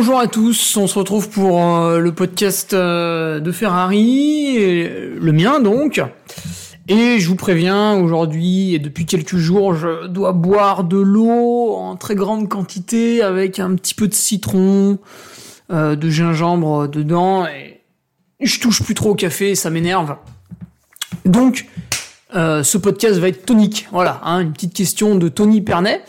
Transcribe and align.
Bonjour 0.00 0.18
à 0.18 0.28
tous, 0.28 0.78
on 0.78 0.86
se 0.86 0.98
retrouve 0.98 1.28
pour 1.28 1.62
euh, 1.62 1.98
le 1.98 2.14
podcast 2.14 2.72
euh, 2.72 3.38
de 3.38 3.52
Ferrari, 3.52 4.56
le 4.56 5.30
mien 5.30 5.60
donc. 5.60 6.00
Et 6.88 7.20
je 7.20 7.28
vous 7.28 7.36
préviens, 7.36 8.00
aujourd'hui 8.00 8.72
et 8.72 8.78
depuis 8.78 9.04
quelques 9.04 9.36
jours, 9.36 9.74
je 9.74 10.06
dois 10.06 10.32
boire 10.32 10.84
de 10.84 10.96
l'eau 10.96 11.74
en 11.74 11.96
très 11.96 12.14
grande 12.14 12.48
quantité 12.48 13.20
avec 13.20 13.58
un 13.58 13.74
petit 13.74 13.92
peu 13.92 14.08
de 14.08 14.14
citron, 14.14 14.98
euh, 15.70 15.96
de 15.96 16.08
gingembre 16.08 16.88
dedans. 16.88 17.46
Et 17.46 17.82
je 18.40 18.58
touche 18.58 18.82
plus 18.82 18.94
trop 18.94 19.10
au 19.10 19.14
café, 19.14 19.54
ça 19.54 19.68
m'énerve. 19.68 20.16
Donc, 21.26 21.66
ce 22.32 22.78
podcast 22.78 23.18
va 23.18 23.28
être 23.28 23.44
tonique. 23.44 23.86
Voilà, 23.92 24.22
hein, 24.24 24.40
une 24.40 24.54
petite 24.54 24.72
question 24.72 25.16
de 25.16 25.28
Tony 25.28 25.60
Pernet. 25.60 26.02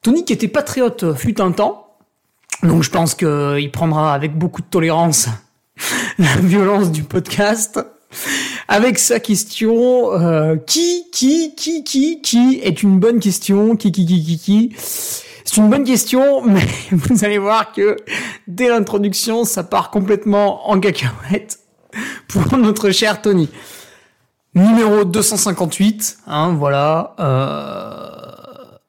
Tony 0.00 0.24
qui 0.24 0.32
était 0.32 0.48
patriote 0.48 1.12
fut 1.12 1.42
un 1.42 1.52
temps. 1.52 1.87
Donc 2.62 2.82
je 2.82 2.90
pense 2.90 3.14
qu'il 3.14 3.70
prendra 3.72 4.14
avec 4.14 4.36
beaucoup 4.36 4.62
de 4.62 4.66
tolérance 4.66 5.28
la 6.18 6.36
violence 6.36 6.90
du 6.90 7.02
podcast. 7.02 7.80
Avec 8.68 8.98
sa 8.98 9.20
question, 9.20 10.12
euh, 10.12 10.56
qui, 10.56 11.04
qui, 11.12 11.54
qui, 11.54 11.84
qui, 11.84 12.20
qui 12.22 12.60
est 12.62 12.82
une 12.82 12.98
bonne 12.98 13.20
question, 13.20 13.76
qui, 13.76 13.92
qui, 13.92 14.06
qui, 14.06 14.24
qui, 14.24 14.38
qui? 14.38 14.76
C'est 14.78 15.56
une 15.56 15.70
bonne 15.70 15.84
question, 15.84 16.42
mais 16.46 16.66
vous 16.90 17.24
allez 17.24 17.38
voir 17.38 17.72
que 17.72 17.96
dès 18.46 18.68
l'introduction, 18.68 19.44
ça 19.44 19.62
part 19.62 19.90
complètement 19.90 20.70
en 20.70 20.80
cacahuète 20.80 21.60
pour 22.28 22.58
notre 22.58 22.90
cher 22.90 23.22
Tony. 23.22 23.48
Numéro 24.54 25.04
258, 25.04 26.18
hein, 26.26 26.54
voilà. 26.58 27.14
Euh, 27.20 28.08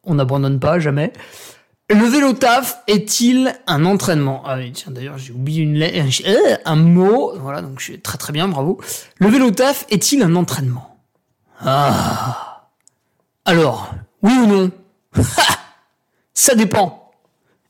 on 0.03 0.15
n'abandonne 0.15 0.59
pas, 0.59 0.79
jamais. 0.79 1.13
Le 1.91 2.05
vélo 2.05 2.33
taf 2.33 2.83
est-il 2.85 3.55
un 3.65 3.83
entraînement? 3.83 4.43
Ah 4.45 4.57
oui, 4.57 4.71
tiens, 4.71 4.91
d'ailleurs, 4.91 5.17
j'ai 5.17 5.33
oublié 5.33 5.63
une 5.63 5.73
lettre, 5.73 6.21
euh, 6.27 6.55
un 6.63 6.75
mot. 6.75 7.33
Voilà, 7.39 7.63
donc 7.63 7.79
je 7.79 7.85
suis 7.85 7.99
très 7.99 8.19
très 8.19 8.31
bien, 8.31 8.47
bravo. 8.47 8.79
Le 9.17 9.27
vélo 9.27 9.49
taf 9.49 9.87
est-il 9.89 10.21
un 10.21 10.35
entraînement? 10.35 10.99
Ah. 11.59 12.69
Alors, 13.43 13.91
oui 14.21 14.33
ou 14.33 14.45
non? 14.45 14.71
Ça 16.35 16.53
dépend. 16.53 17.11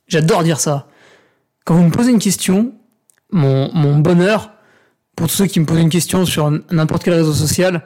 J'adore 0.07 0.43
dire 0.43 0.59
ça. 0.59 0.87
Quand 1.63 1.75
vous 1.75 1.83
me 1.83 1.91
posez 1.91 2.11
une 2.11 2.19
question, 2.19 2.73
mon, 3.31 3.73
mon 3.73 3.99
bonheur, 3.99 4.51
pour 5.15 5.27
tous 5.27 5.35
ceux 5.35 5.45
qui 5.45 5.61
me 5.61 5.65
posent 5.65 5.79
une 5.79 5.89
question 5.89 6.25
sur 6.25 6.51
n'importe 6.71 7.03
quel 7.03 7.13
réseau 7.13 7.33
social, 7.33 7.83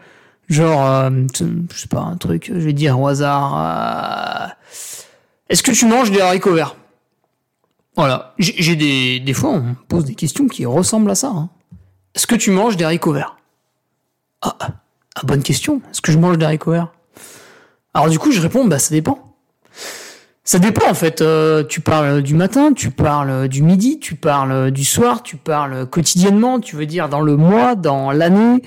genre, 0.50 0.86
euh, 0.86 1.10
je 1.40 1.78
sais 1.78 1.88
pas, 1.88 2.02
un 2.02 2.18
truc, 2.18 2.50
je 2.52 2.60
vais 2.60 2.74
dire 2.74 3.00
au 3.00 3.08
hasard, 3.08 3.56
euh, 3.58 4.48
est-ce 5.54 5.62
que 5.62 5.72
tu 5.72 5.86
manges 5.86 6.10
des 6.10 6.20
haricots 6.20 6.56
verts? 6.56 6.76
Voilà, 7.96 8.34
j'ai 8.40 8.76
des, 8.76 9.20
des 9.20 9.34
fois 9.34 9.52
on 9.52 9.62
me 9.62 9.76
pose 9.88 10.04
des 10.04 10.16
questions 10.16 10.48
qui 10.48 10.66
ressemblent 10.66 11.12
à 11.12 11.16
ça. 11.16 11.28
hein. 11.28 11.50
Est-ce 12.16 12.26
que 12.26 12.34
tu 12.34 12.50
manges 12.50 12.76
des 12.76 12.84
haricots 12.84 13.14
verts? 13.14 13.38
Ah, 14.42 14.56
ah, 14.60 14.70
ah, 15.16 15.22
bonne 15.26 15.44
question. 15.44 15.80
Est-ce 15.92 16.02
que 16.02 16.12
je 16.12 16.18
mange 16.18 16.40
des 16.40 16.46
haricots 16.46 16.72
verts? 16.72 16.92
Alors 17.94 18.10
du 18.10 18.18
coup 18.18 18.32
je 18.32 18.42
réponds, 18.42 18.66
bah 18.66 18.80
ça 18.80 18.90
dépend. 18.90 19.36
Ça 20.44 20.58
dépend 20.58 20.90
en 20.90 20.96
fait. 20.96 21.22
Euh, 21.22 21.64
tu 21.64 21.82
parles 21.82 22.24
du 22.24 22.34
matin, 22.34 22.74
tu 22.74 22.90
parles 22.90 23.48
du 23.48 23.62
midi, 23.62 24.00
tu 24.00 24.16
parles 24.16 24.72
du 24.72 24.84
soir, 24.86 25.22
tu 25.22 25.38
parles 25.38 25.86
quotidiennement. 25.86 26.60
Tu 26.60 26.76
veux 26.76 26.88
dire 26.88 27.10
dans 27.10 27.22
le 27.22 27.38
mois, 27.38 27.76
dans 27.76 28.12
l'année, 28.12 28.64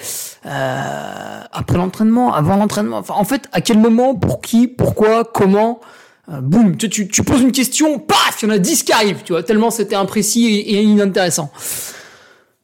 euh, 0.47 1.41
après 1.51 1.79
l'entraînement, 1.79 2.33
avant 2.33 2.57
l'entraînement. 2.57 2.99
Enfin, 2.99 3.15
en 3.15 3.25
fait, 3.25 3.49
à 3.51 3.61
quel 3.61 3.79
moment, 3.79 4.15
pour 4.15 4.41
qui, 4.41 4.69
pourquoi, 4.69 5.25
comment. 5.25 5.81
Euh, 6.29 6.41
boum, 6.41 6.77
tu, 6.77 6.89
tu, 6.89 7.09
tu 7.09 7.23
poses 7.23 7.41
une 7.41 7.53
question, 7.53 7.99
paf, 7.99 8.39
il 8.43 8.49
y 8.49 8.49
en 8.49 8.55
a 8.55 8.59
10 8.59 8.83
qui 8.83 8.93
arrivent, 8.93 9.23
tu 9.25 9.33
vois, 9.33 9.43
tellement 9.43 9.71
c'était 9.71 9.95
imprécis 9.95 10.47
et, 10.47 10.83
inintéressant. 10.83 11.53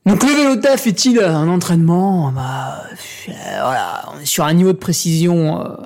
Donc 0.05 0.25
le 0.25 0.31
vélo 0.35 0.57
taf 0.57 0.87
est-il 0.89 1.21
un 1.21 1.49
entraînement? 1.49 2.33
Bah 2.33 2.83
euh, 3.29 3.33
voilà, 3.61 4.05
on 4.13 4.21
est 4.21 4.27
sur 4.27 4.45
un 4.45 4.53
niveau 4.53 4.73
de 4.73 4.79
précision 4.79 5.61
euh, 5.61 5.77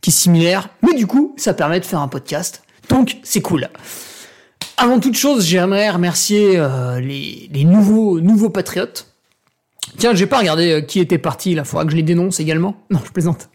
qui 0.00 0.10
est 0.10 0.12
similaire, 0.12 0.68
mais 0.82 0.94
du 0.94 1.08
coup, 1.08 1.34
ça 1.36 1.52
permet 1.52 1.80
de 1.80 1.84
faire 1.84 2.00
un 2.00 2.06
podcast. 2.06 2.62
Donc 2.88 3.16
c'est 3.24 3.42
cool. 3.42 3.68
Avant 4.76 5.00
toute 5.00 5.16
chose, 5.16 5.44
j'aimerais 5.44 5.90
remercier 5.90 6.58
euh, 6.58 7.00
les, 7.00 7.50
les 7.52 7.64
nouveaux 7.64 8.20
nouveaux 8.20 8.50
patriotes. 8.50 9.08
Tiens, 9.98 10.14
j'ai 10.14 10.26
pas 10.26 10.38
regardé 10.38 10.70
euh, 10.70 10.80
qui 10.80 11.00
était 11.00 11.18
parti, 11.18 11.54
là, 11.54 11.64
faudra 11.64 11.84
que 11.84 11.90
je 11.90 11.96
les 11.96 12.02
dénonce 12.02 12.40
également. 12.40 12.76
Non, 12.90 13.00
je 13.04 13.10
plaisante. 13.10 13.48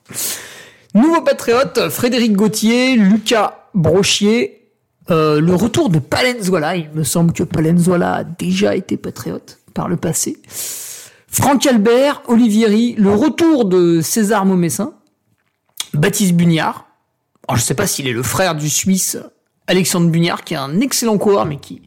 Nouveau 0.94 1.22
patriote, 1.22 1.90
Frédéric 1.90 2.34
Gauthier, 2.34 2.96
Lucas 2.96 3.61
Brochier, 3.74 4.70
euh, 5.10 5.40
le 5.42 5.56
retour 5.56 5.90
de 5.90 6.00
Palenzuela. 6.00 6.76
Il 6.76 6.90
me 6.94 7.04
semble 7.04 7.34
que 7.34 7.44
Palenzuela 7.44 8.16
a 8.16 8.24
déjà 8.24 8.76
été 8.76 8.98
patriote 8.98 9.60
par 9.74 9.88
le 9.88 9.98
passé. 9.98 10.38
Franck 11.28 11.66
Albert, 11.66 12.24
Olivieri, 12.28 12.94
le 12.98 13.14
retour 13.14 13.66
de 13.66 14.02
César 14.02 14.46
Momessin, 14.46 14.94
Baptiste 15.94 16.34
Bugnard. 16.34 16.88
Je 17.54 17.62
sais 17.62 17.74
pas 17.74 17.88
s'il 17.88 18.08
est 18.08 18.14
le 18.14 18.24
frère 18.24 18.56
du 18.56 18.70
Suisse 18.70 19.18
Alexandre 19.68 20.10
Bugnard, 20.10 20.44
qui 20.44 20.54
est 20.54 20.58
un 20.58 20.80
excellent 20.82 21.18
coureur, 21.18 21.46
mais 21.46 21.58
qui 21.58 21.82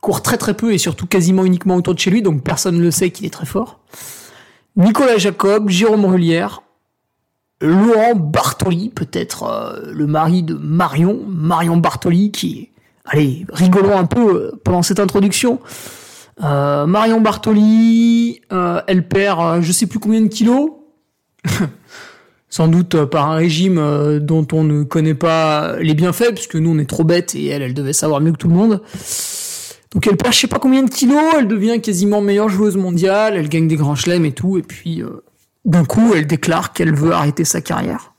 court 0.00 0.22
très 0.22 0.38
très 0.38 0.54
peu 0.54 0.72
et 0.72 0.78
surtout 0.78 1.06
quasiment 1.06 1.44
uniquement 1.44 1.76
autour 1.76 1.94
de 1.94 1.98
chez 1.98 2.10
lui, 2.10 2.22
donc 2.22 2.42
personne 2.42 2.76
ne 2.76 2.82
le 2.82 2.90
sait 2.90 3.10
qu'il 3.10 3.26
est 3.26 3.30
très 3.30 3.46
fort. 3.46 3.80
Nicolas 4.76 5.18
Jacob, 5.18 5.68
Jérôme 5.68 6.06
Rullière, 6.06 6.62
Laurent 7.60 8.14
Bartoli, 8.14 8.88
peut-être 8.88 9.44
euh, 9.44 9.92
le 9.92 10.06
mari 10.06 10.42
de 10.42 10.54
Marion, 10.54 11.20
Marion 11.28 11.76
Bartoli, 11.76 12.30
qui, 12.30 12.70
allez, 13.04 13.46
rigolons 13.52 13.98
un 13.98 14.06
peu 14.06 14.34
euh, 14.34 14.60
pendant 14.64 14.82
cette 14.82 15.00
introduction. 15.00 15.60
Euh, 16.42 16.86
Marion 16.86 17.20
Bartoli, 17.20 18.40
euh, 18.52 18.80
elle 18.86 19.06
perd 19.06 19.40
euh, 19.40 19.62
je 19.62 19.72
sais 19.72 19.86
plus 19.86 19.98
combien 19.98 20.20
de 20.22 20.28
kilos, 20.28 20.70
sans 22.48 22.68
doute 22.68 23.04
par 23.04 23.30
un 23.30 23.34
régime 23.34 24.18
dont 24.20 24.46
on 24.52 24.64
ne 24.64 24.82
connaît 24.82 25.14
pas 25.14 25.76
les 25.80 25.94
bienfaits, 25.94 26.32
puisque 26.34 26.56
nous 26.56 26.70
on 26.70 26.78
est 26.78 26.88
trop 26.88 27.04
bêtes 27.04 27.34
et 27.34 27.46
elle, 27.46 27.62
elle 27.62 27.74
devait 27.74 27.92
savoir 27.92 28.20
mieux 28.20 28.32
que 28.32 28.38
tout 28.38 28.48
le 28.48 28.54
monde. 28.54 28.80
Donc 29.92 30.06
elle 30.06 30.16
perd 30.16 30.32
je 30.32 30.38
sais 30.38 30.46
pas 30.46 30.58
combien 30.58 30.82
de 30.82 30.90
kilos, 30.90 31.34
elle 31.36 31.48
devient 31.48 31.80
quasiment 31.80 32.20
meilleure 32.20 32.48
joueuse 32.48 32.76
mondiale, 32.76 33.34
elle 33.36 33.48
gagne 33.48 33.68
des 33.68 33.76
grands 33.76 33.96
chelems 33.96 34.24
et 34.24 34.32
tout, 34.32 34.56
et 34.56 34.62
puis 34.62 35.02
d'un 35.64 35.84
coup 35.84 36.14
elle 36.14 36.26
déclare 36.26 36.72
qu'elle 36.72 36.94
veut 36.94 37.12
arrêter 37.12 37.44
sa 37.44 37.60
carrière. 37.60 38.12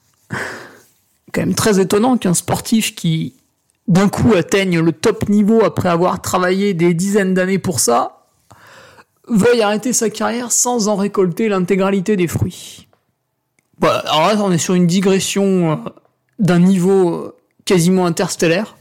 Quand 1.34 1.42
même 1.42 1.56
très 1.56 1.80
étonnant 1.80 2.18
qu'un 2.18 2.34
sportif 2.34 2.96
qui 2.96 3.36
d'un 3.88 4.10
coup 4.10 4.34
atteigne 4.34 4.80
le 4.80 4.92
top 4.92 5.28
niveau 5.28 5.64
après 5.64 5.90
avoir 5.90 6.22
travaillé 6.22 6.74
des 6.74 6.94
dizaines 6.94 7.34
d'années 7.34 7.60
pour 7.60 7.80
ça, 7.80 8.26
veuille 9.28 9.62
arrêter 9.62 9.94
sa 9.94 10.10
carrière 10.10 10.52
sans 10.52 10.88
en 10.88 10.96
récolter 10.96 11.50
l'intégralité 11.50 12.16
des 12.16 12.28
fruits. 12.28 12.88
Voilà, 13.80 14.00
alors 14.00 14.28
là 14.28 14.36
on 14.44 14.52
est 14.52 14.58
sur 14.58 14.76
une 14.76 14.88
digression 14.88 15.72
euh, 15.72 15.76
d'un 16.40 16.60
niveau 16.60 17.10
euh, 17.10 17.36
quasiment 17.66 18.06
interstellaire, 18.06 18.76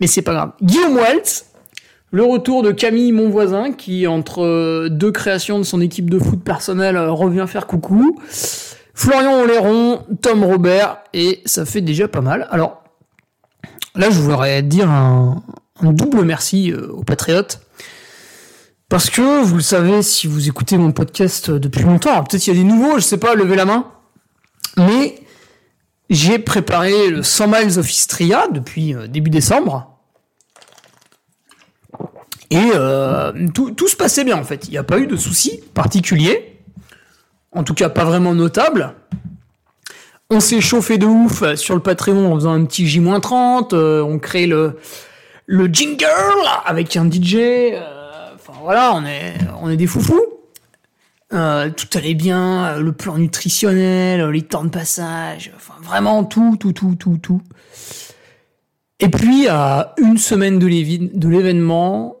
mais 0.00 0.06
c'est 0.06 0.22
pas 0.22 0.32
grave. 0.32 0.52
Guillaume 0.62 0.96
Waltz, 0.96 1.46
le 2.12 2.24
retour 2.24 2.62
de 2.62 2.72
Camille, 2.72 3.12
mon 3.12 3.28
voisin, 3.28 3.72
qui 3.72 4.06
entre 4.06 4.42
euh, 4.42 4.88
deux 4.88 5.12
créations 5.12 5.58
de 5.58 5.64
son 5.64 5.80
équipe 5.80 6.10
de 6.10 6.18
foot 6.18 6.42
personnelle 6.42 6.96
euh, 6.96 7.12
revient 7.12 7.44
faire 7.46 7.66
coucou. 7.66 8.18
Florian 8.94 9.40
Oléron, 9.40 10.04
Tom 10.20 10.42
Robert, 10.42 10.98
et 11.14 11.40
ça 11.46 11.64
fait 11.64 11.80
déjà 11.80 12.08
pas 12.08 12.20
mal. 12.20 12.48
Alors, 12.50 12.82
là, 13.94 14.10
je 14.10 14.18
voudrais 14.18 14.62
dire 14.62 14.90
un, 14.90 15.42
double 15.82 16.24
merci 16.24 16.72
euh, 16.72 16.88
aux 16.88 17.04
Patriotes. 17.04 17.60
Parce 18.88 19.08
que, 19.08 19.42
vous 19.44 19.54
le 19.54 19.62
savez, 19.62 20.02
si 20.02 20.26
vous 20.26 20.48
écoutez 20.48 20.76
mon 20.76 20.90
podcast 20.90 21.48
depuis 21.48 21.84
longtemps, 21.84 22.24
peut-être 22.24 22.44
il 22.48 22.56
y 22.56 22.58
a 22.58 22.60
des 22.60 22.68
nouveaux, 22.68 22.96
je 22.96 23.04
sais 23.04 23.18
pas, 23.18 23.36
levez 23.36 23.54
la 23.54 23.64
main. 23.64 23.86
Mais 24.76 25.14
j'ai 26.10 26.40
préparé 26.40 27.08
le 27.08 27.22
100 27.22 27.46
miles 27.46 27.78
of 27.78 27.88
Istria 27.88 28.48
depuis 28.48 28.96
début 29.08 29.30
décembre. 29.30 29.89
Et 32.50 32.70
euh, 32.74 33.32
tout, 33.54 33.70
tout 33.72 33.86
se 33.88 33.96
passait 33.96 34.24
bien 34.24 34.36
en 34.36 34.44
fait. 34.44 34.66
Il 34.66 34.72
n'y 34.72 34.78
a 34.78 34.82
pas 34.82 34.98
eu 34.98 35.06
de 35.06 35.16
soucis 35.16 35.60
particuliers. 35.74 36.58
En 37.52 37.62
tout 37.64 37.74
cas, 37.74 37.88
pas 37.88 38.04
vraiment 38.04 38.34
notables. 38.34 38.94
On 40.30 40.40
s'est 40.40 40.60
chauffé 40.60 40.98
de 40.98 41.06
ouf 41.06 41.42
euh, 41.42 41.56
sur 41.56 41.74
le 41.74 41.80
Patreon 41.80 42.32
en 42.32 42.34
faisant 42.36 42.52
un 42.52 42.64
petit 42.64 42.86
J-30. 42.86 43.74
euh, 43.74 44.02
on 44.02 44.18
crée 44.18 44.46
le, 44.46 44.78
le 45.46 45.66
jingle 45.66 46.06
avec 46.66 46.96
un 46.96 47.10
DJ. 47.10 47.34
euh, 47.36 48.30
Enfin 48.34 48.52
voilà, 48.62 48.92
on 48.94 49.04
est, 49.04 49.34
on 49.60 49.68
est 49.70 49.76
des 49.76 49.86
foufous. 49.86 50.20
Euh, 51.32 51.70
tout 51.70 51.86
allait 51.96 52.14
bien, 52.14 52.64
euh, 52.64 52.80
le 52.80 52.90
plan 52.92 53.16
nutritionnel, 53.18 54.28
les 54.30 54.42
temps 54.42 54.64
de 54.64 54.68
passage, 54.70 55.52
enfin 55.54 55.74
vraiment 55.82 56.24
tout, 56.24 56.56
tout, 56.58 56.72
tout, 56.72 56.96
tout, 56.96 57.18
tout. 57.22 57.42
Et 58.98 59.08
puis 59.08 59.46
à 59.48 59.94
une 59.98 60.18
semaine 60.18 60.58
de 60.58 60.66
l'événement, 61.28 62.16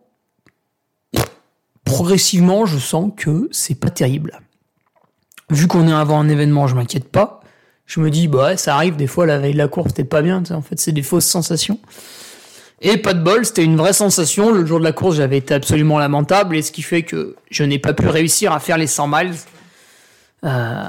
progressivement, 1.90 2.66
je 2.66 2.78
sens 2.78 3.10
que 3.16 3.48
c'est 3.50 3.74
pas 3.74 3.90
terrible. 3.90 4.40
Vu 5.50 5.66
qu'on 5.66 5.88
est 5.88 5.92
avant 5.92 6.20
un 6.20 6.28
événement, 6.28 6.68
je 6.68 6.76
m'inquiète 6.76 7.08
pas. 7.08 7.40
Je 7.86 7.98
me 7.98 8.10
dis, 8.10 8.28
bah 8.28 8.56
ça 8.56 8.76
arrive, 8.76 8.94
des 8.94 9.08
fois 9.08 9.26
la 9.26 9.38
veille 9.38 9.54
de 9.54 9.58
la 9.58 9.66
course, 9.66 9.88
c'était 9.88 10.04
pas 10.04 10.22
bien, 10.22 10.42
en 10.50 10.62
fait 10.62 10.78
c'est 10.78 10.92
des 10.92 11.02
fausses 11.02 11.26
sensations. 11.26 11.80
Et 12.80 12.96
pas 12.96 13.12
de 13.12 13.22
bol, 13.22 13.44
c'était 13.44 13.64
une 13.64 13.76
vraie 13.76 13.92
sensation. 13.92 14.52
Le 14.52 14.64
jour 14.64 14.78
de 14.78 14.84
la 14.84 14.92
course, 14.92 15.16
j'avais 15.16 15.38
été 15.38 15.52
absolument 15.52 15.98
lamentable, 15.98 16.56
et 16.56 16.62
ce 16.62 16.70
qui 16.70 16.82
fait 16.82 17.02
que 17.02 17.34
je 17.50 17.64
n'ai 17.64 17.80
pas 17.80 17.92
pu 17.92 18.06
réussir 18.06 18.52
à 18.52 18.60
faire 18.60 18.78
les 18.78 18.86
100 18.86 19.08
miles. 19.08 19.34
Euh, 20.44 20.84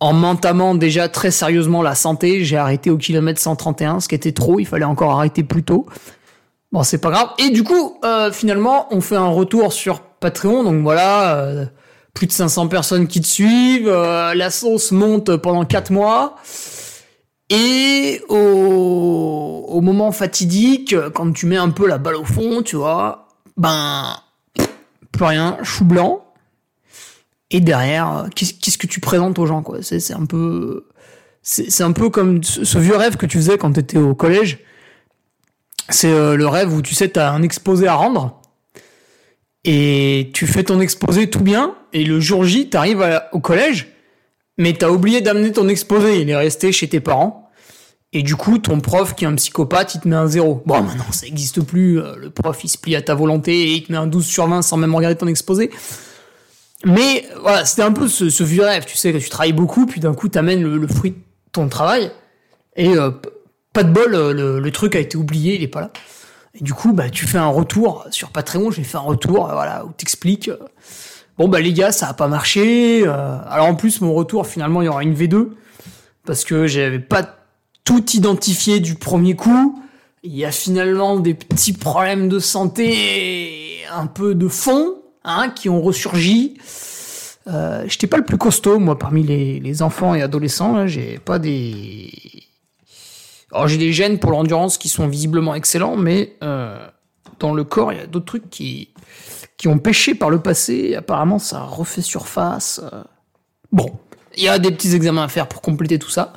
en 0.00 0.12
m'entamant 0.12 0.74
déjà 0.74 1.08
très 1.08 1.30
sérieusement 1.32 1.82
la 1.82 1.94
santé, 1.94 2.44
j'ai 2.44 2.56
arrêté 2.56 2.90
au 2.90 2.96
kilomètre 2.96 3.40
131, 3.40 4.00
ce 4.00 4.08
qui 4.08 4.14
était 4.14 4.32
trop, 4.32 4.60
il 4.60 4.66
fallait 4.66 4.84
encore 4.84 5.12
arrêter 5.12 5.42
plus 5.42 5.64
tôt. 5.64 5.86
Bon, 6.74 6.82
c'est 6.82 6.98
pas 6.98 7.10
grave. 7.10 7.28
Et 7.38 7.50
du 7.50 7.62
coup, 7.62 8.00
euh, 8.04 8.32
finalement, 8.32 8.88
on 8.90 9.00
fait 9.00 9.14
un 9.14 9.28
retour 9.28 9.72
sur 9.72 10.00
Patreon, 10.00 10.64
donc 10.64 10.82
voilà, 10.82 11.36
euh, 11.36 11.66
plus 12.14 12.26
de 12.26 12.32
500 12.32 12.66
personnes 12.66 13.06
qui 13.06 13.20
te 13.20 13.28
suivent, 13.28 13.88
la 13.88 14.50
sauce 14.50 14.90
monte 14.90 15.36
pendant 15.36 15.64
4 15.64 15.92
mois. 15.92 16.34
Et 17.48 18.22
au, 18.28 19.80
moment 19.82 20.10
fatidique, 20.10 20.96
quand 21.14 21.32
tu 21.32 21.46
mets 21.46 21.58
un 21.58 21.70
peu 21.70 21.86
la 21.86 21.98
balle 21.98 22.16
au 22.16 22.24
fond, 22.24 22.62
tu 22.62 22.74
vois, 22.74 23.28
ben, 23.56 24.16
plus 25.12 25.24
rien, 25.24 25.58
chou 25.62 25.84
blanc. 25.84 26.24
Et 27.52 27.60
derrière, 27.60 28.26
qu'est-ce 28.34 28.78
que 28.78 28.88
tu 28.88 28.98
présentes 28.98 29.38
aux 29.38 29.46
gens, 29.46 29.62
quoi? 29.62 29.78
C'est 29.80 30.12
un 30.12 30.26
peu, 30.26 30.88
c'est 31.42 31.84
un 31.84 31.92
peu 31.92 32.10
comme 32.10 32.42
ce 32.42 32.78
vieux 32.78 32.96
rêve 32.96 33.16
que 33.16 33.26
tu 33.26 33.36
faisais 33.36 33.58
quand 33.58 33.74
tu 33.74 33.78
étais 33.78 33.98
au 33.98 34.16
collège. 34.16 34.58
C'est 35.88 36.12
euh, 36.12 36.36
le 36.36 36.46
rêve 36.46 36.72
où 36.72 36.82
tu 36.82 36.94
sais, 36.94 37.10
tu 37.10 37.20
as 37.20 37.30
un 37.30 37.42
exposé 37.42 37.86
à 37.86 37.94
rendre. 37.94 38.40
Et 39.64 40.30
tu 40.34 40.46
fais 40.46 40.64
ton 40.64 40.80
exposé 40.80 41.30
tout 41.30 41.40
bien. 41.40 41.74
Et 41.92 42.04
le 42.04 42.20
jour 42.20 42.44
J, 42.44 42.68
tu 42.68 42.76
arrives 42.76 43.04
au 43.32 43.40
collège 43.40 43.94
mais 44.58 44.72
t'as 44.72 44.88
oublié 44.88 45.20
d'amener 45.20 45.52
ton 45.52 45.68
exposé, 45.68 46.20
il 46.20 46.30
est 46.30 46.36
resté 46.36 46.72
chez 46.72 46.88
tes 46.88 47.00
parents. 47.00 47.50
Et 48.12 48.22
du 48.22 48.36
coup, 48.36 48.58
ton 48.58 48.80
prof 48.80 49.14
qui 49.16 49.24
est 49.24 49.26
un 49.26 49.34
psychopathe, 49.34 49.96
il 49.96 50.00
te 50.00 50.08
met 50.08 50.14
un 50.14 50.28
zéro. 50.28 50.62
Bon, 50.66 50.82
maintenant, 50.82 51.10
ça 51.10 51.26
n'existe 51.26 51.62
plus. 51.62 52.00
Euh, 52.00 52.14
le 52.16 52.30
prof, 52.30 52.62
il 52.62 52.68
se 52.68 52.78
plie 52.78 52.94
à 52.94 53.02
ta 53.02 53.14
volonté 53.14 53.52
et 53.52 53.72
il 53.72 53.82
te 53.82 53.90
met 53.90 53.98
un 53.98 54.06
12 54.06 54.24
sur 54.24 54.46
20 54.46 54.62
sans 54.62 54.76
même 54.76 54.94
regarder 54.94 55.16
ton 55.16 55.26
exposé. 55.26 55.70
Mais 56.84 57.26
voilà, 57.40 57.64
c'était 57.64 57.82
un 57.82 57.90
peu 57.90 58.06
ce, 58.06 58.44
vieux 58.44 58.62
rêve. 58.62 58.84
Tu 58.84 58.96
sais, 58.96 59.12
que 59.12 59.18
tu 59.18 59.28
travailles 59.28 59.52
beaucoup, 59.52 59.86
puis 59.86 60.00
d'un 60.00 60.14
coup, 60.14 60.28
t'amènes 60.28 60.62
le, 60.62 60.78
le 60.78 60.86
fruit 60.86 61.10
de 61.10 61.16
ton 61.50 61.68
travail. 61.68 62.12
Et 62.76 62.96
pas 63.74 63.82
de 63.82 63.92
bol, 63.92 64.14
euh, 64.14 64.60
le, 64.60 64.70
truc 64.70 64.96
a 64.96 65.00
été 65.00 65.18
oublié, 65.18 65.56
il 65.56 65.62
est 65.62 65.68
pas 65.68 65.82
là. 65.82 65.90
Et 66.54 66.64
du 66.64 66.72
coup, 66.72 66.92
bah, 66.92 67.10
tu 67.10 67.26
fais 67.26 67.38
un 67.38 67.48
retour 67.48 68.06
sur 68.10 68.30
Patreon. 68.30 68.70
J'ai 68.70 68.84
fait 68.84 68.96
un 68.96 69.00
retour, 69.00 69.48
voilà, 69.52 69.84
où 69.84 69.90
t'expliques 69.92 70.50
Bon 71.36 71.48
bah 71.48 71.60
les 71.60 71.72
gars, 71.72 71.90
ça 71.90 72.08
a 72.08 72.14
pas 72.14 72.28
marché. 72.28 73.02
Euh, 73.04 73.38
alors 73.48 73.66
en 73.66 73.74
plus 73.74 74.00
mon 74.00 74.14
retour 74.14 74.46
finalement 74.46 74.82
il 74.82 74.84
y 74.84 74.88
aura 74.88 75.02
une 75.02 75.14
V2 75.14 75.48
parce 76.24 76.44
que 76.44 76.68
j'avais 76.68 77.00
pas 77.00 77.36
tout 77.82 78.04
identifié 78.12 78.78
du 78.78 78.94
premier 78.94 79.34
coup. 79.34 79.82
Il 80.22 80.34
y 80.34 80.44
a 80.44 80.52
finalement 80.52 81.18
des 81.18 81.34
petits 81.34 81.72
problèmes 81.72 82.28
de 82.28 82.38
santé, 82.38 83.80
un 83.92 84.06
peu 84.06 84.34
de 84.34 84.46
fond, 84.48 84.94
hein, 85.24 85.50
qui 85.50 85.68
ont 85.68 85.82
ressurgi. 85.82 86.56
Euh, 87.48 87.84
J'étais 87.88 88.06
pas 88.06 88.16
le 88.16 88.24
plus 88.24 88.38
costaud 88.38 88.78
moi 88.78 88.96
parmi 88.96 89.24
les, 89.24 89.58
les 89.58 89.82
enfants 89.82 90.14
et 90.14 90.22
adolescents. 90.22 90.86
J'ai 90.86 91.18
pas 91.18 91.40
des, 91.40 92.10
alors 93.54 93.68
j'ai 93.68 93.78
des 93.78 93.92
gènes 93.92 94.18
pour 94.18 94.32
l'endurance 94.32 94.78
qui 94.78 94.88
sont 94.88 95.06
visiblement 95.06 95.54
excellents, 95.54 95.96
mais 95.96 96.36
euh, 96.42 96.84
dans 97.38 97.54
le 97.54 97.64
corps 97.64 97.92
il 97.92 97.98
y 97.98 98.02
a 98.02 98.06
d'autres 98.06 98.26
trucs 98.26 98.50
qui 98.50 98.90
qui 99.56 99.68
ont 99.68 99.78
pêché 99.78 100.14
par 100.14 100.30
le 100.30 100.40
passé. 100.40 100.96
Apparemment, 100.96 101.38
ça 101.38 101.60
refait 101.60 102.02
surface. 102.02 102.80
Euh. 102.82 103.02
Bon, 103.72 103.86
il 104.36 104.42
y 104.42 104.48
a 104.48 104.58
des 104.58 104.72
petits 104.72 104.94
examens 104.94 105.24
à 105.24 105.28
faire 105.28 105.48
pour 105.48 105.62
compléter 105.62 105.98
tout 105.98 106.10
ça. 106.10 106.32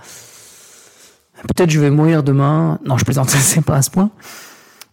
Peut-être 1.42 1.70
je 1.70 1.80
vais 1.80 1.90
mourir 1.90 2.24
demain. 2.24 2.80
Non, 2.86 2.98
je 2.98 3.06
plaisante, 3.06 3.30
c'est 3.32 3.66
pas 3.66 3.78
à 3.78 3.82
ce 3.82 3.90
point. 3.90 4.12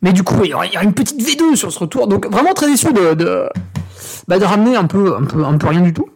Mais 0.03 0.13
du 0.13 0.23
coup, 0.23 0.45
il 0.45 0.51
y, 0.51 0.55
aura, 0.55 0.67
une 0.83 0.93
petite 0.93 1.23
V2 1.23 1.57
sur 1.57 1.73
ce 1.73 1.79
retour. 1.79 2.07
Donc 2.09 2.27
vraiment 2.27 2.53
très 2.53 2.67
déçu 2.67 2.93
de, 2.93 3.49
bah, 4.29 4.39
de 4.39 4.45
ramener 4.45 4.77
un 4.77 4.87
peu, 4.87 5.17
un, 5.17 5.25
peu, 5.25 5.45
un 5.45 5.57
peu 5.57 5.67
rien 5.69 5.81
du 5.81 5.93
tout. 5.93 6.09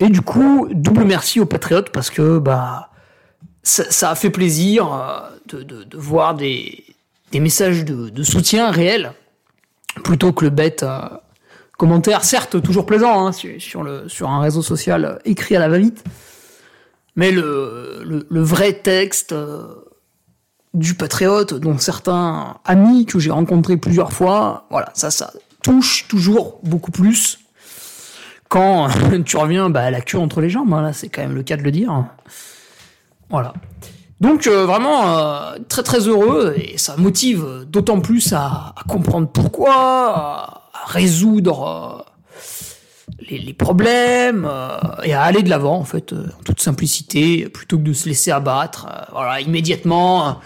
Et 0.00 0.08
du 0.08 0.20
coup, 0.22 0.68
double 0.72 1.04
merci 1.04 1.38
aux 1.38 1.46
patriotes 1.46 1.90
parce 1.90 2.10
que 2.10 2.38
bah, 2.38 2.90
ça, 3.62 4.10
a 4.10 4.14
fait 4.14 4.30
plaisir 4.30 4.92
euh, 4.92 5.20
de, 5.48 5.96
voir 5.96 6.34
des, 6.34 6.84
messages 7.34 7.84
de, 7.84 8.22
soutien 8.22 8.70
réel 8.70 9.12
plutôt 10.04 10.32
que 10.32 10.44
le 10.44 10.50
bête 10.50 10.82
euh, 10.82 11.00
commentaire, 11.76 12.24
certes 12.24 12.62
toujours 12.62 12.86
plaisant 12.86 13.26
hein, 13.26 13.32
sur, 13.32 14.28
un 14.28 14.40
réseau 14.40 14.62
social 14.62 15.20
écrit 15.24 15.56
à 15.56 15.58
la 15.58 15.68
va-vite, 15.68 16.02
mais 17.16 17.30
le, 17.30 18.24
vrai 18.30 18.72
texte 18.72 19.32
euh, 19.32 19.74
du 20.74 20.94
patriote, 20.94 21.54
dont 21.54 21.76
certains 21.78 22.56
amis 22.64 23.04
que 23.04 23.18
j'ai 23.18 23.30
rencontrés 23.30 23.76
plusieurs 23.76 24.12
fois, 24.12 24.66
voilà, 24.70 24.90
ça, 24.94 25.10
ça 25.10 25.32
touche 25.62 26.08
toujours 26.08 26.58
beaucoup 26.62 26.90
plus 26.90 27.38
quand 28.52 28.88
tu 29.24 29.36
reviens 29.38 29.70
bah, 29.70 29.84
à 29.84 29.90
la 29.90 30.02
queue 30.02 30.18
entre 30.18 30.40
les 30.40 30.50
jambes. 30.50 30.72
Hein, 30.74 30.82
là, 30.82 30.92
c'est 30.92 31.08
quand 31.08 31.22
même 31.22 31.34
le 31.34 31.42
cas 31.42 31.56
de 31.56 31.62
le 31.62 31.70
dire. 31.70 32.04
Voilà. 33.30 33.54
Donc 34.22 34.46
euh, 34.46 34.66
vraiment 34.66 35.18
euh, 35.18 35.56
très 35.68 35.82
très 35.82 36.06
heureux 36.06 36.54
et 36.56 36.78
ça 36.78 36.96
motive 36.96 37.66
d'autant 37.66 38.00
plus 38.00 38.32
à, 38.32 38.72
à 38.76 38.84
comprendre 38.86 39.26
pourquoi, 39.26 40.62
résoudre 40.86 42.01
euh, 43.32 43.36
les, 43.44 43.52
problèmes 43.52 44.48
euh, 44.50 44.76
et 45.04 45.14
à 45.14 45.22
aller 45.22 45.42
de 45.42 45.50
l'avant 45.50 45.76
en 45.76 45.84
fait 45.84 46.12
euh, 46.12 46.26
en 46.38 46.42
toute 46.42 46.60
simplicité 46.60 47.48
plutôt 47.48 47.78
que 47.78 47.82
de 47.82 47.92
se 47.92 48.08
laisser 48.08 48.30
abattre 48.30 48.86
voilà 49.12 49.40
immédiatement 49.40 50.40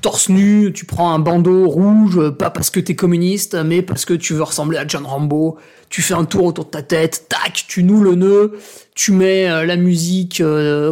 torse 0.00 0.28
nu 0.28 0.72
tu 0.72 0.84
prends 0.84 1.12
un 1.12 1.18
bandeau 1.18 1.68
rouge 1.68 2.30
pas 2.30 2.50
parce 2.50 2.70
que 2.70 2.80
t'es 2.80 2.94
communiste 2.94 3.54
mais 3.54 3.82
parce 3.82 4.04
que 4.04 4.14
tu 4.14 4.34
veux 4.34 4.42
ressembler 4.42 4.78
à 4.78 4.86
John 4.86 5.04
Rambo. 5.04 5.56
Tu 5.90 6.02
fais 6.02 6.12
un 6.12 6.26
tour 6.26 6.44
autour 6.44 6.66
de 6.66 6.70
ta 6.70 6.82
tête 6.82 7.26
tac 7.30 7.64
tu 7.66 7.82
noues 7.82 8.02
le 8.02 8.14
nœud 8.14 8.58
tu 8.94 9.12
mets 9.12 9.64
la 9.64 9.76
musique 9.76 10.42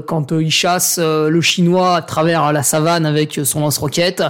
quand 0.06 0.32
il 0.32 0.50
chasse 0.50 0.98
le 0.98 1.40
chinois 1.42 1.96
à 1.96 2.02
travers 2.02 2.50
la 2.52 2.62
savane 2.62 3.04
avec 3.04 3.38
son 3.44 3.60
lance-roquette 3.60 4.22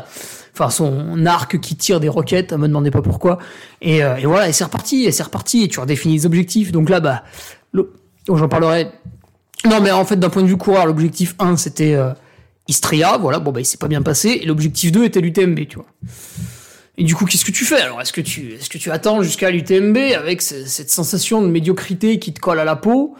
enfin 0.58 0.70
son 0.70 1.26
arc 1.26 1.60
qui 1.60 1.76
tire 1.76 2.00
des 2.00 2.08
roquettes, 2.08 2.52
me 2.52 2.66
demandez 2.66 2.90
pas 2.90 3.02
pourquoi. 3.02 3.38
Et, 3.82 4.02
euh, 4.02 4.16
et 4.16 4.26
voilà, 4.26 4.48
et 4.48 4.52
c'est 4.52 4.64
reparti, 4.64 5.04
et 5.04 5.12
c'est 5.12 5.22
reparti, 5.22 5.62
et 5.62 5.68
tu 5.68 5.80
redéfinis 5.80 6.14
les 6.14 6.26
objectifs. 6.26 6.72
Donc 6.72 6.88
là, 6.88 7.00
bah, 7.00 7.24
oh, 7.76 7.86
j'en 8.28 8.48
parlerai. 8.48 8.88
Non, 9.66 9.80
mais 9.80 9.90
en 9.90 10.04
fait, 10.04 10.16
d'un 10.16 10.30
point 10.30 10.42
de 10.42 10.48
vue 10.48 10.56
coureur, 10.56 10.86
l'objectif 10.86 11.34
1, 11.38 11.56
c'était 11.56 11.94
euh, 11.94 12.12
Istria, 12.68 13.18
voilà, 13.18 13.38
bon, 13.38 13.52
bah, 13.52 13.60
il 13.60 13.64
s'est 13.64 13.78
pas 13.78 13.88
bien 13.88 14.02
passé, 14.02 14.40
et 14.42 14.46
l'objectif 14.46 14.92
2 14.92 15.04
était 15.04 15.20
l'UTMB, 15.20 15.66
tu 15.68 15.76
vois. 15.76 15.86
Et 16.98 17.04
du 17.04 17.14
coup, 17.14 17.26
qu'est-ce 17.26 17.44
que 17.44 17.52
tu 17.52 17.64
fais 17.64 17.80
Alors, 17.80 18.00
est-ce 18.00 18.12
que 18.12 18.20
tu 18.78 18.90
attends 18.90 19.22
jusqu'à 19.22 19.50
l'UTMB 19.50 19.98
avec 20.16 20.40
cette 20.40 20.90
sensation 20.90 21.42
de 21.42 21.48
médiocrité 21.48 22.18
qui 22.18 22.32
te 22.32 22.40
colle 22.40 22.58
à 22.58 22.64
la 22.64 22.76
peau? 22.76 23.14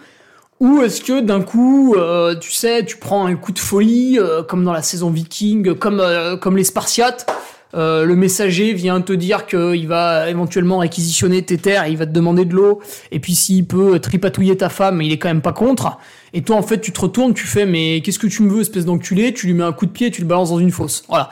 Ou 0.61 0.81
est-ce 0.83 1.03
que 1.03 1.21
d'un 1.21 1.43
coup, 1.43 1.95
euh, 1.97 2.35
tu 2.35 2.51
sais, 2.51 2.85
tu 2.85 2.97
prends 2.97 3.27
un 3.27 3.37
coup 3.37 3.53
de 3.53 3.59
folie, 3.59 4.19
euh, 4.19 4.43
comme 4.43 4.65
dans 4.65 4.73
la 4.73 4.83
saison 4.83 5.11
Viking, 5.11 5.75
comme 5.75 6.01
euh, 6.01 6.37
comme 6.37 6.57
les 6.57 6.65
Spartiates, 6.65 7.27
le 7.75 8.15
messager 8.15 8.73
vient 8.73 9.03
te 9.03 9.13
dire 9.13 9.45
qu'il 9.45 9.87
va 9.87 10.31
éventuellement 10.31 10.79
réquisitionner 10.79 11.43
tes 11.43 11.59
terres, 11.59 11.87
il 11.89 11.99
va 11.99 12.07
te 12.07 12.11
demander 12.11 12.47
de 12.47 12.55
l'eau, 12.55 12.81
et 13.13 13.21
puis 13.21 13.35
s'il 13.35 13.67
peut 13.67 13.99
tripatouiller 13.99 14.57
ta 14.57 14.71
femme, 14.71 15.03
il 15.03 15.13
est 15.13 15.19
quand 15.19 15.29
même 15.29 15.43
pas 15.43 15.53
contre. 15.53 15.99
Et 16.33 16.41
toi, 16.41 16.57
en 16.57 16.63
fait, 16.63 16.81
tu 16.81 16.91
te 16.91 16.99
retournes, 16.99 17.35
tu 17.35 17.47
fais, 17.47 17.67
mais 17.67 18.01
qu'est-ce 18.01 18.19
que 18.19 18.29
tu 18.29 18.43
me 18.43 18.51
veux, 18.51 18.63
espèce 18.63 18.87
d'enculé? 18.87 19.35
Tu 19.35 19.49
lui 19.49 19.53
mets 19.53 19.65
un 19.65 19.75
coup 19.75 19.85
de 19.85 19.91
pied, 19.91 20.11
tu 20.11 20.23
le 20.23 20.27
balances 20.27 20.49
dans 20.49 20.59
une 20.59 20.71
fosse. 20.71 21.05
Voilà. 21.09 21.29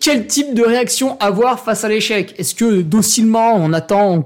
quel 0.00 0.26
type 0.26 0.54
de 0.54 0.62
réaction 0.64 1.16
avoir 1.20 1.60
face 1.60 1.84
à 1.84 1.88
l'échec? 1.88 2.34
Est-ce 2.36 2.56
que 2.56 2.82
docilement, 2.82 3.54
on 3.54 3.72
attend 3.72 4.10
on 4.10 4.22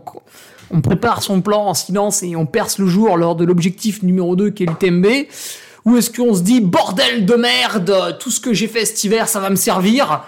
prépare 0.82 1.22
son 1.22 1.40
plan 1.40 1.66
en 1.66 1.74
silence 1.74 2.22
et 2.22 2.36
on 2.36 2.46
perce 2.46 2.78
le 2.78 2.86
jour 2.86 3.16
lors 3.16 3.36
de 3.36 3.44
l'objectif 3.44 4.02
numéro 4.02 4.36
2 4.36 4.50
qui 4.50 4.64
est 4.64 4.66
l'UTMB 4.66 5.06
Ou 5.84 5.96
est-ce 5.96 6.10
qu'on 6.10 6.34
se 6.34 6.42
dit 6.42 6.60
bordel 6.60 7.24
de 7.24 7.34
merde, 7.34 8.16
tout 8.20 8.30
ce 8.30 8.40
que 8.40 8.52
j'ai 8.52 8.68
fait 8.68 8.84
cet 8.84 9.02
hiver 9.04 9.28
ça 9.28 9.40
va 9.40 9.50
me 9.50 9.56
servir. 9.56 10.22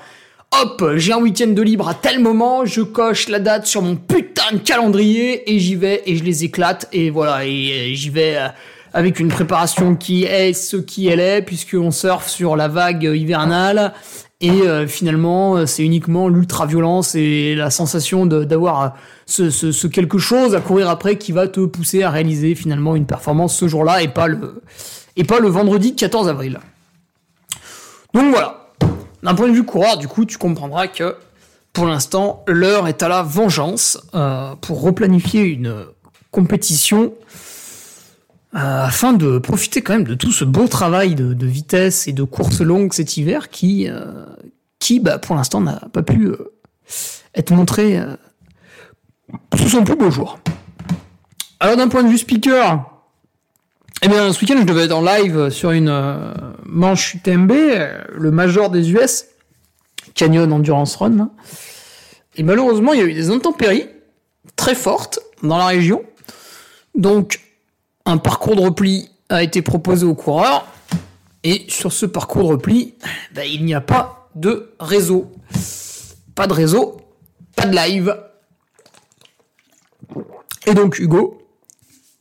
Hop, 0.60 0.84
j'ai 0.96 1.12
un 1.12 1.18
week-end 1.18 1.48
de 1.48 1.62
libre 1.62 1.88
à 1.88 1.94
tel 1.94 2.18
moment, 2.18 2.64
je 2.64 2.80
coche 2.80 3.28
la 3.28 3.38
date 3.38 3.66
sur 3.66 3.82
mon 3.82 3.94
putain 3.94 4.52
de 4.52 4.58
calendrier 4.58 5.52
et 5.52 5.60
j'y 5.60 5.76
vais 5.76 6.02
et 6.06 6.16
je 6.16 6.24
les 6.24 6.42
éclate 6.44 6.88
et 6.92 7.10
voilà, 7.10 7.46
et 7.46 7.94
j'y 7.94 8.10
vais 8.10 8.36
euh, 8.36 8.48
avec 8.92 9.20
une 9.20 9.28
préparation 9.28 9.94
qui 9.94 10.24
est 10.24 10.52
ce 10.52 10.76
qui 10.76 11.06
elle 11.06 11.20
est 11.20 11.42
puisqu'on 11.42 11.92
surfe 11.92 12.28
sur 12.28 12.56
la 12.56 12.66
vague 12.66 13.04
hivernale 13.04 13.92
Et 14.40 14.50
euh, 14.50 14.88
finalement, 14.88 15.66
c'est 15.66 15.84
uniquement 15.84 16.28
l'ultra-violence 16.28 17.14
et 17.14 17.54
la 17.54 17.70
sensation 17.70 18.26
d'avoir 18.26 18.96
ce, 19.30 19.86
quelque 19.86 20.18
chose 20.18 20.54
à 20.54 20.60
courir 20.60 20.88
après 20.88 21.16
qui 21.16 21.32
va 21.32 21.48
te 21.48 21.60
pousser 21.60 22.02
à 22.02 22.10
réaliser 22.10 22.54
finalement 22.54 22.96
une 22.96 23.06
performance 23.06 23.56
ce 23.56 23.68
jour-là 23.68 24.02
et 24.02 24.08
pas 24.08 24.26
le 24.26 24.62
et 25.16 25.24
pas 25.24 25.40
le 25.40 25.48
vendredi 25.48 25.94
14 25.94 26.28
avril. 26.28 26.58
Donc 28.14 28.30
voilà. 28.30 28.68
D'un 29.22 29.34
point 29.34 29.48
de 29.48 29.52
vue 29.52 29.64
coureur, 29.64 29.98
du 29.98 30.08
coup, 30.08 30.24
tu 30.24 30.38
comprendras 30.38 30.86
que 30.86 31.16
pour 31.72 31.86
l'instant, 31.86 32.42
l'heure 32.48 32.88
est 32.88 33.02
à 33.02 33.08
la 33.08 33.22
vengeance 33.22 34.00
euh, 34.14 34.54
pour 34.56 34.80
replanifier 34.80 35.42
une 35.42 35.84
compétition 36.30 37.12
euh, 38.54 38.84
afin 38.84 39.12
de 39.12 39.38
profiter 39.38 39.82
quand 39.82 39.92
même 39.92 40.04
de 40.04 40.14
tout 40.14 40.32
ce 40.32 40.44
beau 40.44 40.66
travail 40.68 41.14
de, 41.14 41.46
vitesse 41.46 42.08
et 42.08 42.12
de 42.12 42.22
course 42.22 42.60
longue 42.60 42.92
cet 42.92 43.16
hiver 43.16 43.50
qui, 43.50 43.88
euh, 43.88 44.24
qui 44.78 45.00
bah, 45.00 45.18
pour 45.18 45.36
l'instant, 45.36 45.60
n'a 45.60 45.80
pas 45.92 46.02
pu 46.02 46.32
être 47.34 47.52
montré 47.52 48.00
sous 49.56 49.68
son 49.68 49.84
plus 49.84 49.96
beau 49.96 50.10
jour. 50.10 50.38
Alors 51.60 51.76
d'un 51.76 51.88
point 51.88 52.02
de 52.02 52.08
vue 52.08 52.18
speaker, 52.18 52.84
eh 54.02 54.08
bien 54.08 54.32
ce 54.32 54.40
week-end 54.40 54.56
je 54.58 54.64
devais 54.64 54.84
être 54.84 54.96
en 54.96 55.02
live 55.02 55.50
sur 55.50 55.72
une 55.72 56.34
manche 56.64 57.14
UTMB, 57.14 57.52
le 58.12 58.30
major 58.30 58.70
des 58.70 58.92
US, 58.92 59.26
Canyon 60.14 60.52
Endurance 60.52 60.96
Run. 60.96 61.30
Et 62.36 62.42
malheureusement, 62.42 62.92
il 62.92 63.00
y 63.00 63.02
a 63.02 63.06
eu 63.06 63.12
des 63.12 63.30
intempéries 63.30 63.88
très 64.56 64.74
fortes 64.74 65.20
dans 65.42 65.58
la 65.58 65.66
région. 65.66 66.02
Donc, 66.94 67.40
un 68.06 68.18
parcours 68.18 68.56
de 68.56 68.62
repli 68.62 69.10
a 69.28 69.42
été 69.42 69.62
proposé 69.62 70.06
aux 70.06 70.14
coureurs. 70.14 70.66
Et 71.42 71.64
sur 71.68 71.92
ce 71.92 72.06
parcours 72.06 72.42
de 72.42 72.48
repli, 72.48 72.94
ben, 73.34 73.46
il 73.50 73.64
n'y 73.64 73.74
a 73.74 73.80
pas 73.80 74.28
de 74.34 74.72
réseau. 74.78 75.30
Pas 76.34 76.46
de 76.46 76.52
réseau, 76.52 76.98
pas 77.56 77.66
de 77.66 77.74
live. 77.74 78.16
Et 80.70 80.74
donc 80.74 81.00
Hugo, 81.00 81.42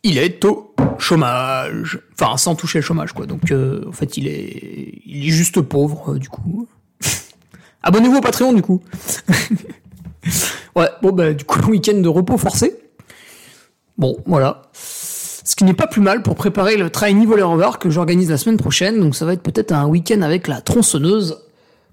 il 0.01 0.17
est 0.17 0.43
au 0.43 0.73
chômage. 0.97 1.99
Enfin, 2.19 2.35
sans 2.37 2.55
toucher 2.55 2.79
le 2.79 2.83
chômage, 2.83 3.13
quoi. 3.13 3.27
Donc, 3.27 3.51
euh, 3.51 3.85
en 3.87 3.91
fait, 3.91 4.17
il 4.17 4.27
est, 4.27 5.01
il 5.05 5.27
est 5.27 5.31
juste 5.31 5.61
pauvre, 5.61 6.13
euh, 6.13 6.19
du 6.19 6.29
coup. 6.29 6.67
Abonnez-vous 7.83 8.17
au 8.17 8.21
Patreon, 8.21 8.53
du 8.53 8.63
coup. 8.63 8.81
ouais, 10.75 10.89
bon, 11.03 11.11
bah, 11.11 11.33
du 11.33 11.45
coup, 11.45 11.59
week-end 11.69 11.99
de 11.99 12.09
repos 12.09 12.39
forcé. 12.39 12.75
Bon, 13.99 14.17
voilà. 14.25 14.63
Ce 14.73 15.55
qui 15.55 15.63
n'est 15.63 15.73
pas 15.75 15.87
plus 15.87 16.01
mal 16.01 16.23
pour 16.23 16.33
préparer 16.33 16.75
le 16.75 16.89
Trainy 16.89 17.27
Volley 17.27 17.43
Rover 17.43 17.71
que 17.79 17.91
j'organise 17.91 18.31
la 18.31 18.37
semaine 18.37 18.57
prochaine. 18.57 18.99
Donc, 18.99 19.15
ça 19.15 19.25
va 19.25 19.33
être 19.33 19.43
peut-être 19.43 19.73
un 19.73 19.85
week-end 19.85 20.23
avec 20.23 20.47
la 20.47 20.61
tronçonneuse 20.61 21.37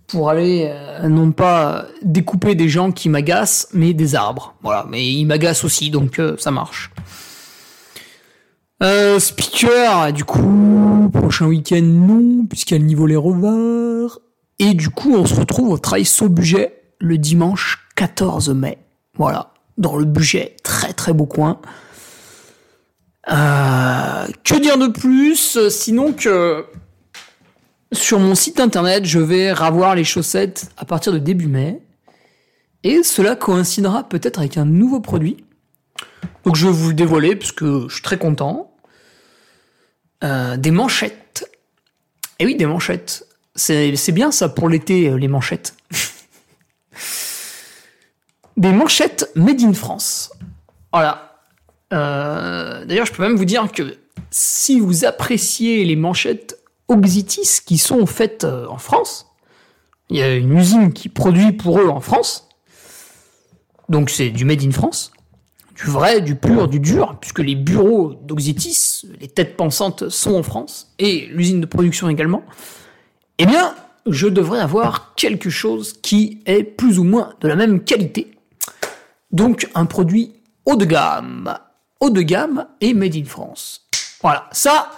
pour 0.07 0.31
aller, 0.31 0.69
euh, 0.71 1.09
non 1.09 1.33
pas 1.33 1.87
découper 2.03 2.55
des 2.55 2.69
gens 2.69 2.93
qui 2.93 3.09
m'agacent, 3.09 3.69
mais 3.73 3.93
des 3.93 4.15
arbres. 4.15 4.55
Voilà, 4.63 4.87
mais 4.89 5.05
ils 5.07 5.25
m'agacent 5.25 5.65
aussi, 5.65 5.91
donc 5.91 6.21
ça 6.39 6.51
marche. 6.51 6.91
Euh, 8.83 9.19
speaker, 9.19 10.13
du 10.13 10.25
coup, 10.25 11.11
prochain 11.13 11.47
week-end, 11.47 11.83
non, 11.83 12.47
puisqu'il 12.47 12.75
y 12.75 12.77
a 12.77 12.81
le 12.81 12.85
niveau 12.85 13.07
les 13.07 13.17
revers. 13.17 14.19
Et 14.59 14.75
du 14.75 14.91
coup, 14.91 15.15
on 15.15 15.25
se 15.25 15.35
retrouve 15.35 15.71
au 15.71 15.79
travail 15.79 16.05
sans 16.05 16.27
budget 16.27 16.83
le 16.99 17.17
dimanche 17.19 17.87
14 17.97 18.51
mai. 18.51 18.79
Voilà, 19.17 19.55
dans 19.79 19.97
le 19.97 20.05
budget, 20.05 20.57
très 20.63 20.93
très 20.93 21.13
beau 21.13 21.27
coin. 21.27 21.59
Euh, 23.31 24.27
que 24.45 24.61
dire 24.61 24.79
de 24.79 24.89
plus? 24.89 25.69
Sinon 25.69 26.13
que 26.13 26.67
sur 27.93 28.19
mon 28.19 28.35
site 28.35 28.61
internet, 28.61 29.05
je 29.05 29.19
vais 29.19 29.53
ravoir 29.53 29.95
les 29.95 30.05
chaussettes 30.05 30.71
à 30.77 30.85
partir 30.85 31.13
de 31.13 31.19
début 31.19 31.47
mai. 31.47 31.81
Et 32.83 33.03
cela 33.03 33.37
coïncidera 33.37 34.09
peut-être 34.09 34.39
avec 34.39 34.57
un 34.57 34.65
nouveau 34.65 35.01
produit 35.01 35.45
donc 36.47 36.55
je 36.55 36.67
vais 36.67 36.73
vous 36.73 36.89
le 36.89 36.95
dévoiler 36.95 37.35
parce 37.35 37.51
que 37.51 37.89
je 37.89 37.95
suis 37.95 38.03
très 38.03 38.19
content. 38.19 38.73
Euh, 40.23 40.57
des 40.57 40.71
manchettes. 40.71 41.51
Et 42.39 42.45
eh 42.45 42.47
oui, 42.47 42.55
des 42.55 42.67
manchettes. 42.67 43.27
C'est 43.57 44.13
bien 44.13 44.31
ça 44.31 44.49
pour 44.49 44.69
l'été, 44.69 45.09
euh, 45.09 45.17
les 45.17 45.27
manchettes. 45.27 45.75
des 48.57 48.71
manchettes 48.71 49.29
made 49.35 49.61
in 49.61 49.73
France. 49.73 50.33
Voilà. 50.93 51.41
Euh, 51.93 52.85
d'ailleurs, 52.85 53.07
je 53.07 53.13
peux 53.13 53.25
même 53.25 53.37
vous 53.37 53.45
dire 53.45 53.71
que 53.73 53.97
si 54.31 54.79
vous 54.79 55.05
appréciez 55.05 55.85
les 55.85 55.97
manchettes 55.97 56.61
Oxitis 56.89 57.61
qui 57.65 57.79
sont 57.79 58.07
faites 58.07 58.45
en 58.45 58.79
France, 58.79 59.27
il 60.11 60.17
y 60.19 60.23
a 60.23 60.35
une 60.35 60.57
usine 60.57 60.93
qui 60.93 61.09
produit 61.09 61.53
pour 61.53 61.81
eux 61.81 61.89
en 61.89 62.01
France. 62.01 62.49
Donc 63.89 64.11
c'est 64.11 64.31
du 64.31 64.45
made 64.45 64.63
in 64.63 64.71
France 64.71 65.13
du 65.77 65.91
vrai, 65.91 66.21
du 66.21 66.35
pur, 66.37 66.69
du 66.69 66.81
dur, 66.81 67.17
puisque 67.21 67.41
les 67.41 67.55
bureaux 67.55 68.15
d'Oxitis, 68.23 69.03
les 69.21 69.29
têtes 69.29 69.57
pensantes 69.57 70.09
sont 70.09 70.35
en 70.35 70.43
France, 70.43 70.93
et 70.99 71.27
l'usine 71.27 71.61
de 71.61 71.67
production 71.67 72.09
également, 72.09 72.43
eh 73.39 73.47
bien, 73.47 73.75
je 74.07 74.27
devrais 74.27 74.61
avoir 74.61 75.15
quelque 75.17 75.51
chose 75.51 75.93
qui 76.01 76.43
est 76.47 76.63
plus 76.63 76.99
ou 76.99 77.05
moins 77.05 77.35
de 77.41 77.49
la 77.49 77.57
même 77.57 77.85
qualité. 77.85 78.31
Donc, 79.33 79.69
un 79.75 79.85
produit 79.85 80.33
haut 80.65 80.77
de 80.77 80.87
gamme. 80.87 81.59
Haut 82.01 82.11
de 82.11 82.23
gamme 82.23 82.67
et 82.81 82.95
made 82.95 83.17
in 83.17 83.25
France. 83.25 83.87
Voilà, 84.23 84.49
ça, 84.53 84.91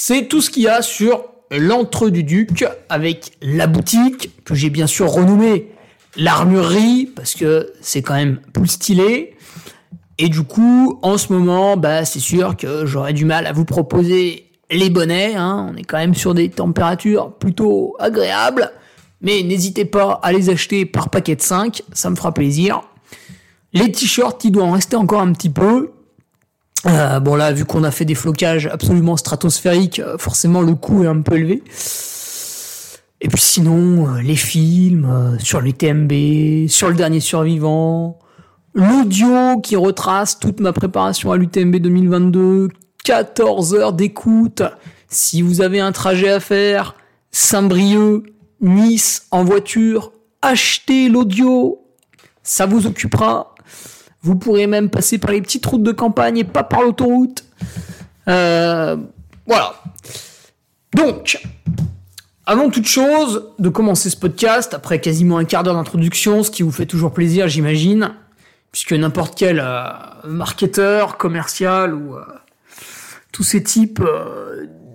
c'est 0.00 0.28
tout 0.28 0.40
ce 0.40 0.48
qu'il 0.48 0.62
y 0.62 0.68
a 0.68 0.80
sur 0.80 1.24
l'entre 1.50 2.08
du 2.08 2.22
Duc, 2.22 2.64
avec 2.88 3.32
la 3.42 3.66
boutique, 3.66 4.30
que 4.44 4.54
j'ai 4.54 4.70
bien 4.70 4.86
sûr 4.86 5.10
renommée 5.10 5.72
l'armurerie, 6.14 7.10
parce 7.16 7.34
que 7.34 7.72
c'est 7.80 8.00
quand 8.00 8.14
même 8.14 8.38
plus 8.52 8.68
stylé, 8.68 9.34
et 10.18 10.28
du 10.28 10.44
coup, 10.44 11.00
en 11.02 11.18
ce 11.18 11.32
moment, 11.32 11.76
bah, 11.76 12.04
c'est 12.04 12.20
sûr 12.20 12.56
que 12.56 12.86
j'aurais 12.86 13.12
du 13.12 13.24
mal 13.24 13.44
à 13.44 13.52
vous 13.52 13.64
proposer 13.64 14.44
les 14.70 14.88
bonnets. 14.88 15.34
Hein. 15.34 15.72
On 15.72 15.76
est 15.76 15.82
quand 15.82 15.98
même 15.98 16.14
sur 16.14 16.32
des 16.32 16.48
températures 16.48 17.32
plutôt 17.32 17.96
agréables. 17.98 18.70
Mais 19.20 19.42
n'hésitez 19.42 19.84
pas 19.84 20.20
à 20.22 20.30
les 20.30 20.48
acheter 20.48 20.86
par 20.86 21.10
paquet 21.10 21.34
de 21.34 21.42
5, 21.42 21.82
ça 21.92 22.08
me 22.08 22.14
fera 22.14 22.32
plaisir. 22.32 22.82
Les 23.72 23.90
t-shirts, 23.90 24.44
il 24.44 24.52
doit 24.52 24.62
en 24.62 24.70
rester 24.70 24.94
encore 24.94 25.22
un 25.22 25.32
petit 25.32 25.50
peu. 25.50 25.90
Euh, 26.86 27.20
bon 27.20 27.34
là, 27.34 27.52
vu 27.52 27.64
qu'on 27.64 27.82
a 27.84 27.90
fait 27.90 28.04
des 28.04 28.14
flocages 28.14 28.66
absolument 28.66 29.16
stratosphériques, 29.16 29.98
euh, 29.98 30.16
forcément 30.16 30.62
le 30.62 30.74
coût 30.74 31.04
est 31.04 31.08
un 31.08 31.20
peu 31.20 31.36
élevé. 31.36 31.62
Et 33.20 33.28
puis 33.28 33.40
sinon, 33.40 34.08
euh, 34.08 34.20
les 34.22 34.36
films 34.36 35.36
sur 35.40 35.60
l'UTMB, 35.60 36.68
sur 36.68 36.88
le 36.88 36.94
dernier 36.94 37.20
survivant, 37.20 38.18
l'audio 38.74 39.60
qui 39.60 39.74
retrace 39.74 40.38
toute 40.38 40.60
ma 40.60 40.72
préparation 40.72 41.32
à 41.32 41.36
l'UTMB 41.36 41.76
2022, 41.76 42.68
14 43.04 43.74
heures 43.74 43.92
d'écoute. 43.92 44.62
Si 45.08 45.42
vous 45.42 45.62
avez 45.62 45.80
un 45.80 45.90
trajet 45.90 46.30
à 46.30 46.38
faire, 46.38 46.94
Saint-Brieuc, 47.32 48.24
Nice 48.60 49.26
en 49.30 49.44
voiture, 49.44 50.12
achetez 50.42 51.08
l'audio, 51.08 51.80
ça 52.42 52.66
vous 52.66 52.86
occupera. 52.86 53.54
Vous 54.28 54.36
pourrez 54.36 54.66
même 54.66 54.90
passer 54.90 55.16
par 55.16 55.30
les 55.30 55.40
petites 55.40 55.64
routes 55.64 55.82
de 55.82 55.90
campagne 55.90 56.36
et 56.36 56.44
pas 56.44 56.62
par 56.62 56.82
l'autoroute. 56.82 57.46
Euh, 58.28 58.98
voilà. 59.46 59.72
Donc, 60.94 61.42
avant 62.44 62.68
toute 62.68 62.86
chose, 62.86 63.54
de 63.58 63.70
commencer 63.70 64.10
ce 64.10 64.18
podcast, 64.18 64.74
après 64.74 65.00
quasiment 65.00 65.38
un 65.38 65.46
quart 65.46 65.62
d'heure 65.62 65.76
d'introduction, 65.76 66.42
ce 66.42 66.50
qui 66.50 66.62
vous 66.62 66.70
fait 66.70 66.84
toujours 66.84 67.14
plaisir, 67.14 67.48
j'imagine, 67.48 68.10
puisque 68.70 68.92
n'importe 68.92 69.34
quel 69.34 69.60
euh, 69.64 69.84
marketeur 70.24 71.16
commercial 71.16 71.94
ou 71.94 72.14
euh, 72.14 72.20
tous 73.32 73.44
ces 73.44 73.62
types 73.62 74.04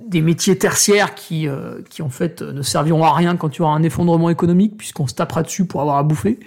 des 0.05 0.21
métiers 0.21 0.59
tertiaires 0.59 1.15
qui, 1.15 1.47
qui 1.89 2.03
en 2.03 2.09
fait 2.09 2.43
ne 2.43 2.61
serviront 2.61 3.03
à 3.03 3.13
rien 3.13 3.35
quand 3.35 3.55
il 3.55 3.59
y 3.59 3.61
aura 3.63 3.73
un 3.73 3.81
effondrement 3.81 4.29
économique 4.29 4.77
puisqu'on 4.77 5.07
se 5.07 5.15
tapera 5.15 5.41
dessus 5.41 5.65
pour 5.65 5.81
avoir 5.81 5.97
à 5.97 6.03
bouffer. 6.03 6.39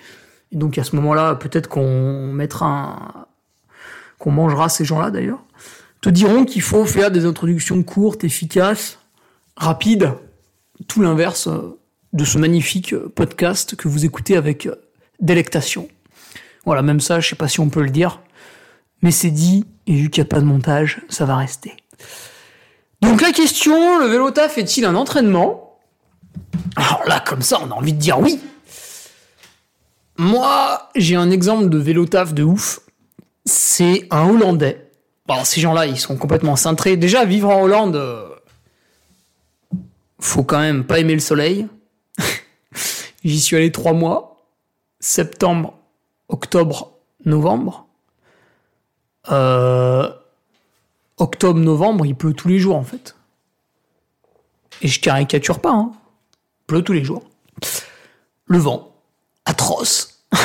Et 0.52 0.56
donc 0.56 0.78
à 0.78 0.84
ce 0.84 0.96
moment-là, 0.96 1.34
peut-être 1.34 1.68
qu'on 1.68 2.32
mettra 2.32 2.66
un... 2.66 3.26
qu'on 4.18 4.30
mangera 4.30 4.68
ces 4.68 4.84
gens-là 4.84 5.10
d'ailleurs, 5.10 5.42
te 6.00 6.08
diront 6.08 6.44
qu'il 6.44 6.62
faut 6.62 6.84
faire 6.84 7.10
des 7.10 7.24
introductions 7.24 7.82
courtes, 7.82 8.22
efficaces, 8.24 8.98
rapides, 9.56 10.12
tout 10.88 11.00
l'inverse 11.00 11.48
de 12.12 12.24
ce 12.24 12.38
magnifique 12.38 12.96
podcast 12.96 13.76
que 13.76 13.88
vous 13.88 14.04
écoutez 14.04 14.36
avec 14.36 14.68
délectation. 15.20 15.88
Voilà, 16.64 16.82
même 16.82 17.00
ça, 17.00 17.20
je 17.20 17.28
sais 17.28 17.36
pas 17.36 17.48
si 17.48 17.60
on 17.60 17.68
peut 17.68 17.82
le 17.82 17.90
dire. 17.90 18.20
Mais 19.02 19.10
c'est 19.10 19.30
dit, 19.30 19.64
et 19.86 19.94
vu 19.94 20.10
qu'il 20.10 20.22
n'y 20.22 20.26
a 20.26 20.30
pas 20.30 20.40
de 20.40 20.46
montage, 20.46 21.02
ça 21.08 21.24
va 21.24 21.36
rester. 21.36 21.74
Donc 23.02 23.20
la 23.20 23.32
question, 23.32 23.98
le 23.98 24.06
vélo 24.06 24.30
taf 24.30 24.58
est-il 24.58 24.84
un 24.84 24.94
entraînement? 24.94 25.78
Alors 26.76 27.02
là, 27.06 27.20
comme 27.20 27.42
ça, 27.42 27.58
on 27.62 27.70
a 27.70 27.74
envie 27.74 27.92
de 27.92 27.98
dire 27.98 28.18
oui. 28.18 28.40
Moi, 30.18 30.88
j'ai 30.94 31.16
un 31.16 31.30
exemple 31.30 31.68
de 31.68 31.78
vélo 31.78 32.06
taf 32.06 32.32
de 32.32 32.42
ouf. 32.42 32.80
C'est 33.44 34.06
un 34.10 34.28
Hollandais. 34.28 34.90
Bon, 35.26 35.44
ces 35.44 35.60
gens-là, 35.60 35.86
ils 35.86 35.98
sont 35.98 36.16
complètement 36.16 36.56
cintrés. 36.56 36.96
Déjà, 36.96 37.24
vivre 37.24 37.50
en 37.50 37.62
Hollande, 37.62 37.96
euh, 37.96 38.28
faut 40.20 40.44
quand 40.44 40.58
même 40.58 40.84
pas 40.84 40.98
aimer 40.98 41.14
le 41.14 41.20
soleil. 41.20 41.66
J'y 43.24 43.40
suis 43.40 43.56
allé 43.56 43.72
trois 43.72 43.92
mois. 43.92 44.46
Septembre, 45.00 45.74
octobre, 46.28 46.92
novembre. 47.24 47.86
Euh, 49.30 50.08
octobre, 51.18 51.58
novembre, 51.58 52.06
il 52.06 52.14
pleut 52.14 52.32
tous 52.32 52.48
les 52.48 52.58
jours 52.58 52.76
en 52.76 52.84
fait. 52.84 53.16
Et 54.82 54.88
je 54.88 55.00
caricature 55.00 55.60
pas, 55.60 55.72
hein. 55.72 55.92
Pleut 56.66 56.82
tous 56.82 56.92
les 56.92 57.04
jours. 57.04 57.24
Le 58.46 58.58
vent, 58.58 58.95
atroce, 59.46 60.22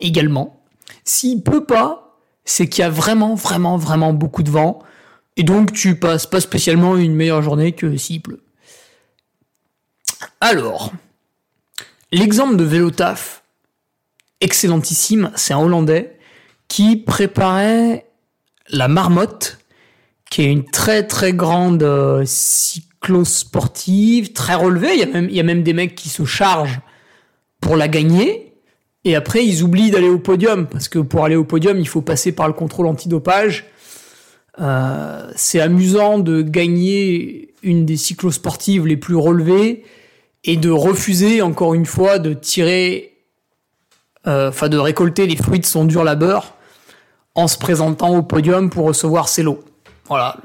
également. 0.00 0.62
S'il 1.04 1.42
pleut 1.42 1.64
pas, 1.64 2.18
c'est 2.44 2.68
qu'il 2.68 2.82
y 2.82 2.84
a 2.84 2.90
vraiment, 2.90 3.34
vraiment, 3.34 3.76
vraiment 3.76 4.12
beaucoup 4.12 4.42
de 4.42 4.50
vent. 4.50 4.80
Et 5.36 5.42
donc 5.42 5.72
tu 5.72 5.96
passes 5.96 6.26
pas 6.26 6.40
spécialement 6.40 6.96
une 6.96 7.14
meilleure 7.14 7.42
journée 7.42 7.72
que 7.72 7.96
s'il 7.96 8.22
pleut. 8.22 8.42
Alors, 10.40 10.92
l'exemple 12.12 12.56
de 12.56 12.64
vélo 12.64 12.90
taf, 12.90 13.42
excellentissime, 14.40 15.32
c'est 15.34 15.54
un 15.54 15.60
Hollandais 15.60 16.18
qui 16.68 16.96
préparait 16.96 18.06
la 18.68 18.88
marmotte, 18.88 19.58
qui 20.30 20.42
est 20.42 20.52
une 20.52 20.64
très 20.64 21.06
très 21.06 21.32
grande 21.32 21.82
euh, 21.82 22.22
cyclosportive, 22.24 24.32
très 24.32 24.54
relevée. 24.54 24.94
Il 24.94 25.34
y 25.34 25.40
a 25.40 25.42
même 25.42 25.62
des 25.62 25.72
mecs 25.72 25.94
qui 25.94 26.08
se 26.08 26.24
chargent 26.24 26.80
pour 27.60 27.76
la 27.76 27.88
gagner. 27.88 28.49
Et 29.04 29.16
après, 29.16 29.44
ils 29.44 29.62
oublient 29.62 29.90
d'aller 29.90 30.08
au 30.08 30.18
podium, 30.18 30.66
parce 30.66 30.88
que 30.88 30.98
pour 30.98 31.24
aller 31.24 31.36
au 31.36 31.44
podium, 31.44 31.78
il 31.78 31.88
faut 31.88 32.02
passer 32.02 32.32
par 32.32 32.46
le 32.46 32.52
contrôle 32.52 32.86
antidopage. 32.86 33.64
Euh, 34.60 35.30
c'est 35.36 35.60
amusant 35.60 36.18
de 36.18 36.42
gagner 36.42 37.54
une 37.62 37.86
des 37.86 37.96
cyclosportives 37.96 38.86
les 38.86 38.96
plus 38.96 39.16
relevées 39.16 39.84
et 40.44 40.56
de 40.56 40.70
refuser 40.70 41.40
encore 41.40 41.74
une 41.74 41.86
fois 41.86 42.18
de 42.18 42.34
tirer, 42.34 43.16
euh, 44.26 44.48
enfin 44.48 44.68
de 44.68 44.76
récolter 44.76 45.26
les 45.26 45.36
fruits 45.36 45.60
de 45.60 45.66
son 45.66 45.84
dur 45.84 46.04
labeur 46.04 46.54
en 47.34 47.48
se 47.48 47.56
présentant 47.56 48.16
au 48.16 48.22
podium 48.22 48.70
pour 48.70 48.86
recevoir 48.86 49.28
ses 49.28 49.42
lots. 49.42 49.62
Voilà, 50.06 50.36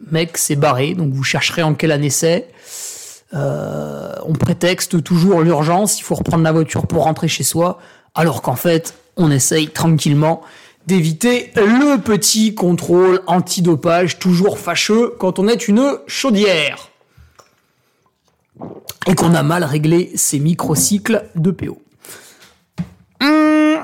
le 0.00 0.10
mec 0.10 0.38
s'est 0.38 0.56
barré, 0.56 0.94
donc 0.94 1.12
vous 1.12 1.22
chercherez 1.22 1.62
en 1.62 1.74
quelle 1.74 1.92
année 1.92 2.10
c'est. 2.10 2.48
Euh, 3.34 4.12
on 4.24 4.32
prétexte 4.32 5.02
toujours 5.04 5.42
l'urgence, 5.42 6.00
il 6.00 6.02
faut 6.02 6.14
reprendre 6.14 6.42
la 6.42 6.52
voiture 6.52 6.86
pour 6.86 7.04
rentrer 7.04 7.28
chez 7.28 7.44
soi, 7.44 7.78
alors 8.14 8.42
qu'en 8.42 8.56
fait, 8.56 8.94
on 9.16 9.30
essaye 9.30 9.68
tranquillement 9.68 10.42
d'éviter 10.86 11.52
le 11.56 11.98
petit 11.98 12.54
contrôle 12.54 13.20
antidopage 13.26 14.18
toujours 14.18 14.58
fâcheux 14.58 15.14
quand 15.18 15.38
on 15.38 15.46
est 15.46 15.68
une 15.68 15.98
chaudière 16.06 16.88
et 19.06 19.14
qu'on 19.14 19.34
a 19.34 19.42
mal 19.42 19.64
réglé 19.64 20.10
ces 20.14 20.38
microcycles 20.38 21.24
de 21.34 21.50
PO. 21.50 21.80
Hum, 23.22 23.78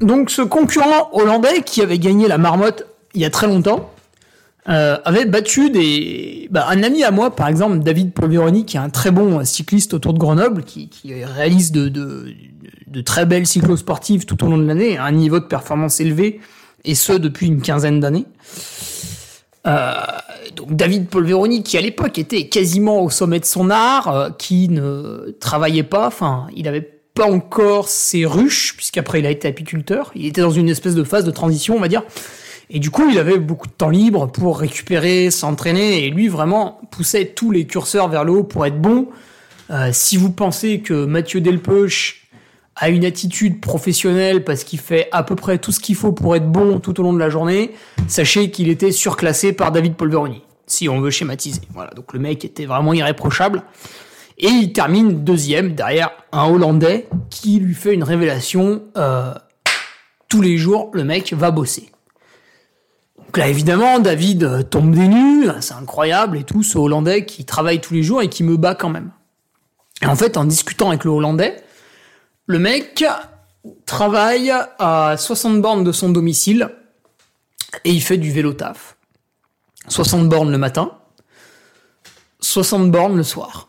donc 0.00 0.30
ce 0.30 0.42
concurrent 0.42 1.10
hollandais 1.12 1.62
qui 1.62 1.82
avait 1.82 1.98
gagné 1.98 2.28
la 2.28 2.38
marmotte 2.38 2.86
il 3.14 3.22
y 3.22 3.24
a 3.24 3.30
très 3.30 3.46
longtemps 3.46 3.90
euh, 4.68 4.98
avait 5.04 5.24
battu 5.24 5.70
des 5.70 6.46
bah, 6.50 6.66
un 6.68 6.82
ami 6.82 7.02
à 7.02 7.10
moi 7.10 7.34
par 7.34 7.48
exemple 7.48 7.78
David 7.78 8.12
Polveroni 8.12 8.66
qui 8.66 8.76
est 8.76 8.80
un 8.80 8.90
très 8.90 9.10
bon 9.10 9.42
cycliste 9.44 9.94
autour 9.94 10.12
de 10.12 10.18
Grenoble 10.18 10.62
qui, 10.62 10.90
réalise 11.24 11.72
de, 11.72 12.34
très 13.04 13.26
belles 13.26 13.46
cyclosportives 13.46 14.24
tout 14.24 14.44
au 14.44 14.48
long 14.48 14.58
de 14.58 14.66
l'année 14.66 14.96
à 14.96 15.04
un 15.04 15.12
niveau 15.12 15.40
de 15.40 15.44
performance 15.44 16.00
élevé 16.00 16.40
et 16.84 16.94
ce 16.94 17.12
depuis 17.12 17.46
une 17.46 17.60
quinzaine 17.60 18.00
d'années. 18.00 18.26
Euh, 19.66 19.92
donc 20.56 20.74
David 20.74 21.08
Polveroni, 21.08 21.62
qui 21.62 21.76
à 21.76 21.80
l'époque 21.80 22.18
était 22.18 22.48
quasiment 22.48 23.02
au 23.02 23.10
sommet 23.10 23.40
de 23.40 23.44
son 23.44 23.70
art, 23.70 24.08
euh, 24.08 24.30
qui 24.30 24.68
ne 24.68 25.36
travaillait 25.40 25.82
pas, 25.82 26.06
enfin, 26.06 26.46
il 26.56 26.64
n'avait 26.64 26.98
pas 27.14 27.30
encore 27.30 27.88
ses 27.88 28.24
ruches, 28.24 28.74
puisqu'après 28.76 29.18
il 29.18 29.26
a 29.26 29.30
été 29.30 29.48
apiculteur. 29.48 30.10
Il 30.14 30.26
était 30.26 30.40
dans 30.40 30.50
une 30.50 30.68
espèce 30.68 30.94
de 30.94 31.04
phase 31.04 31.24
de 31.24 31.30
transition, 31.30 31.76
on 31.76 31.80
va 31.80 31.88
dire. 31.88 32.02
Et 32.70 32.78
du 32.78 32.90
coup, 32.90 33.08
il 33.10 33.18
avait 33.18 33.38
beaucoup 33.38 33.66
de 33.66 33.72
temps 33.72 33.88
libre 33.88 34.26
pour 34.26 34.58
récupérer, 34.58 35.30
s'entraîner, 35.30 36.04
et 36.04 36.10
lui 36.10 36.28
vraiment 36.28 36.80
poussait 36.90 37.26
tous 37.26 37.50
les 37.50 37.66
curseurs 37.66 38.08
vers 38.08 38.24
le 38.24 38.32
haut 38.32 38.44
pour 38.44 38.66
être 38.66 38.80
bon. 38.80 39.08
Euh, 39.70 39.90
si 39.92 40.16
vous 40.16 40.30
pensez 40.30 40.80
que 40.80 41.04
Mathieu 41.04 41.40
Delpeuch 41.40 42.17
a 42.78 42.88
une 42.88 43.04
attitude 43.04 43.60
professionnelle 43.60 44.44
parce 44.44 44.64
qu'il 44.64 44.78
fait 44.78 45.08
à 45.10 45.24
peu 45.24 45.34
près 45.34 45.58
tout 45.58 45.72
ce 45.72 45.80
qu'il 45.80 45.96
faut 45.96 46.12
pour 46.12 46.36
être 46.36 46.50
bon 46.50 46.78
tout 46.78 46.98
au 47.00 47.02
long 47.02 47.12
de 47.12 47.18
la 47.18 47.28
journée, 47.28 47.72
sachez 48.06 48.50
qu'il 48.50 48.68
était 48.68 48.92
surclassé 48.92 49.52
par 49.52 49.72
David 49.72 49.96
Polveroni, 49.96 50.42
si 50.66 50.88
on 50.88 51.00
veut 51.00 51.10
schématiser. 51.10 51.60
Voilà, 51.74 51.90
donc 51.90 52.12
le 52.12 52.20
mec 52.20 52.44
était 52.44 52.66
vraiment 52.66 52.92
irréprochable. 52.92 53.64
Et 54.38 54.46
il 54.46 54.72
termine 54.72 55.24
deuxième 55.24 55.74
derrière 55.74 56.12
un 56.30 56.44
Hollandais 56.44 57.08
qui 57.28 57.58
lui 57.58 57.74
fait 57.74 57.92
une 57.92 58.04
révélation. 58.04 58.82
Euh, 58.96 59.34
tous 60.28 60.40
les 60.40 60.56
jours, 60.56 60.90
le 60.92 61.02
mec 61.02 61.32
va 61.32 61.50
bosser. 61.50 61.90
Donc 63.16 63.36
là, 63.36 63.48
évidemment, 63.48 63.98
David 63.98 64.44
euh, 64.44 64.62
tombe 64.62 64.94
des 64.94 65.08
nues, 65.08 65.48
c'est 65.60 65.74
incroyable 65.74 66.38
et 66.38 66.44
tout, 66.44 66.62
ce 66.62 66.78
Hollandais 66.78 67.24
qui 67.24 67.44
travaille 67.44 67.80
tous 67.80 67.94
les 67.94 68.04
jours 68.04 68.22
et 68.22 68.28
qui 68.28 68.44
me 68.44 68.56
bat 68.56 68.76
quand 68.76 68.90
même. 68.90 69.10
Et 70.00 70.06
en 70.06 70.14
fait, 70.14 70.36
en 70.36 70.44
discutant 70.44 70.90
avec 70.90 71.02
le 71.02 71.10
Hollandais, 71.10 71.56
le 72.48 72.58
mec 72.58 73.04
travaille 73.84 74.50
à 74.78 75.16
60 75.16 75.60
bornes 75.60 75.84
de 75.84 75.92
son 75.92 76.08
domicile 76.08 76.70
et 77.84 77.90
il 77.90 78.02
fait 78.02 78.16
du 78.16 78.32
vélo 78.32 78.54
taf. 78.54 78.96
60 79.88 80.28
bornes 80.28 80.50
le 80.50 80.58
matin, 80.58 80.98
60 82.40 82.90
bornes 82.90 83.16
le 83.16 83.22
soir. 83.22 83.68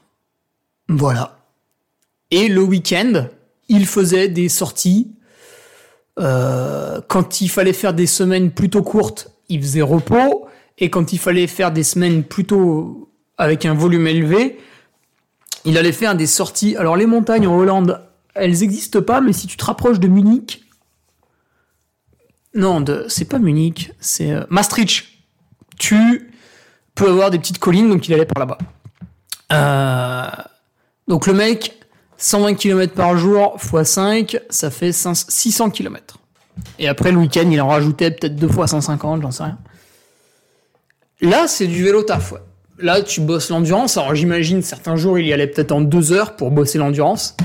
Voilà. 0.88 1.40
Et 2.32 2.48
le 2.48 2.62
week-end, 2.62 3.28
il 3.68 3.86
faisait 3.86 4.30
des 4.30 4.48
sorties. 4.48 5.12
Euh, 6.18 7.02
quand 7.08 7.42
il 7.42 7.50
fallait 7.50 7.74
faire 7.74 7.94
des 7.94 8.08
semaines 8.08 8.52
plutôt 8.52 8.82
courtes, 8.82 9.30
il 9.50 9.62
faisait 9.62 9.82
repos. 9.82 10.48
Et 10.78 10.90
quand 10.90 11.12
il 11.12 11.20
fallait 11.20 11.48
faire 11.48 11.72
des 11.72 11.84
semaines 11.84 12.24
plutôt 12.24 13.10
avec 13.38 13.66
un 13.66 13.74
volume 13.74 14.08
élevé, 14.08 14.58
il 15.66 15.78
allait 15.78 15.92
faire 15.92 16.16
des 16.16 16.28
sorties. 16.28 16.78
Alors 16.78 16.96
les 16.96 17.06
montagnes 17.06 17.48
en 17.48 17.58
Hollande, 17.58 18.09
elles 18.40 18.60
n'existent 18.60 19.02
pas, 19.02 19.22
mais 19.22 19.34
si 19.34 19.48
tu 19.48 19.58
te 19.58 19.66
rapproches 19.66 20.00
de 20.00 20.08
Munich, 20.08 20.64
non, 22.56 22.84
c'est 23.08 23.26
pas 23.26 23.40
Munich, 23.40 23.92
c'est 24.00 24.32
euh, 24.32 24.44
Maastricht. 24.50 25.06
Tu 25.78 26.32
peux 26.96 27.10
avoir 27.10 27.30
des 27.30 27.40
petites 27.40 27.60
collines, 27.60 27.90
donc 27.90 28.08
il 28.08 28.14
allait 28.14 28.26
par 28.26 28.40
là-bas. 28.40 28.58
Euh, 29.52 30.44
donc 31.08 31.28
le 31.28 31.34
mec, 31.34 31.80
120 32.18 32.56
km 32.56 32.94
par 32.94 33.18
jour 33.18 33.58
x 33.58 33.90
5, 33.90 34.40
ça 34.50 34.72
fait 34.72 34.92
600 34.92 35.70
km. 35.70 36.18
Et 36.78 36.88
après 36.88 37.12
le 37.12 37.18
week-end, 37.18 37.50
il 37.50 37.62
en 37.62 37.68
rajoutait 37.68 38.12
peut-être 38.12 38.36
deux 38.36 38.50
fois 38.50 38.68
150, 38.68 39.22
j'en 39.22 39.32
sais 39.32 39.44
rien. 39.44 39.58
Là, 41.22 41.48
c'est 41.48 41.68
du 41.68 41.84
vélo 41.84 42.04
taf, 42.04 42.34
Là, 42.82 43.02
tu 43.02 43.20
bosses 43.20 43.50
l'endurance. 43.50 43.98
Alors 43.98 44.16
j'imagine 44.16 44.62
certains 44.62 44.96
jours, 44.96 45.20
il 45.20 45.28
y 45.28 45.34
allait 45.34 45.48
peut-être 45.48 45.74
en 45.74 45.82
deux 45.82 46.14
heures 46.14 46.36
pour 46.38 46.50
bosser 46.50 46.78
l'endurance. 46.78 47.36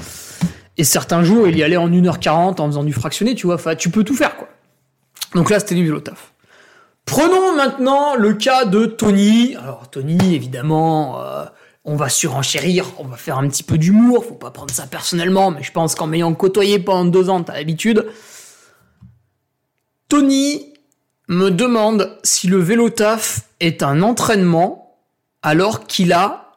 Et 0.77 0.85
certains 0.85 1.23
jours, 1.23 1.47
il 1.47 1.57
y 1.57 1.63
allait 1.63 1.77
en 1.77 1.89
1h40 1.89 2.61
en 2.61 2.67
faisant 2.67 2.85
du 2.85 2.93
fractionné, 2.93 3.35
tu 3.35 3.47
vois. 3.47 3.55
Enfin, 3.55 3.77
tu 3.77 3.91
peux 3.91 4.05
tout 4.05 4.17
faire, 4.17 4.37
quoi. 4.37 4.49
Donc 5.35 5.51
là, 5.51 5.61
c'était 5.61 5.75
du 5.75 5.85
vélo 5.85 6.01
taf. 6.01 6.33
Prenons 7.05 7.55
maintenant 7.55 8.15
le 8.17 8.35
cas 8.35 8.65
de 8.65 8.87
Tony. 8.87 9.57
Alors, 9.57 9.91
Tony, 9.91 10.35
évidemment, 10.35 11.21
euh, 11.23 11.45
on 11.85 11.97
va 11.97 12.09
surenchérir, 12.09 12.87
on 12.99 13.05
va 13.05 13.17
faire 13.17 13.39
un 13.39 13.49
petit 13.49 13.63
peu 13.63 13.79
d'humour. 13.79 14.25
Faut 14.25 14.35
pas 14.35 14.51
prendre 14.51 14.73
ça 14.73 14.87
personnellement, 14.87 15.51
mais 15.51 15.63
je 15.63 15.71
pense 15.71 15.95
qu'en 15.95 16.07
m'ayant 16.07 16.33
côtoyé 16.35 16.79
pendant 16.79 17.05
deux 17.05 17.29
ans, 17.29 17.43
t'as 17.43 17.55
l'habitude. 17.55 18.07
Tony 20.09 20.73
me 21.29 21.51
demande 21.51 22.19
si 22.23 22.47
le 22.47 22.59
vélo 22.59 22.91
taf 22.91 23.43
est 23.61 23.83
un 23.83 24.03
entraînement 24.03 24.99
alors 25.43 25.87
qu'il 25.87 26.13
a 26.13 26.53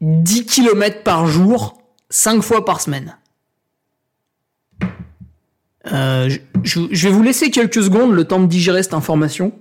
10 0.00 0.46
km 0.46 1.02
par 1.02 1.26
jour, 1.26 1.82
5 2.10 2.42
fois 2.42 2.64
par 2.64 2.80
semaine. 2.80 3.16
Euh, 5.92 6.30
je, 6.62 6.80
vais 6.80 7.10
vous 7.10 7.22
laisser 7.22 7.50
quelques 7.50 7.82
secondes 7.82 8.12
le 8.12 8.24
temps 8.24 8.40
de 8.40 8.46
digérer 8.46 8.82
cette 8.82 8.94
information. 8.94 9.52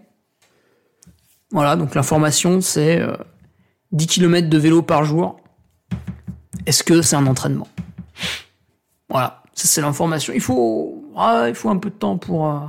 Voilà, 1.51 1.75
donc 1.75 1.93
l'information 1.95 2.61
c'est 2.61 3.05
10 3.91 4.03
euh, 4.03 4.07
km 4.07 4.49
de 4.49 4.57
vélo 4.57 4.81
par 4.81 5.05
jour. 5.05 5.39
Est-ce 6.65 6.83
que 6.83 7.01
c'est 7.01 7.15
un 7.15 7.27
entraînement? 7.27 7.67
Voilà, 9.09 9.43
ça 9.53 9.67
c'est 9.67 9.81
l'information. 9.81 10.33
Il 10.33 10.41
faut, 10.41 11.05
il 11.47 11.53
faut 11.53 11.69
un 11.69 11.77
peu 11.77 11.89
de 11.89 11.95
temps 11.95 12.17
pour, 12.17 12.49
euh, 12.49 12.59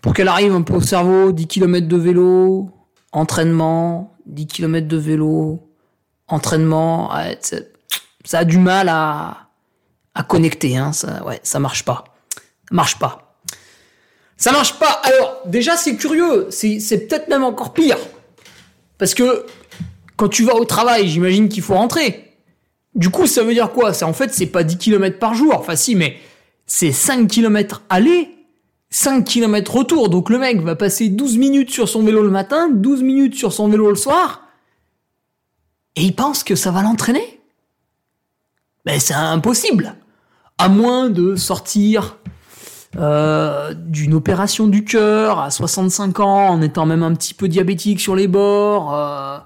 pour 0.00 0.14
qu'elle 0.14 0.28
arrive 0.28 0.54
un 0.54 0.62
peu 0.62 0.74
au 0.74 0.80
cerveau. 0.80 1.32
10 1.32 1.46
km 1.46 1.86
de 1.86 1.96
vélo, 1.96 2.70
entraînement, 3.12 4.16
10 4.26 4.46
km 4.46 4.88
de 4.88 4.96
vélo, 4.96 5.68
entraînement. 6.28 7.10
ça 8.24 8.38
a 8.38 8.44
du 8.44 8.58
mal 8.58 8.88
à, 8.88 9.48
à 10.14 10.22
connecter, 10.22 10.78
hein, 10.78 10.92
ça, 10.92 11.24
ouais, 11.26 11.40
ça 11.42 11.58
marche 11.58 11.84
pas 11.84 12.04
marche 12.70 12.98
pas. 12.98 13.36
Ça 14.36 14.52
marche 14.52 14.78
pas. 14.78 14.90
Alors, 15.02 15.42
déjà, 15.46 15.76
c'est 15.76 15.96
curieux. 15.96 16.48
C'est 16.50 17.08
peut-être 17.08 17.28
même 17.28 17.44
encore 17.44 17.72
pire. 17.72 17.98
Parce 18.98 19.14
que 19.14 19.46
quand 20.16 20.28
tu 20.28 20.44
vas 20.44 20.54
au 20.54 20.64
travail, 20.64 21.08
j'imagine 21.08 21.48
qu'il 21.48 21.62
faut 21.62 21.74
rentrer. 21.74 22.36
Du 22.94 23.10
coup, 23.10 23.26
ça 23.26 23.42
veut 23.42 23.54
dire 23.54 23.70
quoi? 23.72 23.92
Ça, 23.92 24.06
en 24.06 24.12
fait, 24.12 24.32
c'est 24.32 24.46
pas 24.46 24.64
10 24.64 24.78
km 24.78 25.18
par 25.18 25.34
jour. 25.34 25.54
Enfin, 25.58 25.76
si, 25.76 25.94
mais 25.94 26.18
c'est 26.66 26.92
5 26.92 27.28
km 27.28 27.82
aller, 27.88 28.36
5 28.90 29.24
km 29.24 29.76
retour. 29.76 30.08
Donc, 30.08 30.30
le 30.30 30.38
mec 30.38 30.60
va 30.60 30.76
passer 30.76 31.08
12 31.08 31.36
minutes 31.36 31.70
sur 31.70 31.88
son 31.88 32.02
vélo 32.02 32.22
le 32.22 32.30
matin, 32.30 32.68
12 32.70 33.02
minutes 33.02 33.34
sur 33.34 33.52
son 33.52 33.68
vélo 33.68 33.88
le 33.88 33.96
soir. 33.96 34.42
Et 35.96 36.02
il 36.02 36.14
pense 36.14 36.44
que 36.44 36.54
ça 36.54 36.70
va 36.70 36.82
l'entraîner? 36.82 37.40
Ben, 38.84 39.00
c'est 39.00 39.14
impossible. 39.14 39.96
À 40.58 40.68
moins 40.68 41.10
de 41.10 41.36
sortir 41.36 42.18
euh, 42.96 43.74
d'une 43.74 44.14
opération 44.14 44.66
du 44.66 44.84
cœur 44.84 45.40
à 45.40 45.50
65 45.50 46.20
ans, 46.20 46.48
en 46.48 46.62
étant 46.62 46.86
même 46.86 47.02
un 47.02 47.14
petit 47.14 47.34
peu 47.34 47.48
diabétique 47.48 48.00
sur 48.00 48.16
les 48.16 48.28
bords. 48.28 48.94
Euh, 48.94 49.38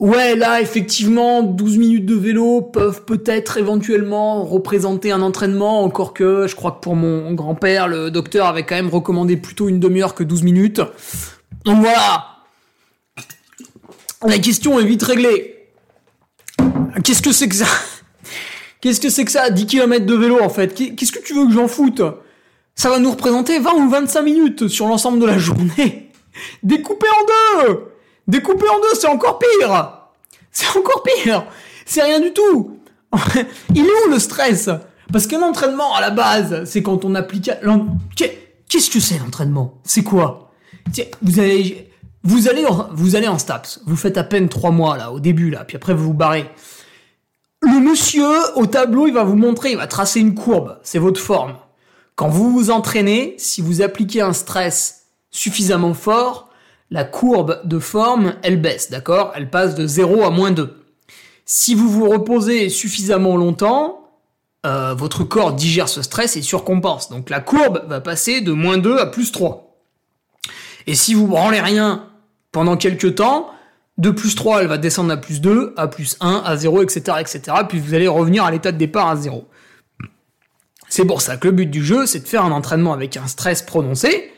Ouais, 0.00 0.36
là, 0.36 0.60
effectivement, 0.60 1.42
12 1.42 1.76
minutes 1.76 2.06
de 2.06 2.14
vélo 2.14 2.62
peuvent 2.62 3.04
peut-être 3.04 3.56
éventuellement 3.56 4.44
représenter 4.44 5.10
un 5.10 5.22
entraînement, 5.22 5.82
encore 5.82 6.14
que 6.14 6.46
je 6.46 6.54
crois 6.54 6.70
que 6.70 6.78
pour 6.78 6.94
mon 6.94 7.32
grand-père, 7.32 7.88
le 7.88 8.12
docteur 8.12 8.46
avait 8.46 8.62
quand 8.62 8.76
même 8.76 8.90
recommandé 8.90 9.36
plutôt 9.36 9.68
une 9.68 9.80
demi-heure 9.80 10.14
que 10.14 10.22
12 10.22 10.44
minutes. 10.44 10.80
Donc 11.64 11.80
voilà. 11.80 12.26
La 14.24 14.38
question 14.38 14.78
est 14.78 14.84
vite 14.84 15.02
réglée. 15.02 15.66
Qu'est-ce 17.02 17.22
que 17.22 17.32
c'est 17.32 17.48
que 17.48 17.56
ça? 17.56 17.66
Qu'est-ce 18.80 19.00
que 19.00 19.10
c'est 19.10 19.24
que 19.24 19.30
ça 19.30 19.50
10 19.50 19.66
km 19.66 20.06
de 20.06 20.14
vélo 20.14 20.40
en 20.42 20.48
fait? 20.48 20.74
Qu'est-ce 20.74 21.12
que 21.12 21.18
tu 21.22 21.34
veux 21.34 21.46
que 21.46 21.52
j'en 21.52 21.68
foute? 21.68 22.00
Ça 22.74 22.90
va 22.90 22.98
nous 22.98 23.10
représenter 23.10 23.58
20 23.58 23.72
ou 23.74 23.88
25 23.90 24.22
minutes 24.22 24.68
sur 24.68 24.86
l'ensemble 24.86 25.18
de 25.18 25.26
la 25.26 25.38
journée. 25.38 26.10
Découpé 26.62 27.06
en 27.08 27.66
deux! 27.66 27.78
Découper 28.28 28.68
en 28.68 28.78
deux, 28.78 28.94
c'est 28.94 29.08
encore 29.08 29.38
pire! 29.38 29.92
C'est 30.52 30.68
encore 30.76 31.02
pire! 31.02 31.44
C'est 31.84 32.02
rien 32.02 32.20
du 32.20 32.32
tout! 32.32 32.78
Il 33.74 33.84
est 33.84 34.06
où 34.06 34.10
le 34.10 34.18
stress? 34.18 34.70
Parce 35.12 35.26
qu'un 35.26 35.42
entraînement, 35.42 35.94
à 35.94 36.00
la 36.00 36.10
base, 36.10 36.64
c'est 36.64 36.82
quand 36.82 37.04
on 37.04 37.14
applique... 37.14 37.50
Qu'est-ce 38.68 38.90
que 38.90 39.00
c'est 39.00 39.18
l'entraînement? 39.18 39.80
C'est 39.84 40.04
quoi? 40.04 40.52
Vous 41.22 41.40
allez... 41.40 41.84
Vous 42.24 42.48
allez, 42.48 42.66
en, 42.66 42.88
vous 42.92 43.16
allez 43.16 43.28
en 43.28 43.38
STAPS, 43.38 43.80
vous 43.86 43.96
faites 43.96 44.18
à 44.18 44.24
peine 44.24 44.48
trois 44.48 44.72
mois 44.72 44.98
là, 44.98 45.12
au 45.12 45.20
début 45.20 45.50
là, 45.50 45.64
puis 45.64 45.76
après 45.76 45.94
vous 45.94 46.06
vous 46.06 46.14
barrez. 46.14 46.50
Le 47.60 47.80
monsieur 47.80 48.28
au 48.56 48.66
tableau, 48.66 49.06
il 49.06 49.14
va 49.14 49.24
vous 49.24 49.36
montrer, 49.36 49.72
il 49.72 49.76
va 49.76 49.86
tracer 49.86 50.20
une 50.20 50.34
courbe, 50.34 50.78
c'est 50.82 50.98
votre 50.98 51.20
forme. 51.20 51.56
Quand 52.14 52.28
vous 52.28 52.50
vous 52.50 52.70
entraînez, 52.70 53.34
si 53.38 53.62
vous 53.62 53.82
appliquez 53.82 54.20
un 54.20 54.32
stress 54.32 55.06
suffisamment 55.30 55.94
fort, 55.94 56.48
la 56.90 57.04
courbe 57.04 57.60
de 57.64 57.78
forme, 57.78 58.34
elle 58.42 58.60
baisse, 58.60 58.90
d'accord? 58.90 59.32
Elle 59.34 59.50
passe 59.50 59.74
de 59.74 59.86
0 59.86 60.24
à 60.24 60.30
moins 60.30 60.50
2. 60.50 60.74
Si 61.44 61.74
vous 61.74 61.88
vous 61.88 62.08
reposez 62.08 62.68
suffisamment 62.68 63.36
longtemps, 63.36 64.08
euh, 64.66 64.94
votre 64.94 65.24
corps 65.24 65.52
digère 65.52 65.88
ce 65.88 66.02
stress 66.02 66.36
et 66.36 66.42
surcompense. 66.42 67.10
Donc 67.10 67.30
la 67.30 67.40
courbe 67.40 67.84
va 67.88 68.00
passer 68.00 68.40
de 68.40 68.52
moins 68.52 68.78
2 68.78 68.98
à 68.98 69.06
plus 69.06 69.32
3. 69.32 69.76
Et 70.86 70.94
si 70.94 71.14
vous 71.14 71.26
branlez 71.26 71.60
rien 71.60 72.08
pendant 72.52 72.76
quelques 72.76 73.16
temps, 73.16 73.50
de 73.98 74.10
plus 74.10 74.34
3, 74.34 74.62
elle 74.62 74.68
va 74.68 74.78
descendre 74.78 75.12
à 75.12 75.16
plus 75.16 75.40
2, 75.40 75.74
à 75.76 75.88
plus 75.88 76.16
1, 76.20 76.42
à 76.44 76.56
0, 76.56 76.82
etc., 76.82 77.18
etc. 77.20 77.40
Puis 77.68 77.80
vous 77.80 77.94
allez 77.94 78.08
revenir 78.08 78.44
à 78.44 78.50
l'état 78.50 78.72
de 78.72 78.78
départ 78.78 79.08
à 79.08 79.16
0. 79.16 79.44
C'est 80.88 81.04
pour 81.04 81.20
ça 81.20 81.36
que 81.36 81.48
le 81.48 81.52
but 81.52 81.66
du 81.66 81.84
jeu, 81.84 82.06
c'est 82.06 82.20
de 82.20 82.28
faire 82.28 82.44
un 82.44 82.52
entraînement 82.52 82.92
avec 82.92 83.16
un 83.16 83.26
stress 83.26 83.62
prononcé, 83.62 84.32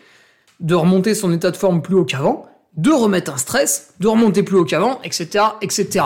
de 0.58 0.74
remonter 0.74 1.14
son 1.14 1.32
état 1.32 1.50
de 1.50 1.56
forme 1.56 1.82
plus 1.82 1.94
haut 1.94 2.04
qu'avant, 2.04 2.48
de 2.76 2.90
remettre 2.90 3.32
un 3.32 3.36
stress, 3.36 3.94
de 4.00 4.08
remonter 4.08 4.42
plus 4.42 4.56
haut 4.56 4.64
qu'avant, 4.64 5.00
etc., 5.04 5.44
etc. 5.60 6.04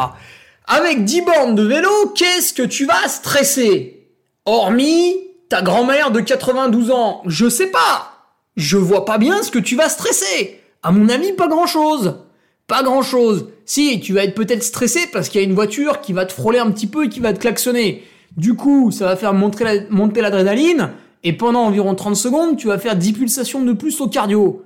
Avec 0.67 1.05
10 1.05 1.23
bornes 1.23 1.55
de 1.55 1.63
vélo, 1.63 2.13
qu'est-ce 2.15 2.53
que 2.53 2.63
tu 2.63 2.87
vas 2.87 3.09
stresser? 3.09 4.09
Hormis 4.45 5.17
ta 5.49 5.63
grand-mère 5.63 6.11
de 6.11 6.21
92 6.21 6.91
ans, 6.91 7.23
je 7.27 7.49
sais 7.49 7.69
pas. 7.69 8.11
Je 8.57 8.77
vois 8.77 9.05
pas 9.05 9.19
bien 9.19 9.43
ce 9.43 9.51
que 9.51 9.59
tu 9.59 9.77
vas 9.77 9.89
stresser. 9.89 10.61
À 10.83 10.91
mon 10.91 11.09
avis, 11.09 11.33
pas 11.33 11.49
grand-chose. 11.49 12.24
Pas 12.67 12.83
grand-chose. 12.83 13.49
Si, 13.67 14.01
tu 14.01 14.15
vas 14.15 14.25
être 14.25 14.35
peut-être 14.35 14.63
stressé 14.63 15.01
parce 15.13 15.29
qu'il 15.29 15.41
y 15.41 15.45
a 15.45 15.47
une 15.47 15.55
voiture 15.55 16.01
qui 16.01 16.13
va 16.13 16.25
te 16.25 16.33
frôler 16.33 16.59
un 16.59 16.71
petit 16.71 16.87
peu 16.87 17.05
et 17.05 17.09
qui 17.09 17.21
va 17.21 17.33
te 17.33 17.39
klaxonner. 17.39 18.05
Du 18.37 18.55
coup, 18.55 18.91
ça 18.91 19.07
va 19.07 19.17
faire 19.17 19.35
monter 19.35 20.21
l'adrénaline 20.21 20.91
et 21.23 21.33
pendant 21.33 21.65
environ 21.65 21.95
30 21.95 22.17
secondes, 22.17 22.57
tu 22.57 22.69
vas 22.69 22.79
faire 22.79 22.97
10 22.97 23.13
pulsations 23.13 23.63
de 23.63 23.73
plus 23.73 24.01
au 24.01 24.09
cardio. 24.09 24.63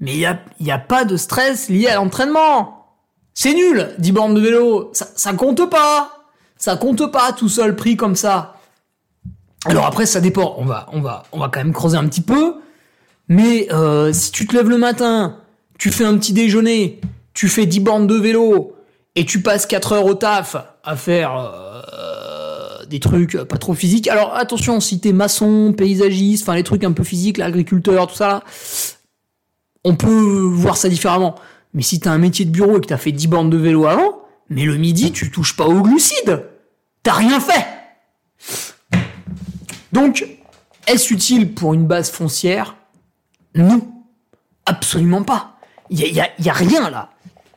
Mais 0.00 0.14
il 0.14 0.38
n'y 0.60 0.70
a, 0.70 0.74
a 0.74 0.78
pas 0.78 1.04
de 1.04 1.16
stress 1.16 1.68
lié 1.68 1.88
à 1.88 1.96
l'entraînement. 1.96 2.86
C'est 3.34 3.54
nul, 3.54 3.94
10 3.98 4.12
bornes 4.12 4.34
de 4.34 4.40
vélo. 4.40 4.90
Ça, 4.92 5.08
ça 5.14 5.32
compte 5.32 5.68
pas. 5.70 6.10
Ça 6.56 6.76
compte 6.76 7.10
pas 7.10 7.32
tout 7.32 7.48
seul 7.48 7.76
pris 7.76 7.96
comme 7.96 8.16
ça. 8.16 8.56
Alors 9.64 9.86
après, 9.86 10.06
ça 10.06 10.20
dépend. 10.20 10.54
On 10.58 10.64
va, 10.64 10.86
on 10.92 11.00
va, 11.00 11.24
on 11.32 11.38
va 11.38 11.48
quand 11.48 11.60
même 11.60 11.72
creuser 11.72 11.96
un 11.96 12.06
petit 12.06 12.20
peu. 12.20 12.54
Mais 13.28 13.68
euh, 13.72 14.12
si 14.12 14.32
tu 14.32 14.46
te 14.46 14.56
lèves 14.56 14.68
le 14.68 14.78
matin, 14.78 15.36
tu 15.78 15.90
fais 15.90 16.04
un 16.04 16.16
petit 16.16 16.32
déjeuner, 16.32 17.00
tu 17.38 17.46
fais 17.46 17.66
10 17.66 17.78
bornes 17.78 18.06
de 18.08 18.16
vélo 18.16 18.74
et 19.14 19.24
tu 19.24 19.42
passes 19.42 19.64
4 19.64 19.92
heures 19.92 20.06
au 20.06 20.14
taf 20.14 20.56
à 20.82 20.96
faire 20.96 21.36
euh, 21.36 22.84
des 22.86 22.98
trucs 22.98 23.36
pas 23.44 23.58
trop 23.58 23.74
physiques. 23.74 24.08
Alors 24.08 24.34
attention, 24.34 24.80
si 24.80 24.98
t'es 24.98 25.12
maçon, 25.12 25.72
paysagiste, 25.72 26.42
enfin 26.42 26.56
les 26.56 26.64
trucs 26.64 26.82
un 26.82 26.90
peu 26.90 27.04
physiques, 27.04 27.36
l'agriculteur, 27.38 28.08
tout 28.08 28.16
ça, 28.16 28.42
on 29.84 29.94
peut 29.94 30.40
voir 30.50 30.76
ça 30.76 30.88
différemment. 30.88 31.36
Mais 31.74 31.82
si 31.82 32.00
t'as 32.00 32.10
un 32.10 32.18
métier 32.18 32.44
de 32.44 32.50
bureau 32.50 32.76
et 32.76 32.80
que 32.80 32.86
t'as 32.86 32.96
fait 32.96 33.12
10 33.12 33.28
bornes 33.28 33.50
de 33.50 33.56
vélo 33.56 33.86
avant, 33.86 34.22
mais 34.48 34.64
le 34.64 34.74
midi, 34.76 35.12
tu 35.12 35.30
touches 35.30 35.54
pas 35.56 35.66
aux 35.68 35.80
glucides. 35.80 36.44
T'as 37.04 37.12
rien 37.12 37.38
fait. 37.38 37.66
Donc, 39.92 40.26
est-ce 40.88 41.14
utile 41.14 41.54
pour 41.54 41.72
une 41.72 41.86
base 41.86 42.10
foncière? 42.10 42.74
Non. 43.54 43.80
Absolument 44.66 45.22
pas. 45.22 45.54
Il 45.88 46.00
y 46.00 46.14
y 46.14 46.48
a 46.48 46.52
rien 46.52 46.90
là. 46.90 47.10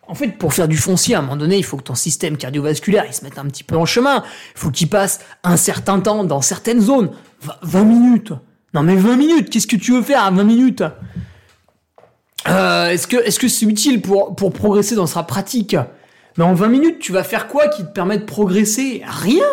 En 0.07 0.15
fait, 0.15 0.29
pour 0.29 0.53
faire 0.53 0.67
du 0.67 0.77
foncier, 0.77 1.15
à 1.15 1.19
un 1.19 1.21
moment 1.21 1.37
donné, 1.37 1.57
il 1.57 1.63
faut 1.63 1.77
que 1.77 1.83
ton 1.83 1.95
système 1.95 2.35
cardiovasculaire 2.35 3.13
se 3.13 3.23
mette 3.23 3.37
un 3.37 3.45
petit 3.45 3.63
peu 3.63 3.77
en 3.77 3.85
chemin. 3.85 4.23
Il 4.55 4.59
faut 4.59 4.71
qu'il 4.71 4.89
passe 4.89 5.21
un 5.43 5.57
certain 5.57 5.99
temps 5.99 6.23
dans 6.23 6.41
certaines 6.41 6.81
zones. 6.81 7.11
20 7.61 7.83
minutes. 7.83 8.33
Non 8.73 8.83
mais 8.83 8.95
20 8.95 9.15
minutes, 9.15 9.49
qu'est-ce 9.49 9.67
que 9.67 9.75
tu 9.75 9.91
veux 9.93 10.01
faire 10.01 10.23
à 10.23 10.31
20 10.31 10.43
minutes? 10.43 10.83
Euh, 12.47 12.89
Est-ce 12.89 13.39
que 13.39 13.47
c'est 13.47 13.65
utile 13.65 14.01
pour, 14.01 14.35
progresser 14.53 14.95
dans 14.95 15.07
sa 15.07 15.23
pratique? 15.23 15.75
Mais 16.37 16.43
en 16.43 16.53
20 16.53 16.67
minutes, 16.69 16.99
tu 16.99 17.11
vas 17.11 17.23
faire 17.23 17.47
quoi 17.47 17.67
qui 17.67 17.83
te 17.83 17.91
permet 17.91 18.17
de 18.17 18.23
progresser? 18.23 19.03
Rien 19.05 19.45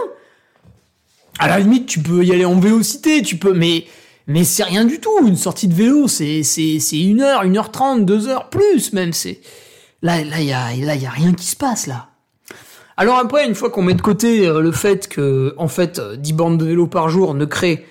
À 1.38 1.48
la 1.48 1.58
limite, 1.58 1.86
tu 1.86 2.00
peux 2.00 2.24
y 2.24 2.32
aller 2.32 2.44
en 2.44 2.58
vélocité, 2.58 3.22
tu 3.22 3.36
peux... 3.36 3.52
Mais, 3.52 3.84
mais 4.26 4.44
c'est 4.44 4.62
rien 4.62 4.84
du 4.84 5.00
tout. 5.00 5.26
Une 5.26 5.36
sortie 5.36 5.66
de 5.66 5.74
vélo, 5.74 6.06
c'est, 6.06 6.42
c'est, 6.44 6.78
c'est 6.78 7.00
une 7.00 7.20
heure, 7.20 7.42
une 7.42 7.58
heure 7.58 7.72
trente, 7.72 8.06
deux 8.06 8.28
heures, 8.28 8.48
plus 8.48 8.92
même. 8.92 9.12
C'est... 9.12 9.40
Là, 10.02 10.20
il 10.20 10.44
y 10.44 10.52
a, 10.52 10.74
y 10.74 11.06
a 11.06 11.10
rien 11.10 11.32
qui 11.34 11.46
se 11.46 11.56
passe 11.56 11.86
là. 11.86 12.08
Alors 12.96 13.18
après, 13.18 13.46
une 13.46 13.54
fois 13.54 13.70
qu'on 13.70 13.82
met 13.82 13.94
de 13.94 14.02
côté 14.02 14.46
euh, 14.46 14.60
le 14.60 14.72
fait 14.72 15.08
que, 15.08 15.54
en 15.56 15.68
fait, 15.68 16.00
10 16.00 16.32
bornes 16.32 16.58
de 16.58 16.64
vélo 16.64 16.86
par 16.88 17.08
jour 17.08 17.34
ne 17.34 17.44
créent 17.44 17.86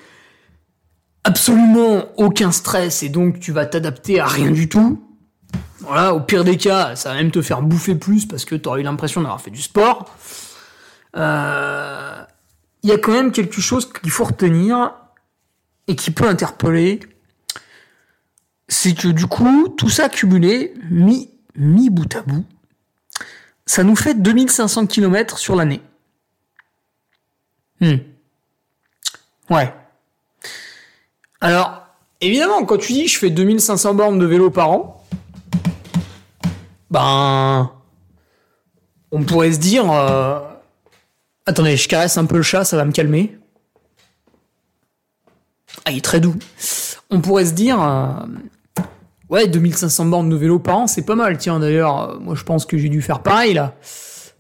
absolument 1.24 2.06
aucun 2.17 2.52
stress 2.52 3.04
et 3.04 3.10
donc 3.10 3.39
tu 3.39 3.52
vas 3.52 3.65
t'adapter 3.65 4.20
à 4.20 4.26
rien 4.26 4.52
du 4.52 4.70
tout. 4.70 5.04
Voilà, 5.80 6.13
au 6.13 6.20
pire 6.20 6.43
des 6.43 6.58
cas, 6.58 6.96
ça 6.96 7.10
va 7.10 7.15
même 7.15 7.32
te 7.32 7.41
faire 7.41 7.62
bouffer 7.62 7.96
plus 7.96 8.26
parce 8.26 8.46
que 8.46 8.56
tu 8.56 8.67
auras 8.67 8.80
eu 8.80 8.84
l'impression 8.84 9.22
d'avoir 9.22 9.39
fait 9.39 9.52
du 9.52 9.62
sport. 9.62 10.13
Euh, 11.15 12.24
il 12.84 12.89
y 12.89 12.93
a 12.93 12.98
quand 12.98 13.12
même 13.12 13.32
quelque 13.32 13.62
chose 13.62 13.91
qu'il 13.91 14.12
faut 14.12 14.26
retenir 14.26 14.93
et 15.88 15.96
qui 15.96 16.12
peut 16.12 16.28
interpeller. 16.28 17.00
C'est 18.67 18.93
que 18.93 19.08
du 19.08 19.28
coup, 19.28 19.70
tout 19.78 19.89
ça 19.89 20.10
cumulé, 20.10 20.74
mis 20.89 21.30
mis 21.58 21.89
bout 21.89 22.15
à 22.15 22.22
bout, 22.22 22.46
ça 23.65 23.84
nous 23.84 23.96
fait 23.96 24.13
2500 24.13 24.88
km 24.88 25.38
sur 25.38 25.56
l'année. 25.56 25.82
Hmm. 27.82 27.98
Ouais. 29.50 29.74
Alors, 31.41 31.86
évidemment, 32.22 32.63
quand 32.65 32.78
tu 32.78 32.93
dis 32.93 33.08
je 33.08 33.17
fais 33.17 33.30
2500 33.30 33.93
bornes 33.93 34.20
de 34.20 34.26
vélo 34.26 34.50
par 34.50 34.72
an, 34.72 35.04
ben, 36.89 37.72
on 39.12 39.24
pourrait 39.24 39.52
se 39.52 39.60
dire, 39.60 39.91
euh, 39.91 40.39
attendez, 41.46 41.78
je 41.78 41.88
caresse 41.88 42.17
un 42.17 42.26
peu 42.26 42.38
le 42.38 42.43
chat, 42.43 42.63
ça 42.63 42.78
va 42.78 42.86
me 42.86 42.91
calmer. 42.91 43.38
Ah, 45.86 45.91
il 45.91 45.98
est 45.98 46.02
très 46.02 46.20
doux. 46.20 46.36
On 47.10 47.22
pourrait 47.22 47.46
se 47.46 47.54
dire, 47.54 47.82
euh, 47.82 48.26
Ouais, 49.30 49.48
2500 49.48 50.06
bornes 50.06 50.30
de 50.30 50.36
vélo 50.36 50.60
par 50.60 50.78
an, 50.78 50.88
c'est 50.88 51.02
pas 51.02 51.16
mal. 51.16 51.38
Tiens, 51.38 51.60
d'ailleurs, 51.60 52.12
euh, 52.12 52.20
moi 52.20 52.36
je 52.36 52.44
pense 52.44 52.66
que 52.66 52.78
j'ai 52.78 52.90
dû 52.90 53.02
faire 53.02 53.22
pareil 53.22 53.54
là. 53.54 53.76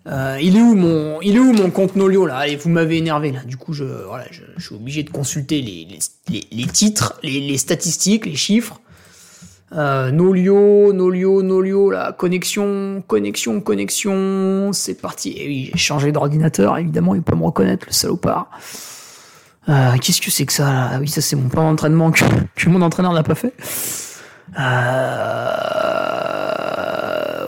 Euh, 0.07 0.37
il 0.41 0.55
est 0.55 0.61
où 0.61 0.73
mon, 0.73 1.19
il 1.21 1.35
est 1.35 1.39
où 1.39 1.51
mon 1.51 1.69
compte 1.69 1.97
Nolio 1.97 2.25
là? 2.25 2.47
Et 2.47 2.55
vous 2.55 2.69
m'avez 2.69 2.97
énervé 2.97 3.31
là. 3.31 3.43
Du 3.43 3.57
coup, 3.57 3.73
je, 3.73 3.83
voilà, 3.83 4.23
je, 4.31 4.41
suis 4.63 4.75
obligé 4.75 5.03
de 5.03 5.09
consulter 5.09 5.61
les, 5.61 5.87
les, 6.29 6.47
les, 6.49 6.65
titres, 6.65 7.19
les, 7.23 7.41
les, 7.41 7.57
statistiques, 7.57 8.25
les 8.25 8.35
chiffres. 8.35 8.79
Euh, 9.73 10.11
Nolio, 10.11 10.93
Nolio, 10.93 11.43
Nolio, 11.43 11.91
la 11.91 12.13
connexion, 12.13 13.03
connexion, 13.05 13.59
connexion, 13.59 14.71
c'est 14.71 15.01
parti. 15.01 15.33
Et 15.37 15.45
oui, 15.45 15.69
j'ai 15.73 15.77
changé 15.77 16.13
d'ordinateur, 16.13 16.77
évidemment, 16.77 17.13
il 17.13 17.21
peut 17.21 17.35
me 17.35 17.43
reconnaître, 17.43 17.85
le 17.85 17.91
salopard. 17.91 18.49
Euh, 19.67 19.97
Qu'est-ce 20.01 20.21
que 20.21 20.31
c'est 20.31 20.45
que 20.45 20.53
ça 20.53 20.71
là? 20.71 20.89
Ah 20.93 20.97
oui, 21.01 21.09
ça 21.09 21.19
c'est 21.19 21.35
mon 21.35 21.49
plan 21.49 21.69
d'entraînement 21.69 22.11
que, 22.11 22.23
que 22.55 22.69
mon 22.69 22.81
entraîneur 22.81 23.11
n'a 23.11 23.23
pas 23.23 23.35
fait. 23.35 23.53
Euh, 24.57 24.63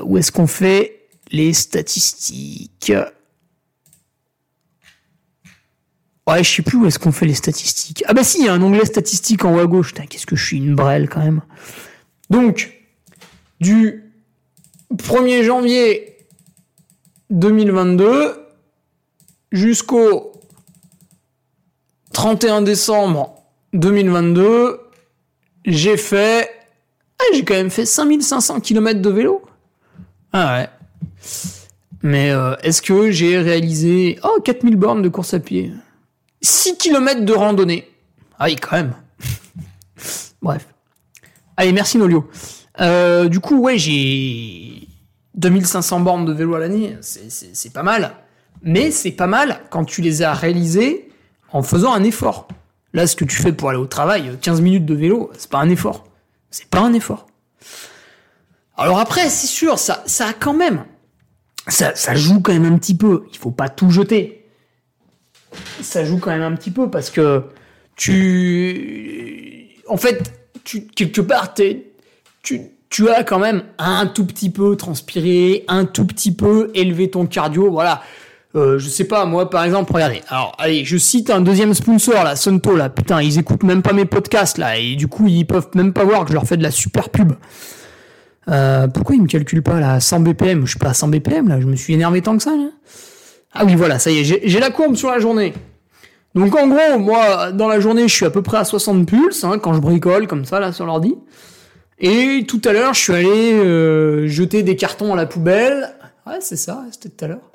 où 0.04 0.18
est-ce 0.18 0.32
qu'on 0.32 0.48
fait 0.48 1.08
les 1.32 1.54
statistiques 1.54 2.94
Ouais, 6.28 6.44
je 6.44 6.56
sais 6.56 6.62
plus 6.62 6.78
où 6.78 6.86
est-ce 6.86 7.00
qu'on 7.00 7.12
fait 7.12 7.26
les 7.26 7.34
statistiques. 7.34 8.04
Ah 8.06 8.14
bah 8.14 8.24
si, 8.24 8.40
il 8.40 8.46
y 8.46 8.50
a 8.50 8.54
un 8.54 8.62
onglet 8.62 8.86
statistique 8.86 9.44
en 9.46 9.56
haut 9.56 9.60
à 9.60 9.66
gauche. 9.66 9.94
Qu'est-ce 9.94 10.28
que 10.28 10.36
je 10.36 10.46
suis 10.46 10.58
une 10.58 10.76
brêle 10.76 11.10
quand 11.10 11.24
même. 11.24 11.42
Donc, 12.30 12.72
du 13.60 14.14
1er 14.94 15.44
janvier 15.44 16.18
2022 17.32 18.36
jusqu'au 19.52 20.34
31 22.14 22.62
décembre 22.62 23.36
2022, 23.74 24.80
j'ai 25.66 25.98
fait... 25.98 26.49
J'ai 27.34 27.44
quand 27.44 27.54
même 27.54 27.70
fait 27.70 27.86
5500 27.86 28.60
km 28.62 29.02
de 29.02 29.10
vélo. 29.10 29.42
Ah 30.34 30.58
ouais. 30.58 30.70
Mais 32.02 32.32
euh, 32.32 32.56
est-ce 32.64 32.82
que 32.82 33.12
j'ai 33.12 33.38
réalisé... 33.40 34.20
Oh, 34.24 34.40
4000 34.44 34.76
bornes 34.76 35.02
de 35.02 35.10
course 35.10 35.34
à 35.34 35.40
pied? 35.40 35.72
6 36.42 36.78
km 36.78 37.26
de 37.26 37.34
randonnée. 37.34 37.90
Ah 38.38 38.46
oui, 38.46 38.56
quand 38.56 38.78
même. 38.78 38.94
Bref. 40.42 40.68
Allez, 41.58 41.74
merci 41.74 41.98
Nolio. 41.98 42.30
Euh, 42.80 43.28
du 43.28 43.40
coup, 43.42 43.60
ouais, 43.60 43.78
j'ai 43.78 44.88
2500 45.36 46.00
bornes 46.00 46.26
de 46.26 46.32
vélo 46.32 46.56
à 46.56 46.60
l'année. 46.60 46.98
C'est 47.02 47.74
pas 47.74 47.84
mal. 47.84 48.14
Mais 48.62 48.92
c'est 48.92 49.12
pas 49.12 49.28
mal 49.28 49.62
quand 49.70 49.84
tu 49.86 50.02
les 50.02 50.22
as 50.22 50.34
réalisées 50.34 51.10
en 51.52 51.64
faisant 51.64 51.94
un 51.94 52.04
effort. 52.04 52.48
Là, 52.94 53.08
ce 53.08 53.16
que 53.16 53.26
tu 53.26 53.36
fais 53.36 53.52
pour 53.52 53.70
aller 53.70 53.78
au 53.78 53.86
travail, 53.86 54.38
15 54.42 54.62
minutes 54.62 54.86
de 54.86 54.96
vélo, 54.96 55.32
c'est 55.38 55.50
pas 55.50 55.60
un 55.60 55.70
effort. 55.70 56.06
C'est 56.52 56.70
pas 56.70 56.80
un 56.80 56.94
effort. 56.94 57.28
Alors 58.78 59.00
après, 59.00 59.30
c'est 59.30 59.48
sûr, 59.48 59.78
ça, 59.78 60.04
ça 60.06 60.28
a 60.28 60.34
quand 60.34 60.54
même, 60.54 60.86
ça, 61.68 61.96
ça 61.96 62.16
joue 62.16 62.40
quand 62.40 62.54
même 62.54 62.66
un 62.66 62.78
petit 62.78 62.96
peu. 62.96 63.26
Il 63.32 63.38
faut 63.38 63.52
pas 63.52 63.70
tout 63.70 63.92
jeter. 63.92 64.48
Ça 65.82 66.06
joue 66.06 66.20
quand 66.20 66.32
même 66.32 66.42
un 66.44 66.56
petit 66.56 66.72
peu 66.72 66.90
parce 66.90 67.10
que 67.10 67.44
tu, 67.96 69.76
en 69.88 69.98
fait, 69.98 70.32
tu, 70.64 70.88
quelque 70.88 71.22
part, 71.22 71.54
tu, 71.54 71.84
tu 72.90 73.10
as 73.10 73.24
quand 73.24 73.40
même 73.40 73.64
un 73.78 74.08
tout 74.08 74.26
petit 74.26 74.50
peu 74.50 74.76
transpiré, 74.78 75.66
un 75.68 75.86
tout 75.86 76.06
petit 76.06 76.34
peu 76.34 76.72
élevé 76.74 77.10
ton 77.10 77.26
cardio, 77.26 77.70
voilà. 77.70 78.02
Euh, 78.56 78.80
je 78.80 78.90
sais 78.90 79.04
pas, 79.04 79.26
moi 79.26 79.50
par 79.50 79.64
exemple, 79.64 79.94
regardez. 79.94 80.22
Alors, 80.28 80.56
allez, 80.58 80.84
je 80.84 80.98
cite 80.98 81.30
un 81.30 81.42
deuxième 81.42 81.74
sponsor 81.74 82.24
là, 82.24 82.36
Sunto 82.36 82.76
là. 82.76 82.90
Putain, 82.90 83.22
ils 83.22 83.38
écoutent 83.38 83.64
même 83.64 83.84
pas 83.84 83.94
mes 83.94 84.06
podcasts 84.06 84.58
là, 84.58 84.78
et 84.78 84.96
du 84.96 85.08
coup 85.08 85.28
ils 85.28 85.46
peuvent 85.46 85.70
même 85.76 85.94
pas 85.94 86.04
voir 86.04 86.24
que 86.24 86.30
je 86.30 86.34
leur 86.34 86.46
fais 86.46 86.58
de 86.58 86.64
la 86.64 86.72
super 86.72 87.10
pub. 87.10 87.34
Euh, 88.50 88.88
pourquoi 88.88 89.16
ils 89.16 89.22
me 89.22 89.28
calculent 89.28 89.62
pas 89.62 89.80
là 89.80 90.00
100 90.00 90.22
BPM 90.22 90.66
Je 90.66 90.72
suis 90.72 90.80
pas 90.80 90.90
à 90.90 90.94
100 90.96 91.10
BPM 91.10 91.48
là, 91.48 91.62
je 91.62 91.68
me 91.68 91.76
suis 91.76 91.94
énervé 91.94 92.22
tant 92.24 92.36
que 92.36 92.42
ça. 92.42 92.56
Là. 92.56 92.70
Ah 93.54 93.66
oui, 93.66 93.76
voilà, 93.76 94.00
ça 94.00 94.10
y 94.10 94.20
est, 94.20 94.24
j'ai 94.24 94.60
la 94.60 94.72
courbe 94.72 94.96
sur 94.96 95.12
la 95.12 95.20
journée. 95.20 95.54
Donc 96.34 96.56
en 96.56 96.68
gros, 96.68 96.98
moi 96.98 97.52
dans 97.52 97.68
la 97.68 97.80
journée, 97.80 98.08
je 98.08 98.16
suis 98.16 98.26
à 98.26 98.32
peu 98.32 98.42
près 98.42 98.58
à 98.58 98.64
60 98.64 99.08
pulses 99.08 99.44
hein, 99.44 99.60
quand 99.60 99.74
je 99.74 99.80
bricole 99.80 100.26
comme 100.26 100.46
ça 100.46 100.60
là 100.60 100.72
sur 100.72 100.88
l'ordi. 100.88 101.16
Et 102.00 102.46
tout 102.48 102.62
à 102.66 102.74
l'heure, 102.74 102.96
je 102.96 103.02
suis 103.02 103.14
allé 103.14 103.54
euh, 103.54 104.26
jeter 104.28 104.64
des 104.64 104.76
cartons 104.76 105.14
à 105.14 105.16
la 105.16 105.26
poubelle. 105.26 105.94
Ouais, 106.26 106.38
c'est 106.40 106.56
ça, 106.56 106.84
c'était 106.92 107.10
tout 107.10 107.26
à 107.26 107.28
l'heure. 107.28 107.49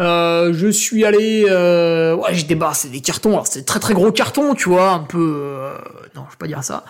Euh, 0.00 0.52
je 0.52 0.66
suis 0.68 1.04
allé, 1.04 1.46
euh, 1.48 2.16
ouais, 2.16 2.34
j'ai 2.34 2.42
débarrassé 2.44 2.88
des 2.88 3.00
cartons. 3.00 3.30
Alors 3.30 3.46
c'est 3.46 3.64
très 3.64 3.78
très 3.78 3.94
gros 3.94 4.10
cartons, 4.10 4.54
tu 4.54 4.68
vois, 4.68 4.90
un 4.90 4.98
peu. 5.00 5.34
Euh, 5.36 5.76
non, 6.16 6.22
je 6.26 6.32
vais 6.32 6.38
pas 6.38 6.46
dire 6.48 6.64
ça. 6.64 6.84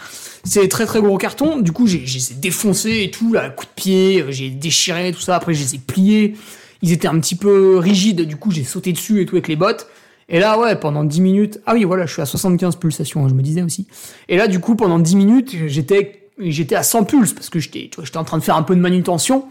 C'est 0.44 0.66
très 0.68 0.86
très 0.86 1.00
gros 1.02 1.18
cartons. 1.18 1.58
Du 1.58 1.72
coup, 1.72 1.86
j'ai 1.86 1.98
les 1.98 2.32
ai 2.32 2.34
défoncés 2.36 3.02
et 3.02 3.10
tout, 3.10 3.32
là, 3.32 3.50
coup 3.50 3.66
de 3.66 3.70
pied. 3.76 4.22
euh, 4.22 4.30
J'ai 4.30 4.48
déchiré 4.50 5.12
tout 5.12 5.20
ça. 5.20 5.36
Après, 5.36 5.52
je 5.52 5.62
les 5.62 5.74
ai 5.74 5.78
pliés. 5.78 6.34
Ils 6.80 6.92
étaient 6.92 7.08
un 7.08 7.18
petit 7.20 7.34
peu 7.36 7.76
rigides. 7.78 8.22
Du 8.22 8.36
coup, 8.36 8.50
j'ai 8.50 8.64
sauté 8.64 8.92
dessus 8.92 9.20
et 9.20 9.26
tout 9.26 9.34
avec 9.36 9.48
les 9.48 9.56
bottes. 9.56 9.86
Et 10.30 10.38
là, 10.40 10.58
ouais, 10.58 10.74
pendant 10.76 11.04
10 11.04 11.20
minutes. 11.20 11.60
Ah 11.66 11.74
oui, 11.74 11.84
voilà, 11.84 12.06
je 12.06 12.12
suis 12.14 12.22
à 12.22 12.26
75 12.26 12.76
pulsations. 12.76 13.24
hein, 13.24 13.28
je 13.28 13.34
me 13.34 13.42
disais 13.42 13.60
aussi. 13.62 13.86
Et 14.30 14.38
là, 14.38 14.48
du 14.48 14.60
coup, 14.60 14.76
pendant 14.76 14.98
10 14.98 15.16
minutes, 15.16 15.54
j'étais 15.66 16.20
j'étais 16.38 16.74
à 16.74 16.82
100 16.82 17.04
pulses 17.04 17.32
parce 17.32 17.48
que 17.48 17.60
j'étais, 17.60 17.88
tu 17.90 17.96
vois, 17.96 18.04
j'étais 18.04 18.16
en 18.16 18.24
train 18.24 18.38
de 18.38 18.42
faire 18.42 18.56
un 18.56 18.62
peu 18.64 18.74
de 18.74 18.80
manutention. 18.80 19.44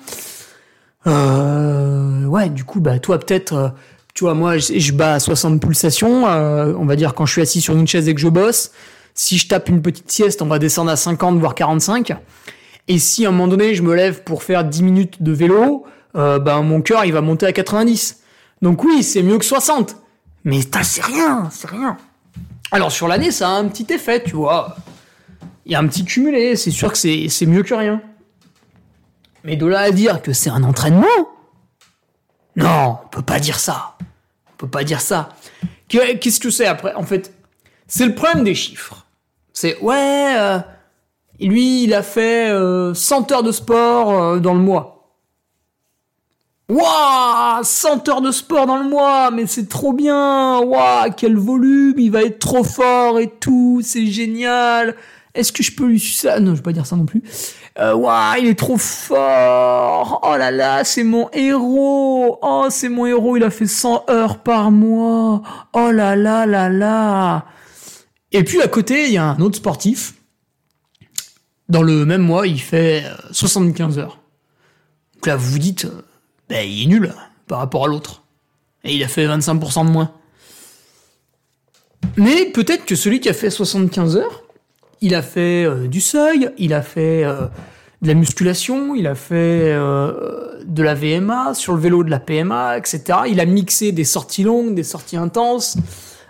Euh, 1.08 2.26
ouais, 2.26 2.50
du 2.50 2.64
coup, 2.64 2.80
bah, 2.80 3.00
toi, 3.00 3.20
peut-être, 3.20 3.54
euh, 3.54 3.70
tu 4.14 4.24
vois, 4.24 4.34
moi, 4.34 4.58
je, 4.58 4.92
bats 4.92 5.14
à 5.14 5.20
60 5.20 5.62
pulsations, 5.62 6.28
euh, 6.28 6.74
on 6.78 6.86
va 6.86 6.96
dire 6.96 7.14
quand 7.14 7.26
je 7.26 7.34
suis 7.34 7.42
assis 7.42 7.62
sur 7.62 7.76
une 7.76 7.88
chaise 7.88 8.08
et 8.08 8.16
que 8.16 8.22
je 8.22 8.30
bosse. 8.30 8.72
Si 9.16 9.38
je 9.38 9.48
tape 9.48 9.70
une 9.70 9.82
petite 9.82 10.12
sieste, 10.12 10.42
on 10.42 10.48
va 10.48 10.60
descendre 10.60 10.92
à 10.92 10.96
50, 10.96 11.38
voire 11.40 11.56
45. 11.56 12.14
Et 12.88 13.00
si 13.00 13.26
à 13.26 13.30
un 13.30 13.32
moment 13.32 13.48
donné, 13.48 13.76
je 13.76 13.84
me 13.84 13.96
lève 13.96 14.24
pour 14.24 14.44
faire 14.44 14.64
10 14.64 14.84
minutes 14.84 15.24
de 15.24 15.32
vélo, 15.32 15.86
euh, 16.16 16.40
bah, 16.40 16.62
mon 16.62 16.82
cœur, 16.82 17.06
il 17.06 17.14
va 17.14 17.22
monter 17.22 17.46
à 17.46 17.54
90. 17.54 18.22
Donc 18.62 18.84
oui, 18.84 19.04
c'est 19.04 19.24
mieux 19.24 19.38
que 19.38 19.46
60. 19.46 19.96
Mais 20.46 20.60
c'est 20.82 21.04
rien, 21.04 21.50
c'est 21.52 21.70
rien. 21.70 21.98
Alors 22.72 22.92
sur 22.92 23.08
l'année, 23.08 23.32
ça 23.32 23.50
a 23.50 23.52
un 23.52 23.68
petit 23.68 23.92
effet, 23.94 24.24
tu 24.24 24.36
vois. 24.36 24.76
Il 25.66 25.72
y 25.72 25.76
a 25.76 25.80
un 25.80 25.88
petit 25.88 26.04
cumulé, 26.04 26.56
c'est 26.56 26.72
sûr 26.72 26.92
que 26.92 26.98
c'est 26.98 27.46
mieux 27.46 27.64
que 27.64 27.74
rien. 27.74 28.02
Mais 29.44 29.56
de 29.56 29.66
là 29.66 29.80
à 29.82 29.92
dire 29.92 30.22
que 30.22 30.34
c'est 30.34 30.50
un 30.50 30.64
entraînement 30.64 31.06
Non, 32.56 33.00
on 33.04 33.08
peut 33.10 33.22
pas 33.22 33.40
dire 33.40 33.60
ça. 33.60 33.98
On 34.52 34.56
peut 34.58 34.68
pas 34.70 34.84
dire 34.84 35.02
ça. 35.02 35.30
Que- 35.90 36.16
Qu'est-ce 36.16 36.40
que 36.40 36.50
c'est 36.50 36.66
après? 36.66 36.94
En 36.96 37.04
fait, 37.04 37.34
c'est 37.88 38.06
le 38.06 38.16
problème 38.16 38.44
des 38.44 38.56
chiffres. 38.56 39.06
C'est 39.52 39.78
ouais, 39.82 40.34
euh, 40.38 40.60
lui 41.40 41.84
il 41.84 41.94
a 41.94 42.02
fait 42.04 42.50
euh, 42.52 42.94
100 42.94 43.32
heures 43.32 43.44
de 43.44 43.52
sport 43.52 44.12
euh, 44.12 44.40
dans 44.40 44.54
le 44.54 44.60
mois. 44.62 44.90
Waouh 46.70 47.62
100 47.64 48.08
heures 48.10 48.22
de 48.22 48.32
sport 48.32 48.66
dans 48.66 48.78
le 48.78 48.90
mois, 48.90 49.30
mais 49.32 49.46
c'est 49.46 49.68
trop 49.68 49.92
bien 49.94 50.60
Waouh 50.62 51.12
Quel 51.16 51.36
volume 51.38 51.96
Il 52.00 52.10
va 52.10 52.24
être 52.24 52.40
trop 52.40 52.64
fort 52.64 53.20
et 53.20 53.30
tout, 53.30 53.82
c'est 53.84 54.08
génial 54.08 54.96
Est-ce 55.36 55.52
que 55.52 55.62
je 55.62 55.76
peux 55.76 55.86
lui 55.86 56.00
ça 56.00 56.40
Non, 56.40 56.52
je 56.52 56.58
vais 56.58 56.64
pas 56.64 56.72
dire 56.72 56.86
ça 56.86 56.96
non 56.96 57.06
plus. 57.06 57.22
Euh, 57.80 57.96
Waouh, 57.96 58.36
il 58.40 58.48
est 58.50 58.60
trop 58.60 58.78
fort 58.78 60.20
Oh 60.24 60.38
là 60.38 60.52
là, 60.52 60.84
c'est 60.84 61.04
mon 61.04 61.30
héros 61.32 62.38
Oh, 62.44 62.68
c'est 62.70 62.90
mon 62.90 63.08
héros, 63.08 63.36
il 63.36 63.44
a 63.44 63.50
fait 63.50 63.66
100 63.66 64.10
heures 64.12 64.44
par 64.44 64.70
mois 64.70 65.42
Oh 65.74 65.90
là 65.90 66.16
là 66.16 66.46
là 66.46 66.70
là 66.70 67.46
Et 68.32 68.44
puis 68.44 68.62
à 68.62 68.68
côté, 68.68 69.08
il 69.08 69.14
y 69.14 69.18
a 69.18 69.26
un 69.26 69.40
autre 69.40 69.58
sportif. 69.58 70.14
Dans 71.68 71.82
le 71.82 72.06
même 72.06 72.22
mois, 72.22 72.46
il 72.46 72.62
fait 72.62 73.06
euh, 73.06 73.16
75 73.32 73.98
heures. 73.98 74.20
Donc 75.16 75.26
là, 75.26 75.36
vous 75.36 75.52
vous 75.52 75.60
dites, 75.60 75.86
euh, 75.86 76.06
ben, 76.50 76.70
il 76.70 76.84
est 76.84 76.88
nul 76.88 77.12
par 77.48 77.58
rapport 77.58 77.86
à 77.86 77.88
l'autre. 77.88 78.22
Et 78.84 78.94
il 78.94 79.04
a 79.04 79.08
fait 79.08 79.26
25% 79.26 79.88
de 79.88 79.92
moins. 79.92 80.12
Mais 82.18 82.46
peut-être 82.52 82.86
que 82.86 82.96
celui 82.96 83.20
qui 83.20 83.30
a 83.30 83.34
fait 83.34 83.50
75 83.50 84.18
heures, 84.18 84.43
il 85.04 85.16
a 85.16 85.22
fait 85.22 85.66
euh, 85.66 85.88
du 85.88 86.00
seuil, 86.00 86.50
il 86.58 86.74
a 86.74 86.82
fait 86.82 87.26
euh, 87.26 87.48
de 88.02 88.08
la 88.08 88.14
musculation, 88.14 88.96
il 88.96 89.06
a 89.06 89.16
fait 89.16 89.66
euh, 89.66 90.64
de 90.66 90.82
la 90.82 90.96
VMA, 90.96 91.54
sur 91.56 91.74
le 91.74 91.82
vélo 91.82 92.06
de 92.06 92.10
la 92.10 92.22
PMA, 92.22 92.78
etc. 92.78 93.20
Il 93.28 93.42
a 93.42 93.46
mixé 93.46 93.92
des 93.92 94.06
sorties 94.06 94.44
longues, 94.44 94.76
des 94.76 94.84
sorties 94.86 95.18
intenses. 95.18 95.76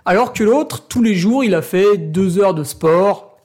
Alors 0.06 0.34
que 0.34 0.44
l'autre, 0.44 0.88
tous 0.88 1.04
les 1.04 1.14
jours, 1.14 1.44
il 1.44 1.54
a 1.54 1.62
fait 1.62 1.98
deux 1.98 2.40
heures 2.40 2.56
de 2.56 2.64
sport 2.64 3.38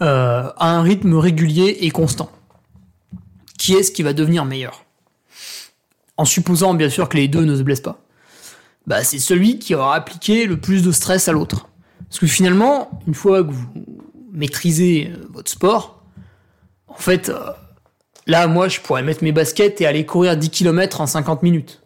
à 0.00 0.54
un 0.60 0.82
rythme 0.82 1.16
régulier 1.16 1.78
et 1.80 1.90
constant. 1.90 2.30
Qui 3.58 3.72
est-ce 3.72 3.90
qui 3.90 4.04
va 4.04 4.12
devenir 4.12 4.44
meilleur? 4.44 4.84
En 6.16 6.24
supposant 6.24 6.74
bien 6.74 6.88
sûr 6.88 7.08
que 7.08 7.16
les 7.16 7.26
deux 7.26 7.44
ne 7.44 7.56
se 7.56 7.62
blessent 7.62 7.80
pas. 7.80 7.98
Bah, 8.86 9.02
c'est 9.02 9.18
celui 9.18 9.58
qui 9.58 9.74
aura 9.74 9.96
appliqué 9.96 10.46
le 10.46 10.58
plus 10.60 10.84
de 10.84 10.92
stress 10.92 11.26
à 11.26 11.32
l'autre. 11.32 11.68
Parce 12.08 12.20
que 12.20 12.26
finalement, 12.26 12.90
une 13.06 13.14
fois 13.14 13.42
que 13.42 13.50
vous 13.50 13.66
maîtrisez 14.32 15.10
euh, 15.10 15.26
votre 15.30 15.50
sport, 15.50 16.02
en 16.86 16.94
fait, 16.94 17.28
euh, 17.28 17.38
là, 18.26 18.46
moi, 18.46 18.68
je 18.68 18.80
pourrais 18.80 19.02
mettre 19.02 19.22
mes 19.22 19.32
baskets 19.32 19.80
et 19.80 19.86
aller 19.86 20.06
courir 20.06 20.36
10 20.36 20.50
km 20.50 21.00
en 21.00 21.06
50 21.06 21.42
minutes. 21.42 21.82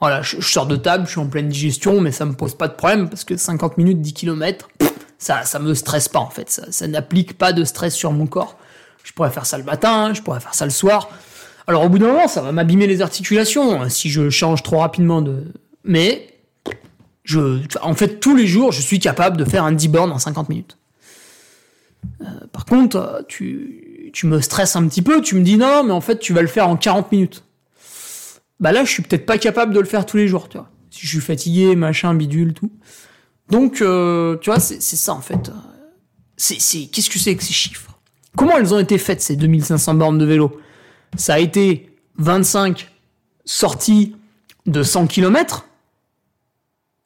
Voilà, 0.00 0.20
je, 0.20 0.40
sors 0.40 0.66
de 0.66 0.76
table, 0.76 1.06
je 1.06 1.12
suis 1.12 1.20
en 1.20 1.26
pleine 1.26 1.48
digestion, 1.48 2.00
mais 2.00 2.12
ça 2.12 2.26
me 2.26 2.34
pose 2.34 2.54
pas 2.54 2.68
de 2.68 2.74
problème 2.74 3.08
parce 3.08 3.24
que 3.24 3.36
50 3.36 3.78
minutes, 3.78 4.02
10 4.02 4.12
km, 4.12 4.68
ça, 5.18 5.44
ça 5.44 5.58
me 5.58 5.74
stresse 5.74 6.08
pas 6.08 6.18
en 6.18 6.28
fait. 6.28 6.50
Ça, 6.50 6.70
ça 6.70 6.86
n'applique 6.86 7.38
pas 7.38 7.54
de 7.54 7.64
stress 7.64 7.94
sur 7.94 8.12
mon 8.12 8.26
corps. 8.26 8.58
Je 9.04 9.12
pourrais 9.12 9.30
faire 9.30 9.46
ça 9.46 9.56
le 9.56 9.64
matin, 9.64 10.12
je 10.12 10.20
pourrais 10.20 10.40
faire 10.40 10.54
ça 10.54 10.66
le 10.66 10.70
soir. 10.70 11.08
Alors 11.66 11.84
au 11.84 11.88
bout 11.88 11.98
d'un 11.98 12.08
moment, 12.08 12.28
ça 12.28 12.42
va 12.42 12.52
m'abîmer 12.52 12.86
les 12.86 13.00
articulations 13.00 13.80
hein, 13.80 13.88
si 13.88 14.10
je 14.10 14.28
change 14.28 14.62
trop 14.62 14.78
rapidement 14.78 15.22
de. 15.22 15.44
Mais 15.82 16.28
en 17.82 17.94
fait, 17.94 18.20
tous 18.20 18.36
les 18.36 18.46
jours, 18.46 18.72
je 18.72 18.80
suis 18.80 18.98
capable 18.98 19.36
de 19.36 19.44
faire 19.44 19.64
un 19.64 19.72
10 19.72 19.88
bornes 19.88 20.12
en 20.12 20.18
50 20.18 20.48
minutes. 20.48 20.78
Euh, 22.20 22.24
par 22.52 22.64
contre, 22.64 23.24
tu, 23.28 24.10
tu 24.12 24.26
me 24.26 24.40
stresses 24.40 24.76
un 24.76 24.86
petit 24.86 25.02
peu, 25.02 25.20
tu 25.20 25.34
me 25.34 25.42
dis 25.42 25.56
non, 25.56 25.84
mais 25.84 25.92
en 25.92 26.00
fait, 26.00 26.18
tu 26.18 26.32
vas 26.32 26.42
le 26.42 26.48
faire 26.48 26.68
en 26.68 26.76
40 26.76 27.12
minutes. 27.12 27.44
Bah 28.60 28.72
là, 28.72 28.84
je 28.84 28.90
suis 28.90 29.02
peut-être 29.02 29.26
pas 29.26 29.38
capable 29.38 29.74
de 29.74 29.80
le 29.80 29.86
faire 29.86 30.06
tous 30.06 30.16
les 30.16 30.28
jours, 30.28 30.48
tu 30.48 30.56
vois. 30.56 30.70
Si 30.90 31.06
je 31.06 31.08
suis 31.08 31.20
fatigué, 31.20 31.76
machin, 31.76 32.14
bidule, 32.14 32.54
tout. 32.54 32.70
Donc, 33.50 33.80
euh, 33.82 34.36
tu 34.38 34.50
vois, 34.50 34.60
c'est 34.60 34.80
ça 34.80 35.12
en 35.12 35.20
fait. 35.20 35.50
C'est, 36.36 36.86
qu'est-ce 36.86 37.10
que 37.10 37.18
c'est 37.18 37.36
que 37.36 37.42
ces 37.42 37.52
chiffres? 37.52 37.98
Comment 38.36 38.56
elles 38.58 38.74
ont 38.74 38.78
été 38.78 38.98
faites 38.98 39.22
ces 39.22 39.36
2500 39.36 39.94
bornes 39.94 40.18
de 40.18 40.24
vélo? 40.24 40.60
Ça 41.16 41.34
a 41.34 41.38
été 41.38 41.90
25 42.18 42.90
sorties 43.44 44.14
de 44.66 44.82
100 44.82 45.06
km 45.06 45.65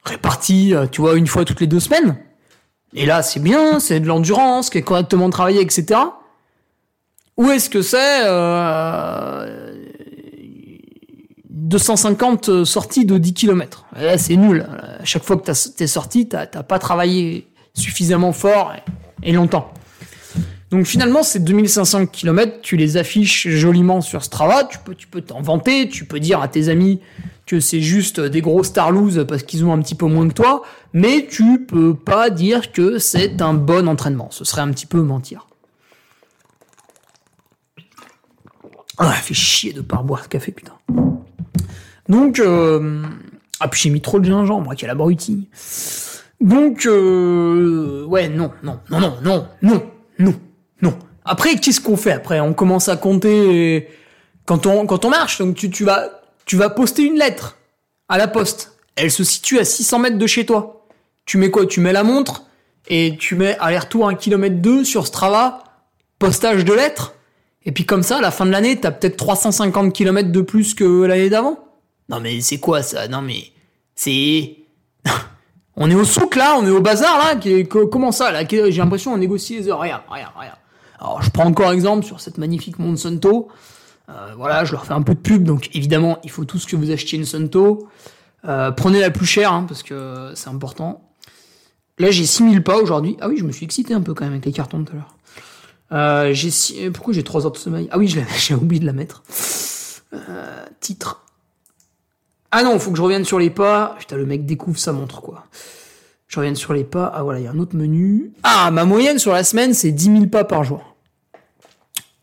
réparties, 0.05 0.75
euh, 0.75 0.87
tu 0.87 1.01
vois, 1.01 1.17
une 1.17 1.27
fois 1.27 1.45
toutes 1.45 1.61
les 1.61 1.67
deux 1.67 1.81
semaines. 1.81 2.17
Et 2.95 3.07
là, 3.07 3.23
c'est 3.23 3.41
bien, 3.41 3.79
c'est 3.79 4.01
de 4.01 4.07
l'endurance, 4.07 4.71
qui 4.71 4.79
est 4.79 4.83
correctement 4.83 5.31
travaillé, 5.31 5.61
etc. 5.61 6.01
Ou 7.37 7.51
est-ce 7.51 7.71
que 7.71 7.83
c'est 7.83 8.23
euh, 8.25 9.75
250 11.49 12.65
sorties 12.65 13.05
de 13.05 13.17
10 13.17 13.35
km 13.35 13.87
Là, 13.97 14.19
c'est 14.19 14.37
nul. 14.37 14.67
À 15.01 15.05
chaque 15.05 15.23
fois 15.23 15.37
que 15.37 15.51
t'es 15.51 15.87
sorti, 15.87 16.29
t'as 16.29 16.47
pas 16.47 16.79
travaillé 16.79 17.47
suffisamment 17.75 18.33
fort 18.33 18.73
et, 19.23 19.33
longtemps. 19.33 19.73
Donc 20.71 20.87
finalement, 20.87 21.23
ces 21.23 21.41
2500 21.41 22.07
km, 22.07 22.61
tu 22.63 22.77
les 22.77 22.97
affiches 22.97 23.49
joliment 23.49 24.01
sur 24.01 24.23
Strava, 24.23 24.65
tu 24.65 24.79
peux 24.79 24.95
tu 24.95 25.07
peux 25.07 25.21
t'en 25.21 25.43
vanter, 25.43 25.89
tu 25.89 26.05
peux 26.05 26.21
dire 26.21 26.41
à 26.41 26.49
tes 26.49 26.69
amis 26.69 27.01
c'est 27.59 27.81
juste 27.81 28.21
des 28.21 28.41
gros 28.41 28.63
starloos 28.63 29.25
parce 29.25 29.43
qu'ils 29.43 29.65
ont 29.65 29.73
un 29.73 29.81
petit 29.81 29.97
peu 29.97 30.07
moins 30.07 30.29
que 30.29 30.35
toi, 30.35 30.63
mais 30.93 31.27
tu 31.29 31.65
peux 31.65 31.95
pas 31.95 32.31
dire 32.31 32.71
que 32.71 32.99
c'est 32.99 33.43
un 33.43 33.55
bon 33.55 33.89
entraînement. 33.89 34.29
Ce 34.31 34.45
serait 34.45 34.61
un 34.61 34.71
petit 34.71 34.87
peu 34.87 35.03
mentir. 35.03 35.47
Ah, 38.99 39.13
fait 39.13 39.35
chier 39.35 39.73
de 39.73 39.81
pas 39.81 39.97
boire 39.97 40.23
ce 40.23 40.29
café, 40.29 40.53
putain. 40.53 40.75
Donc, 42.09 42.39
euh... 42.39 43.03
ah 43.59 43.69
puis 43.69 43.81
j'ai 43.81 43.91
mis 43.91 44.03
trop 44.03 44.21
de 44.21 44.27
gingembre, 44.27 44.75
quel 44.77 44.91
abruti. 44.91 45.49
Donc, 46.41 46.85
euh... 46.87 48.05
ouais, 48.05 48.29
non, 48.29 48.53
non, 48.63 48.79
non, 48.91 49.01
non, 49.01 49.17
non, 49.23 49.47
non, 49.63 49.83
non, 50.19 50.35
non. 50.83 50.99
Après, 51.25 51.57
qu'est-ce 51.57 51.81
qu'on 51.81 51.97
fait 51.97 52.13
après? 52.13 52.41
On 52.41 52.53
commence 52.53 52.89
à 52.89 52.97
compter 52.97 53.89
quand 54.45 54.67
on 54.67 54.85
quand 54.87 55.05
on 55.05 55.11
marche. 55.11 55.39
Donc 55.39 55.55
tu 55.55 55.71
tu 55.71 55.85
vas 55.85 56.20
tu 56.51 56.57
vas 56.57 56.69
poster 56.69 57.05
une 57.05 57.17
lettre 57.17 57.57
à 58.09 58.19
la 58.19 58.27
poste. 58.27 58.77
Elle 58.97 59.13
se 59.13 59.23
situe 59.23 59.61
à 59.61 59.65
600 59.65 60.01
mètres 60.01 60.19
de 60.19 60.27
chez 60.27 60.45
toi. 60.45 60.85
Tu 61.25 61.39
mets 61.39 61.49
quoi? 61.49 61.65
Tu 61.65 61.79
mets 61.79 61.93
la 61.93 62.03
montre 62.03 62.43
et 62.89 63.17
tu 63.17 63.37
mets 63.37 63.57
aller-retour 63.61 64.09
1 64.09 64.17
km 64.17 64.57
2 64.57 64.83
sur 64.83 65.07
Strava, 65.07 65.63
postage 66.19 66.65
de 66.65 66.73
lettres. 66.73 67.15
Et 67.65 67.71
puis 67.71 67.87
comme 67.87 68.03
ça, 68.03 68.19
à 68.19 68.21
la 68.21 68.33
fin 68.33 68.47
de 68.47 68.51
l'année, 68.51 68.81
t'as 68.81 68.91
peut-être 68.91 69.17
350 69.17 69.93
km 69.93 70.33
de 70.33 70.41
plus 70.41 70.75
que 70.75 71.05
l'année 71.05 71.31
d'avant. 71.31 71.57
Non 72.09 72.19
mais 72.19 72.41
c'est 72.41 72.59
quoi 72.59 72.83
ça? 72.83 73.07
Non 73.07 73.23
mais 73.23 73.45
c'est... 73.95 74.57
on 75.77 75.89
est 75.89 75.95
au 75.95 76.05
souk 76.05 76.35
là, 76.35 76.57
on 76.59 76.67
est 76.67 76.71
au 76.71 76.81
bazar 76.81 77.17
là. 77.17 77.41
Comment 77.65 78.11
ça 78.11 78.33
là? 78.33 78.43
J'ai 78.45 78.73
l'impression 78.73 79.13
on 79.13 79.19
négocie 79.19 79.59
les 79.59 79.69
heures. 79.69 79.79
Regarde, 79.79 80.03
regarde, 80.09 80.33
regarde. 80.37 80.59
Alors 80.99 81.23
je 81.23 81.31
prends 81.31 81.47
encore 81.47 81.71
exemple 81.71 82.05
sur 82.05 82.19
cette 82.19 82.39
magnifique 82.39 82.81
Monsanto. 82.81 83.53
Euh, 84.11 84.35
voilà, 84.37 84.64
je 84.64 84.73
leur 84.73 84.85
fais 84.85 84.92
un 84.92 85.03
peu 85.03 85.14
de 85.14 85.20
pub, 85.20 85.44
donc 85.44 85.70
évidemment, 85.75 86.18
il 86.25 86.31
faut 86.31 86.44
tous 86.44 86.66
que 86.66 86.77
vous 86.77 86.90
achetiez 86.90 87.18
une 87.18 87.25
Sunto. 87.25 87.88
Euh, 88.46 88.70
prenez 88.70 89.01
la 89.01 89.11
plus 89.11 89.27
chère, 89.27 89.53
hein, 89.53 89.64
parce 89.68 89.83
que 89.83 90.33
c'est 90.35 90.49
important. 90.49 91.03
Là, 91.99 92.11
j'ai 92.11 92.27
6000 92.27 92.62
pas 92.62 92.79
aujourd'hui. 92.79 93.16
Ah 93.20 93.29
oui, 93.29 93.37
je 93.37 93.44
me 93.44 93.53
suis 93.53 93.64
excité 93.64 93.94
un 93.94 94.01
peu 94.01 94.14
quand 94.14 94.25
même 94.25 94.33
avec 94.33 94.46
les 94.46 94.53
cartons 94.53 94.83
tout 94.85 94.92
à 94.92 94.96
l'heure. 94.96 95.16
Euh, 95.92 96.33
j'ai 96.33 96.90
Pourquoi 96.90 97.12
j'ai 97.12 97.23
3 97.23 97.44
heures 97.44 97.53
de 97.53 97.59
sommeil? 97.59 97.88
Ah 97.92 97.99
oui, 97.99 98.09
j'ai 98.38 98.55
oublié 98.55 98.81
de 98.81 98.87
la 98.87 98.92
mettre. 98.92 99.23
Titre. 100.81 101.25
Ah 102.51 102.64
non, 102.64 102.79
faut 102.79 102.90
que 102.90 102.96
je 102.96 103.03
revienne 103.03 103.25
sur 103.25 103.38
les 103.38 103.51
pas. 103.51 103.94
Putain, 103.99 104.16
le 104.16 104.27
mec 104.27 104.44
découvre 104.44 104.79
sa 104.79 104.92
montre, 104.92 105.20
quoi. 105.20 105.44
Je 106.27 106.38
reviens 106.38 106.55
sur 106.55 106.73
les 106.73 106.85
pas. 106.85 107.12
Ah 107.14 107.23
voilà, 107.23 107.38
il 107.38 107.44
y 107.44 107.46
a 107.46 107.51
un 107.51 107.59
autre 107.59 107.77
menu. 107.77 108.33
Ah, 108.42 108.70
ma 108.73 108.85
moyenne 108.85 109.18
sur 109.18 109.33
la 109.33 109.44
semaine, 109.44 109.75
c'est 109.75 109.92
10 109.92 110.05
000 110.05 110.27
pas 110.27 110.44
par 110.44 110.64
jour. 110.64 110.89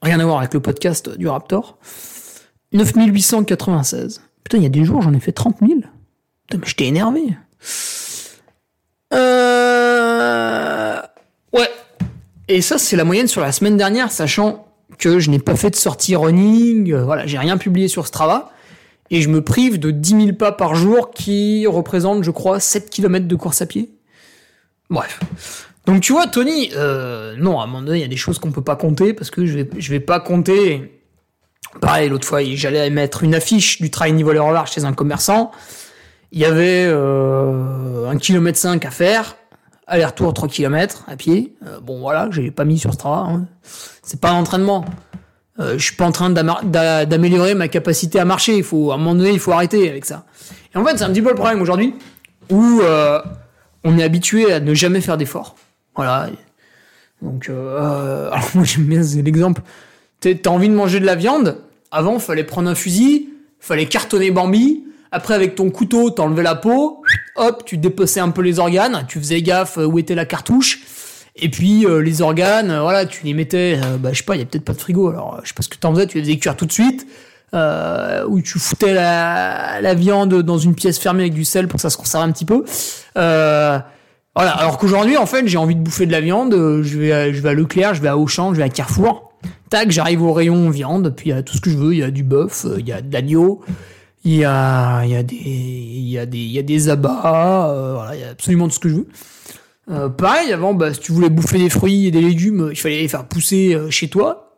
Rien 0.01 0.19
à 0.19 0.25
voir 0.25 0.39
avec 0.39 0.53
le 0.53 0.59
podcast 0.59 1.09
du 1.09 1.27
Raptor. 1.27 1.77
9896. 2.73 4.21
Putain, 4.43 4.57
il 4.57 4.63
y 4.63 4.67
a 4.67 4.69
des 4.69 4.85
jours, 4.85 5.01
j'en 5.01 5.13
ai 5.13 5.19
fait 5.19 5.31
30 5.31 5.57
000. 5.59 5.79
Putain, 6.47 6.59
mais 6.59 6.67
je 6.67 6.75
t'ai 6.75 6.85
énervé. 6.85 7.21
Euh... 9.13 11.01
Ouais. 11.53 11.69
Et 12.47 12.61
ça, 12.61 12.77
c'est 12.77 12.95
la 12.95 13.03
moyenne 13.03 13.27
sur 13.27 13.41
la 13.41 13.51
semaine 13.51 13.77
dernière, 13.77 14.11
sachant 14.11 14.67
que 14.99 15.19
je 15.19 15.29
n'ai 15.29 15.39
pas 15.39 15.55
fait 15.55 15.69
de 15.69 15.75
sortie 15.75 16.15
running. 16.15 16.93
Euh, 16.93 17.03
voilà, 17.03 17.25
j'ai 17.25 17.37
rien 17.37 17.57
publié 17.57 17.87
sur 17.87 18.07
Strava. 18.07 18.51
Et 19.09 19.21
je 19.21 19.29
me 19.29 19.41
prive 19.41 19.79
de 19.79 19.91
10 19.91 20.09
000 20.09 20.33
pas 20.33 20.51
par 20.51 20.75
jour 20.75 21.11
qui 21.11 21.65
représentent, 21.65 22.23
je 22.23 22.31
crois, 22.31 22.59
7 22.59 22.89
km 22.89 23.27
de 23.27 23.35
course 23.35 23.61
à 23.61 23.65
pied. 23.65 23.89
Bref. 24.89 25.66
Donc 25.87 26.01
tu 26.01 26.11
vois, 26.11 26.27
Tony, 26.27 26.69
euh, 26.75 27.35
non, 27.37 27.59
à 27.59 27.63
un 27.63 27.67
moment 27.67 27.81
donné, 27.81 27.99
il 27.99 28.01
y 28.01 28.05
a 28.05 28.09
des 28.09 28.17
choses 28.17 28.37
qu'on 28.39 28.51
peut 28.51 28.63
pas 28.63 28.75
compter 28.75 29.13
parce 29.13 29.31
que 29.31 29.45
je 29.45 29.59
vais, 29.59 29.69
je 29.77 29.89
vais 29.89 30.01
pas 30.01 30.19
compter. 30.19 31.01
Pareil, 31.79 32.09
l'autre 32.09 32.27
fois, 32.27 32.43
j'allais 32.43 32.89
mettre 32.89 33.23
une 33.23 33.33
affiche 33.33 33.81
du 33.81 33.89
trail 33.89 34.11
niveau 34.11 34.33
large 34.33 34.73
chez 34.73 34.83
un 34.83 34.93
commerçant. 34.93 35.51
Il 36.33 36.39
y 36.39 36.45
avait 36.45 36.85
euh, 36.87 38.09
un 38.09 38.17
kilomètre 38.17 38.57
5 38.57 38.83
à 38.85 38.91
faire, 38.91 39.37
aller-retour 39.85 40.33
3 40.33 40.49
km 40.49 41.05
à 41.07 41.15
pied. 41.15 41.55
Euh, 41.65 41.79
bon 41.79 41.99
voilà, 41.99 42.27
j'ai 42.31 42.51
pas 42.51 42.65
mis 42.65 42.77
sur 42.77 42.93
Strava. 42.93 43.29
Hein. 43.29 43.45
C'est 43.63 44.19
pas 44.19 44.31
un 44.31 44.35
entraînement. 44.35 44.83
Euh, 45.59 45.77
je 45.77 45.83
suis 45.85 45.95
pas 45.95 46.05
en 46.05 46.11
train 46.11 46.29
d'améliorer 46.29 47.55
ma 47.55 47.69
capacité 47.69 48.19
à 48.19 48.25
marcher. 48.25 48.57
Il 48.57 48.63
faut, 48.63 48.91
à 48.91 48.95
un 48.95 48.97
moment 48.97 49.15
donné, 49.15 49.31
il 49.31 49.39
faut 49.39 49.53
arrêter 49.53 49.89
avec 49.89 50.03
ça. 50.03 50.25
Et 50.75 50.77
en 50.77 50.83
fait, 50.83 50.97
c'est 50.97 51.05
un 51.05 51.09
petit 51.09 51.21
peu 51.21 51.29
le 51.29 51.35
problème 51.35 51.61
aujourd'hui 51.61 51.95
où 52.49 52.81
on 53.83 53.97
est 53.97 54.03
habitué 54.03 54.51
à 54.51 54.59
ne 54.59 54.73
jamais 54.73 54.99
faire 54.99 55.17
d'efforts. 55.17 55.55
Voilà. 55.97 56.29
Donc, 57.21 57.49
euh, 57.49 58.29
alors 58.31 58.49
moi 58.55 58.63
j'aime 58.63 58.85
bien 58.85 59.01
l'exemple. 59.23 59.61
T'as 60.21 60.49
envie 60.49 60.69
de 60.69 60.73
manger 60.73 60.99
de 60.99 61.05
la 61.05 61.15
viande. 61.15 61.57
Avant, 61.91 62.19
fallait 62.19 62.43
prendre 62.43 62.69
un 62.69 62.75
fusil, 62.75 63.29
fallait 63.59 63.85
cartonner 63.85 64.31
Bambi. 64.31 64.83
Après, 65.11 65.33
avec 65.33 65.55
ton 65.55 65.69
couteau, 65.69 66.09
t'enlevais 66.09 66.43
la 66.43 66.55
peau. 66.55 67.01
Hop, 67.35 67.63
tu 67.65 67.77
dépeçais 67.77 68.19
un 68.19 68.29
peu 68.29 68.41
les 68.41 68.59
organes. 68.59 69.05
Tu 69.07 69.19
faisais 69.19 69.41
gaffe 69.41 69.77
où 69.77 69.99
était 69.99 70.15
la 70.15 70.25
cartouche. 70.25 70.79
Et 71.39 71.49
puis 71.49 71.85
euh, 71.85 72.01
les 72.01 72.21
organes, 72.21 72.71
euh, 72.71 72.81
voilà, 72.81 73.05
tu 73.05 73.25
les 73.25 73.33
mettais. 73.33 73.79
Euh, 73.83 73.97
bah, 73.97 74.09
je 74.11 74.17
sais 74.17 74.23
pas, 74.23 74.35
il 74.35 74.39
y 74.39 74.41
a 74.41 74.45
peut-être 74.45 74.65
pas 74.65 74.73
de 74.73 74.79
frigo. 74.79 75.09
Alors, 75.09 75.39
je 75.43 75.49
sais 75.49 75.53
pas 75.53 75.61
ce 75.61 75.69
que 75.69 75.77
t'en 75.77 75.93
faisais. 75.93 76.07
Tu 76.07 76.17
les 76.17 76.23
faisais 76.23 76.37
cuire 76.37 76.55
tout 76.55 76.65
de 76.65 76.71
suite. 76.71 77.07
Euh, 77.53 78.25
où 78.27 78.41
tu 78.41 78.59
foutais 78.59 78.93
la, 78.93 79.79
la, 79.79 79.93
viande 79.93 80.41
dans 80.41 80.57
une 80.57 80.75
pièce 80.75 80.99
fermée 80.99 81.21
avec 81.21 81.33
du 81.33 81.45
sel 81.45 81.69
pour 81.69 81.77
que 81.77 81.81
ça 81.81 81.89
se 81.89 81.95
conserve 81.95 82.25
un 82.25 82.31
petit 82.33 82.43
peu. 82.43 82.65
Voilà. 84.37 84.51
Alors 84.51 84.77
qu'aujourd'hui, 84.77 85.17
en 85.17 85.25
fait, 85.25 85.47
j'ai 85.47 85.57
envie 85.57 85.73
de 85.73 85.81
bouffer 85.81 86.05
de 86.05 86.11
la 86.11 86.21
viande. 86.21 86.53
Euh, 86.53 86.83
je 86.83 86.99
vais, 86.99 87.11
à, 87.11 87.33
je 87.33 87.41
vais 87.41 87.49
à 87.49 87.53
Leclerc, 87.53 87.95
je 87.95 88.03
vais 88.03 88.07
à 88.07 88.17
Auchan, 88.17 88.53
je 88.53 88.59
vais 88.59 88.65
à 88.65 88.69
Carrefour. 88.69 89.33
Tac, 89.71 89.89
j'arrive 89.89 90.21
au 90.21 90.31
rayon 90.31 90.69
viande. 90.69 91.11
Puis 91.17 91.31
il 91.31 91.33
y 91.33 91.35
a 91.35 91.41
tout 91.41 91.57
ce 91.57 91.61
que 91.61 91.71
je 91.71 91.75
veux. 91.77 91.93
Il 91.93 91.97
y 91.97 92.03
a 92.03 92.11
du 92.11 92.21
bœuf, 92.21 92.65
euh, 92.65 92.75
il 92.77 92.87
y 92.87 92.91
a 92.91 93.01
de 93.01 93.11
l'agneau, 93.11 93.61
il 94.23 94.35
y 94.35 94.45
a, 94.45 95.03
il 95.05 95.09
y 95.09 95.15
a 95.15 95.23
des, 95.23 95.35
il 95.35 96.07
y 96.07 96.19
a 96.19 96.27
des, 96.27 96.37
il 96.37 96.51
y 96.51 96.59
a 96.59 96.61
des 96.61 96.89
abats. 96.89 97.71
Euh, 97.71 97.93
voilà, 97.95 98.15
il 98.15 98.21
y 98.21 98.23
a 98.23 98.29
absolument 98.29 98.67
tout 98.67 98.75
ce 98.75 98.79
que 98.79 98.89
je 98.89 98.95
veux. 98.95 99.07
Pareil, 100.17 100.53
avant, 100.53 100.75
bah, 100.75 100.93
si 100.93 100.99
tu 100.99 101.13
voulais 101.13 101.29
bouffer 101.29 101.57
des 101.57 101.69
fruits 101.69 102.05
et 102.05 102.11
des 102.11 102.21
légumes, 102.21 102.67
il 102.69 102.77
fallait 102.77 103.01
les 103.01 103.07
faire 103.07 103.25
pousser 103.25 103.75
chez 103.89 104.07
toi. 104.07 104.57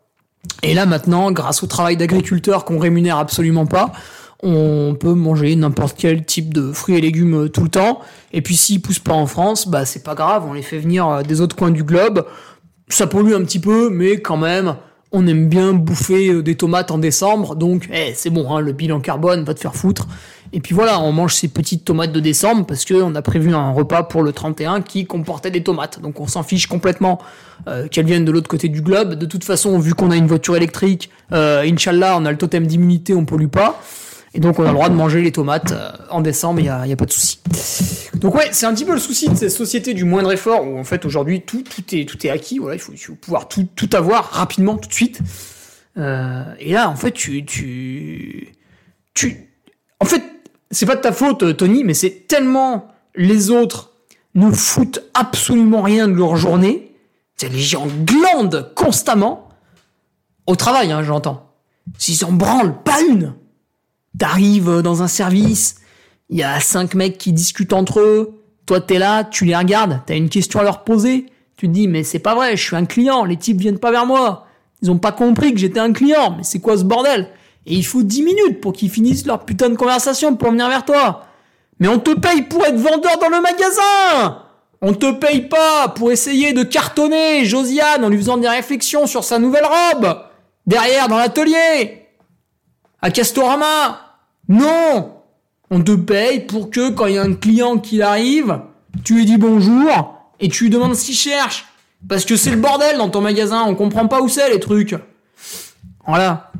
Et 0.62 0.74
là, 0.74 0.86
maintenant, 0.88 1.32
grâce 1.32 1.64
au 1.64 1.68
travail 1.68 1.96
d'agriculteur 1.96 2.66
qu'on 2.66 2.80
rémunère 2.80 3.18
absolument 3.18 3.68
pas, 3.68 3.94
on 4.42 4.96
peut 4.98 5.14
manger 5.14 5.56
n'importe 5.56 5.98
quel 5.98 6.24
type 6.24 6.54
de 6.54 6.72
fruits 6.72 6.96
et 6.96 7.02
légumes 7.02 7.46
euh, 7.46 7.50
tout 7.50 7.64
le 7.64 7.70
temps. 7.70 8.00
Et 8.32 8.42
puis 8.42 8.56
s'ils 8.56 8.82
poussent 8.82 9.00
pas 9.00 9.14
en 9.14 9.26
France, 9.26 9.68
bah 9.68 9.86
c'est 9.86 10.04
pas 10.04 10.16
grave, 10.16 10.46
on 10.48 10.54
les 10.54 10.62
fait 10.62 10.80
venir 10.80 11.08
euh, 11.08 11.22
des 11.24 11.42
autres 11.42 11.56
coins 11.56 11.72
du 11.72 11.84
globe. 11.84 12.26
Ça 12.88 13.06
pollue 13.06 13.34
un 13.34 13.44
petit 13.44 13.60
peu, 13.60 13.90
mais 13.90 14.22
quand 14.22 14.38
même, 14.38 14.76
on 15.12 15.28
aime 15.28 15.50
bien 15.50 15.74
bouffer 15.74 16.30
euh, 16.30 16.42
des 16.42 16.56
tomates 16.56 16.90
en 16.92 17.00
décembre, 17.00 17.56
donc 17.56 17.90
eh, 17.92 18.14
c'est 18.16 18.30
bon, 18.30 18.56
hein, 18.56 18.62
le 18.62 18.72
bilan 18.72 19.02
carbone 19.02 19.44
va 19.44 19.54
te 19.54 19.60
faire 19.60 19.76
foutre. 19.76 20.08
Et 20.52 20.62
puis 20.62 20.74
voilà, 20.74 21.00
on 21.02 21.12
mange 21.12 21.36
ces 21.36 21.48
petites 21.50 21.86
tomates 21.86 22.12
de 22.12 22.20
décembre 22.20 22.66
parce 22.66 22.84
qu'on 22.84 23.14
a 23.14 23.22
prévu 23.22 23.54
un 23.54 23.72
repas 23.72 24.02
pour 24.02 24.24
le 24.24 24.32
31 24.32 24.82
qui 24.82 25.06
comportait 25.06 25.52
des 25.52 25.62
tomates. 25.62 26.02
Donc 26.02 26.20
on 26.20 26.26
s'en 26.26 26.42
fiche 26.42 26.66
complètement 26.66 27.20
qu'elles 27.92 28.08
viennent 28.08 28.26
de 28.26 28.32
l'autre 28.32 28.48
côté 28.48 28.68
du 28.68 28.82
globe. 28.82 29.14
De 29.14 29.28
toute 29.28 29.44
façon, 29.44 29.78
vu 29.78 29.94
qu'on 29.94 30.10
a 30.10 30.16
une 30.16 30.26
voiture 30.26 30.56
électrique, 30.56 31.12
euh, 31.34 31.62
Inch'Allah, 31.62 32.18
on 32.18 32.26
a 32.26 32.32
le 32.32 32.38
totem 32.38 32.66
d'immunité, 32.66 33.14
on 33.14 33.26
pollue 33.26 33.48
pas. 33.48 33.80
Et 34.34 34.40
donc 34.40 34.60
on 34.60 34.64
a 34.64 34.68
le 34.68 34.74
droit 34.74 34.90
de 34.90 34.96
manger 34.96 35.22
les 35.22 35.32
tomates 35.32 35.72
euh, 35.72 35.92
en 36.10 36.22
décembre, 36.22 36.60
il 36.60 36.64
n'y 36.64 36.70
a, 36.70 36.86
y 36.86 36.94
a, 36.94 36.96
pas 36.96 37.06
de 37.06 37.12
souci. 37.12 37.40
Donc 38.16 38.36
ouais, 38.36 38.50
c'est 38.52 38.66
un 38.66 38.74
petit 38.74 38.86
peu 38.86 38.94
le 38.94 39.00
souci 39.00 39.28
de 39.28 39.36
ces 39.36 39.50
sociétés 39.50 39.94
du 39.94 40.04
moindre 40.04 40.32
effort, 40.32 40.68
où 40.68 40.78
en 40.78 40.84
fait 40.84 41.06
aujourd'hui 41.06 41.42
tout, 41.42 41.64
tout, 41.64 41.96
est, 41.96 42.08
tout 42.08 42.26
est 42.28 42.30
acquis, 42.30 42.60
voilà, 42.60 42.76
il 42.76 42.80
faut, 42.80 42.92
il 42.92 42.98
faut 42.98 43.16
pouvoir 43.16 43.48
tout, 43.48 43.68
tout 43.76 43.90
avoir 43.94 44.26
rapidement, 44.30 44.78
tout 44.78 44.90
de 44.90 44.94
suite. 44.94 45.20
Euh, 45.98 46.44
et 46.60 46.74
là, 46.74 46.90
en 46.90 46.96
fait, 46.96 47.12
tu... 47.12 47.44
tu, 47.46 48.54
tu 49.14 49.50
en 50.00 50.06
fait, 50.06 50.24
c'est 50.72 50.86
pas 50.86 50.96
de 50.96 51.02
ta 51.02 51.12
faute, 51.12 51.58
Tony, 51.58 51.84
mais 51.84 51.94
c'est 51.94 52.28
tellement 52.28 52.88
les 53.16 53.50
autres 53.50 53.94
ne 54.36 54.52
foutent 54.52 55.04
absolument 55.14 55.82
rien 55.82 56.08
de 56.08 56.14
leur 56.14 56.38
journée, 56.38 56.90
les 57.42 57.60
gens 57.60 57.88
glandent 58.04 58.72
constamment, 58.76 59.50
Au 60.46 60.56
travail, 60.56 60.92
hein, 60.92 61.04
j'entends. 61.04 61.54
S'ils 61.98 62.16
s'en 62.16 62.32
branlent, 62.32 62.82
pas 62.84 63.02
une 63.02 63.34
T'arrives 64.20 64.82
dans 64.82 65.02
un 65.02 65.08
service, 65.08 65.78
il 66.30 66.38
y 66.38 66.44
a 66.44 66.60
cinq 66.60 66.94
mecs 66.94 67.18
qui 67.18 67.34
discutent 67.34 67.74
entre 67.74 68.02
eux, 68.02 68.44
toi 68.66 68.82
t'es 68.82 69.00
là, 69.00 69.24
tu 69.24 69.46
les 69.46 69.56
regardes, 69.56 70.02
t'as 70.06 70.16
une 70.16 70.30
question 70.30 70.60
à 70.60 70.64
leur 70.64 70.84
poser, 70.84 71.26
tu 71.56 71.68
te 71.68 71.72
dis 71.72 71.88
mais 71.88 72.04
c'est 72.04 72.20
pas 72.20 72.36
vrai, 72.36 72.56
je 72.56 72.64
suis 72.64 72.76
un 72.76 72.86
client, 72.86 73.24
les 73.24 73.38
types 73.38 73.58
viennent 73.58 73.80
pas 73.80 73.92
vers 73.92 74.06
moi. 74.06 74.46
Ils 74.82 74.92
ont 74.92 74.98
pas 74.98 75.12
compris 75.12 75.54
que 75.54 75.60
j'étais 75.60 75.80
un 75.80 75.92
client, 75.92 76.36
mais 76.38 76.44
c'est 76.44 76.60
quoi 76.60 76.78
ce 76.78 76.84
bordel? 76.84 77.30
Et 77.66 77.76
il 77.76 77.86
faut 77.86 78.04
10 78.04 78.24
minutes 78.24 78.62
pour 78.62 78.74
qu'ils 78.74 78.90
finissent 78.90 79.26
leur 79.26 79.46
putain 79.46 79.70
de 79.70 79.76
conversation 79.76 80.36
pour 80.36 80.52
venir 80.52 80.70
vers 80.70 80.86
toi. 80.86 81.26
Mais 81.80 81.88
on 81.88 82.00
te 82.00 82.12
paye 82.12 82.42
pour 82.44 82.66
être 82.66 82.78
vendeur 82.78 83.18
dans 83.20 83.30
le 83.30 83.42
magasin! 83.42 84.44
On 84.82 84.94
te 84.94 85.12
paye 85.12 85.42
pas 85.42 85.90
pour 85.90 86.12
essayer 86.12 86.54
de 86.54 86.64
cartonner 86.64 87.44
Josiane 87.46 88.04
en 88.04 88.10
lui 88.10 88.18
faisant 88.18 88.38
des 88.38 88.48
réflexions 88.48 89.08
sur 89.08 89.24
sa 89.24 89.40
nouvelle 89.40 89.66
robe 89.66 90.24
Derrière, 90.66 91.08
dans 91.08 91.18
l'atelier! 91.18 92.06
À 93.02 93.12
Castorama 93.12 94.09
Non 94.50 95.14
On 95.70 95.82
te 95.82 95.96
paye 95.96 96.42
pour 96.42 96.72
que 96.72 96.90
quand 96.90 97.06
il 97.06 97.14
y 97.14 97.18
a 97.20 97.24
un 97.24 97.36
client 97.36 97.78
qui 97.78 98.02
arrive, 98.02 98.60
tu 99.04 99.16
lui 99.16 99.26
dis 99.26 99.38
bonjour 99.38 100.16
et 100.40 100.50
tu 100.50 100.66
lui 100.66 100.72
demandes 100.72 100.96
s'il 100.96 101.16
cherche. 101.16 101.68
Parce 102.08 102.26
que 102.26 102.36
c'est 102.36 102.50
le 102.52 102.58
bordel 102.58 102.98
dans 102.98 103.10
ton 103.10 103.22
magasin, 103.22 103.64
on 103.68 103.76
comprend 103.76 104.08
pas 104.08 104.22
où 104.22 104.28
c'est 104.28 104.50
les 104.50 104.60
trucs. 104.60 104.96
Voilà. 106.08 106.52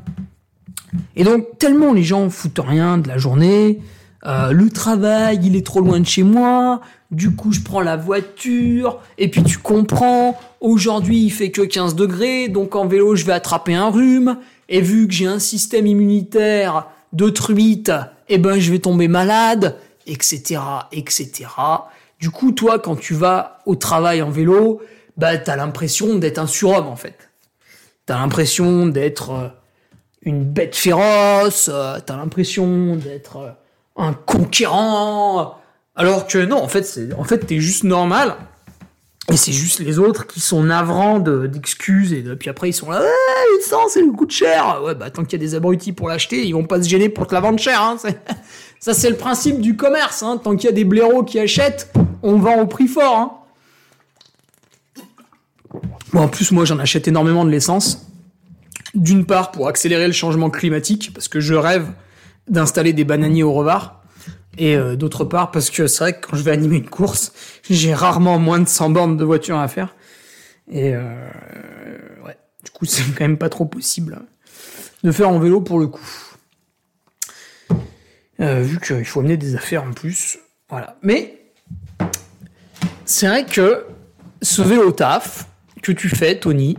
Et 1.16 1.24
donc, 1.24 1.58
tellement 1.58 1.92
les 1.92 2.04
gens 2.04 2.30
foutent 2.30 2.60
rien 2.64 2.98
de 2.98 3.08
la 3.08 3.18
journée, 3.18 3.80
euh, 4.26 4.52
le 4.52 4.68
travail, 4.68 5.40
il 5.42 5.56
est 5.56 5.64
trop 5.64 5.80
loin 5.80 5.98
de 5.98 6.06
chez 6.06 6.22
moi, 6.22 6.82
du 7.10 7.34
coup 7.34 7.52
je 7.52 7.60
prends 7.60 7.80
la 7.80 7.96
voiture, 7.96 9.00
et 9.16 9.28
puis 9.28 9.42
tu 9.42 9.58
comprends, 9.58 10.38
aujourd'hui 10.60 11.18
il 11.18 11.30
fait 11.30 11.50
que 11.50 11.62
15 11.62 11.94
degrés, 11.94 12.48
donc 12.48 12.76
en 12.76 12.86
vélo 12.86 13.16
je 13.16 13.24
vais 13.24 13.32
attraper 13.32 13.74
un 13.74 13.88
rhume, 13.90 14.36
et 14.68 14.82
vu 14.82 15.08
que 15.08 15.14
j'ai 15.14 15.26
un 15.26 15.38
système 15.38 15.86
immunitaire 15.86 16.86
de 17.12 17.28
truite, 17.28 17.92
eh 18.28 18.38
ben 18.38 18.58
je 18.58 18.70
vais 18.70 18.78
tomber 18.78 19.08
malade, 19.08 19.76
etc., 20.06 20.60
etc. 20.92 21.48
Du 22.18 22.30
coup, 22.30 22.52
toi, 22.52 22.78
quand 22.78 22.96
tu 22.96 23.14
vas 23.14 23.58
au 23.66 23.76
travail 23.76 24.22
en 24.22 24.30
vélo, 24.30 24.80
bah 25.16 25.38
t'as 25.38 25.56
l'impression 25.56 26.16
d'être 26.16 26.38
un 26.38 26.46
surhomme 26.46 26.86
en 26.86 26.96
fait. 26.96 27.30
T'as 28.06 28.18
l'impression 28.18 28.86
d'être 28.86 29.30
euh, 29.30 29.48
une 30.22 30.44
bête 30.44 30.76
féroce, 30.76 31.70
euh, 31.72 31.98
t'as 32.04 32.16
l'impression 32.16 32.96
d'être 32.96 33.36
euh, 33.36 33.50
un 33.96 34.12
conquérant, 34.12 35.60
alors 35.96 36.26
que 36.26 36.38
non, 36.38 36.62
en 36.62 36.68
fait, 36.68 36.82
c'est, 36.84 37.12
en 37.12 37.24
fait, 37.24 37.38
t'es 37.38 37.60
juste 37.60 37.84
normal. 37.84 38.36
Et 39.28 39.36
c'est 39.36 39.52
juste 39.52 39.78
les 39.78 39.98
autres 39.98 40.26
qui 40.26 40.40
sont 40.40 40.64
navrants 40.64 41.20
d'excuses 41.20 42.12
et 42.12 42.22
puis 42.22 42.50
après 42.50 42.70
ils 42.70 42.72
sont 42.72 42.90
là, 42.90 43.00
ouais, 43.00 43.60
ça 43.62 43.76
c'est 43.88 44.02
le 44.02 44.10
coût 44.10 44.28
cher. 44.28 44.80
Ouais, 44.82 44.94
bah 44.94 45.10
tant 45.10 45.24
qu'il 45.24 45.40
y 45.40 45.42
a 45.42 45.46
des 45.46 45.54
abrutis 45.54 45.92
pour 45.92 46.08
l'acheter, 46.08 46.44
ils 46.44 46.52
vont 46.52 46.64
pas 46.64 46.82
se 46.82 46.88
gêner 46.88 47.08
pour 47.08 47.26
te 47.26 47.34
la 47.34 47.40
vendre 47.40 47.58
cher. 47.58 47.80
Hein. 47.80 47.96
Ça 48.80 48.94
c'est 48.94 49.10
le 49.10 49.16
principe 49.16 49.60
du 49.60 49.76
commerce. 49.76 50.22
Hein. 50.22 50.40
Tant 50.42 50.56
qu'il 50.56 50.64
y 50.64 50.72
a 50.72 50.74
des 50.74 50.86
blaireaux 50.86 51.22
qui 51.22 51.38
achètent, 51.38 51.92
on 52.22 52.38
vend 52.38 52.62
au 52.62 52.66
prix 52.66 52.88
fort. 52.88 53.14
Hein. 53.14 53.30
Bon, 56.14 56.22
en 56.22 56.28
plus 56.28 56.50
moi 56.50 56.64
j'en 56.64 56.78
achète 56.78 57.06
énormément 57.06 57.44
de 57.44 57.50
l'essence. 57.50 58.06
D'une 58.94 59.26
part 59.26 59.52
pour 59.52 59.68
accélérer 59.68 60.06
le 60.06 60.14
changement 60.14 60.50
climatique, 60.50 61.12
parce 61.14 61.28
que 61.28 61.38
je 61.40 61.54
rêve 61.54 61.86
d'installer 62.48 62.92
des 62.94 63.04
bananiers 63.04 63.44
au 63.44 63.52
revard. 63.52 63.99
Et 64.60 64.76
euh, 64.76 64.94
d'autre 64.94 65.24
part, 65.24 65.52
parce 65.52 65.70
que 65.70 65.86
c'est 65.86 66.04
vrai 66.04 66.12
que 66.12 66.26
quand 66.26 66.36
je 66.36 66.42
vais 66.42 66.50
animer 66.50 66.76
une 66.76 66.90
course, 66.90 67.32
j'ai 67.70 67.94
rarement 67.94 68.38
moins 68.38 68.58
de 68.58 68.68
100 68.68 68.90
bornes 68.90 69.16
de 69.16 69.24
voiture 69.24 69.58
à 69.58 69.66
faire. 69.68 69.96
Et 70.70 70.94
euh, 70.94 71.30
ouais, 72.26 72.36
du 72.62 72.70
coup, 72.70 72.84
c'est 72.84 73.02
quand 73.14 73.24
même 73.24 73.38
pas 73.38 73.48
trop 73.48 73.64
possible 73.64 74.20
de 75.02 75.12
faire 75.12 75.30
en 75.30 75.38
vélo 75.38 75.62
pour 75.62 75.78
le 75.78 75.86
coup. 75.86 76.06
Euh, 78.40 78.60
vu 78.60 78.78
qu'il 78.80 79.06
faut 79.06 79.20
amener 79.20 79.38
des 79.38 79.56
affaires 79.56 79.82
en 79.82 79.92
plus. 79.92 80.38
Voilà. 80.68 80.98
Mais 81.00 81.40
c'est 83.06 83.28
vrai 83.28 83.46
que 83.46 83.86
ce 84.42 84.60
vélo 84.60 84.92
taf 84.92 85.48
que 85.82 85.90
tu 85.90 86.10
fais, 86.10 86.38
Tony, 86.38 86.76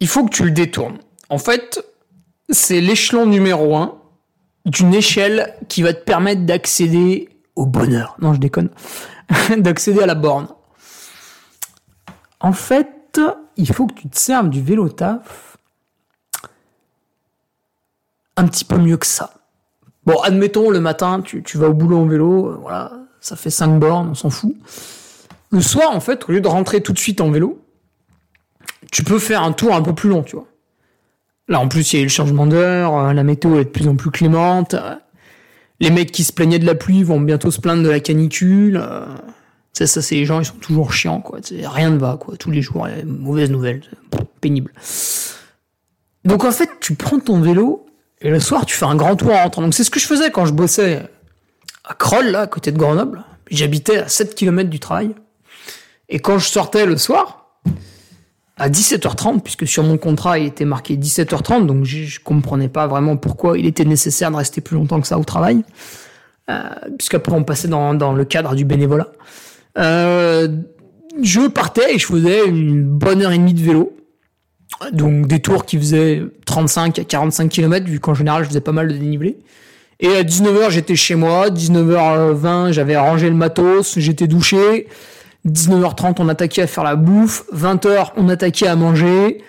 il 0.00 0.08
faut 0.08 0.24
que 0.24 0.34
tu 0.34 0.42
le 0.42 0.50
détournes. 0.50 0.98
En 1.28 1.38
fait, 1.38 1.84
c'est 2.50 2.80
l'échelon 2.80 3.26
numéro 3.26 3.76
un 3.76 4.00
d'une 4.64 4.94
échelle 4.94 5.54
qui 5.68 5.82
va 5.82 5.92
te 5.92 6.02
permettre 6.02 6.42
d'accéder 6.42 7.28
au 7.56 7.66
bonheur. 7.66 8.16
Non, 8.20 8.34
je 8.34 8.40
déconne. 8.40 8.70
d'accéder 9.56 10.02
à 10.02 10.06
la 10.06 10.14
borne. 10.14 10.48
En 12.40 12.52
fait, 12.52 13.20
il 13.56 13.72
faut 13.72 13.86
que 13.86 13.94
tu 13.94 14.08
te 14.08 14.18
serves 14.18 14.50
du 14.50 14.62
vélo 14.62 14.88
taf 14.88 15.56
un 18.36 18.46
petit 18.46 18.64
peu 18.64 18.78
mieux 18.78 18.96
que 18.96 19.06
ça. 19.06 19.34
Bon, 20.06 20.20
admettons, 20.20 20.70
le 20.70 20.80
matin, 20.80 21.22
tu, 21.22 21.42
vas 21.56 21.68
au 21.68 21.72
boulot 21.72 21.98
en 21.98 22.06
vélo, 22.06 22.48
euh, 22.48 22.58
voilà, 22.60 22.92
ça 23.20 23.36
fait 23.36 23.50
5 23.50 23.78
bornes, 23.78 24.08
on 24.10 24.14
s'en 24.14 24.28
fout. 24.28 24.54
Le 25.50 25.60
soir, 25.60 25.92
en 25.92 26.00
fait, 26.00 26.28
au 26.28 26.32
lieu 26.32 26.40
de 26.40 26.48
rentrer 26.48 26.82
tout 26.82 26.92
de 26.92 26.98
suite 26.98 27.20
en 27.20 27.30
vélo, 27.30 27.64
tu 28.90 29.04
peux 29.04 29.18
faire 29.18 29.42
un 29.42 29.52
tour 29.52 29.74
un 29.74 29.82
peu 29.82 29.94
plus 29.94 30.10
long, 30.10 30.22
tu 30.22 30.36
vois. 30.36 30.46
Là, 31.48 31.60
en 31.60 31.68
plus, 31.68 31.92
il 31.92 31.96
y 31.96 31.98
a 31.98 32.02
eu 32.02 32.06
le 32.06 32.10
changement 32.10 32.46
d'heure, 32.46 32.96
euh, 32.96 33.12
la 33.12 33.22
météo 33.22 33.58
est 33.58 33.64
de 33.64 33.70
plus 33.70 33.86
en 33.86 33.96
plus 33.96 34.10
clémente. 34.10 34.74
Euh, 34.74 34.94
les 35.80 35.90
mecs 35.90 36.10
qui 36.10 36.24
se 36.24 36.32
plaignaient 36.32 36.58
de 36.58 36.66
la 36.66 36.74
pluie 36.74 37.02
vont 37.02 37.20
bientôt 37.20 37.50
se 37.50 37.60
plaindre 37.60 37.82
de 37.82 37.90
la 37.90 38.00
canicule. 38.00 38.80
Euh, 38.82 39.04
ça, 39.72 39.86
ça 39.86 40.00
c'est 40.00 40.14
les 40.14 40.24
gens, 40.24 40.40
ils 40.40 40.46
sont 40.46 40.54
toujours 40.54 40.92
chiants, 40.92 41.20
quoi. 41.20 41.40
Rien 41.50 41.90
ne 41.90 41.98
va, 41.98 42.16
quoi. 42.18 42.36
Tous 42.36 42.50
les 42.50 42.62
jours, 42.62 42.88
mauvaise 43.04 43.50
nouvelle, 43.50 43.82
pénible. 44.40 44.72
Donc 46.24 46.44
en 46.44 46.52
fait, 46.52 46.70
tu 46.80 46.94
prends 46.94 47.18
ton 47.18 47.40
vélo 47.40 47.86
et 48.22 48.30
le 48.30 48.40
soir, 48.40 48.64
tu 48.64 48.74
fais 48.74 48.86
un 48.86 48.94
grand 48.94 49.16
tour 49.16 49.32
en 49.32 49.42
rentrant. 49.42 49.62
Donc 49.62 49.74
c'est 49.74 49.84
ce 49.84 49.90
que 49.90 50.00
je 50.00 50.06
faisais 50.06 50.30
quand 50.30 50.46
je 50.46 50.52
bossais 50.52 51.02
à 51.84 51.94
Kroll, 51.94 52.28
là, 52.28 52.42
à 52.42 52.46
côté 52.46 52.72
de 52.72 52.78
Grenoble. 52.78 53.22
J'habitais 53.50 53.98
à 53.98 54.08
7 54.08 54.34
km 54.34 54.70
du 54.70 54.80
travail. 54.80 55.14
Et 56.08 56.18
quand 56.18 56.38
je 56.38 56.48
sortais 56.48 56.86
le 56.86 56.96
soir, 56.96 57.60
à 58.56 58.68
17h30, 58.68 59.40
puisque 59.40 59.66
sur 59.66 59.82
mon 59.82 59.98
contrat 59.98 60.38
il 60.38 60.46
était 60.46 60.64
marqué 60.64 60.96
17h30, 60.96 61.66
donc 61.66 61.84
je, 61.84 62.20
comprenais 62.20 62.68
pas 62.68 62.86
vraiment 62.86 63.16
pourquoi 63.16 63.58
il 63.58 63.66
était 63.66 63.84
nécessaire 63.84 64.30
de 64.30 64.36
rester 64.36 64.60
plus 64.60 64.76
longtemps 64.76 65.00
que 65.00 65.06
ça 65.06 65.18
au 65.18 65.24
travail, 65.24 65.64
euh, 66.50 66.60
puisqu'après 66.96 67.32
on 67.32 67.42
passait 67.42 67.68
dans, 67.68 68.12
le 68.12 68.24
cadre 68.24 68.54
du 68.54 68.64
bénévolat. 68.64 69.08
Euh, 69.78 70.48
je 71.22 71.48
partais 71.48 71.94
et 71.94 71.98
je 71.98 72.06
faisais 72.06 72.46
une 72.46 72.84
bonne 72.84 73.22
heure 73.22 73.32
et 73.32 73.38
demie 73.38 73.54
de 73.54 73.62
vélo, 73.62 73.96
donc 74.92 75.26
des 75.26 75.40
tours 75.40 75.64
qui 75.64 75.76
faisaient 75.76 76.22
35 76.46 76.98
à 77.00 77.04
45 77.04 77.48
km, 77.48 77.86
vu 77.86 77.98
qu'en 77.98 78.14
général 78.14 78.44
je 78.44 78.48
faisais 78.48 78.60
pas 78.60 78.72
mal 78.72 78.88
de 78.88 78.96
dénivelé. 78.96 79.38
Et 79.98 80.08
à 80.08 80.22
19h 80.22 80.70
j'étais 80.70 80.96
chez 80.96 81.16
moi, 81.16 81.50
19h20 81.50 82.70
j'avais 82.70 82.94
arrangé 82.94 83.28
le 83.28 83.36
matos, 83.36 83.98
j'étais 83.98 84.28
douché, 84.28 84.86
19h30, 85.46 86.16
on 86.18 86.28
attaquait 86.28 86.62
à 86.62 86.66
faire 86.66 86.84
la 86.84 86.96
bouffe. 86.96 87.44
20h, 87.52 88.12
on 88.16 88.28
attaquait 88.28 88.66
à 88.66 88.76
manger. 88.76 89.42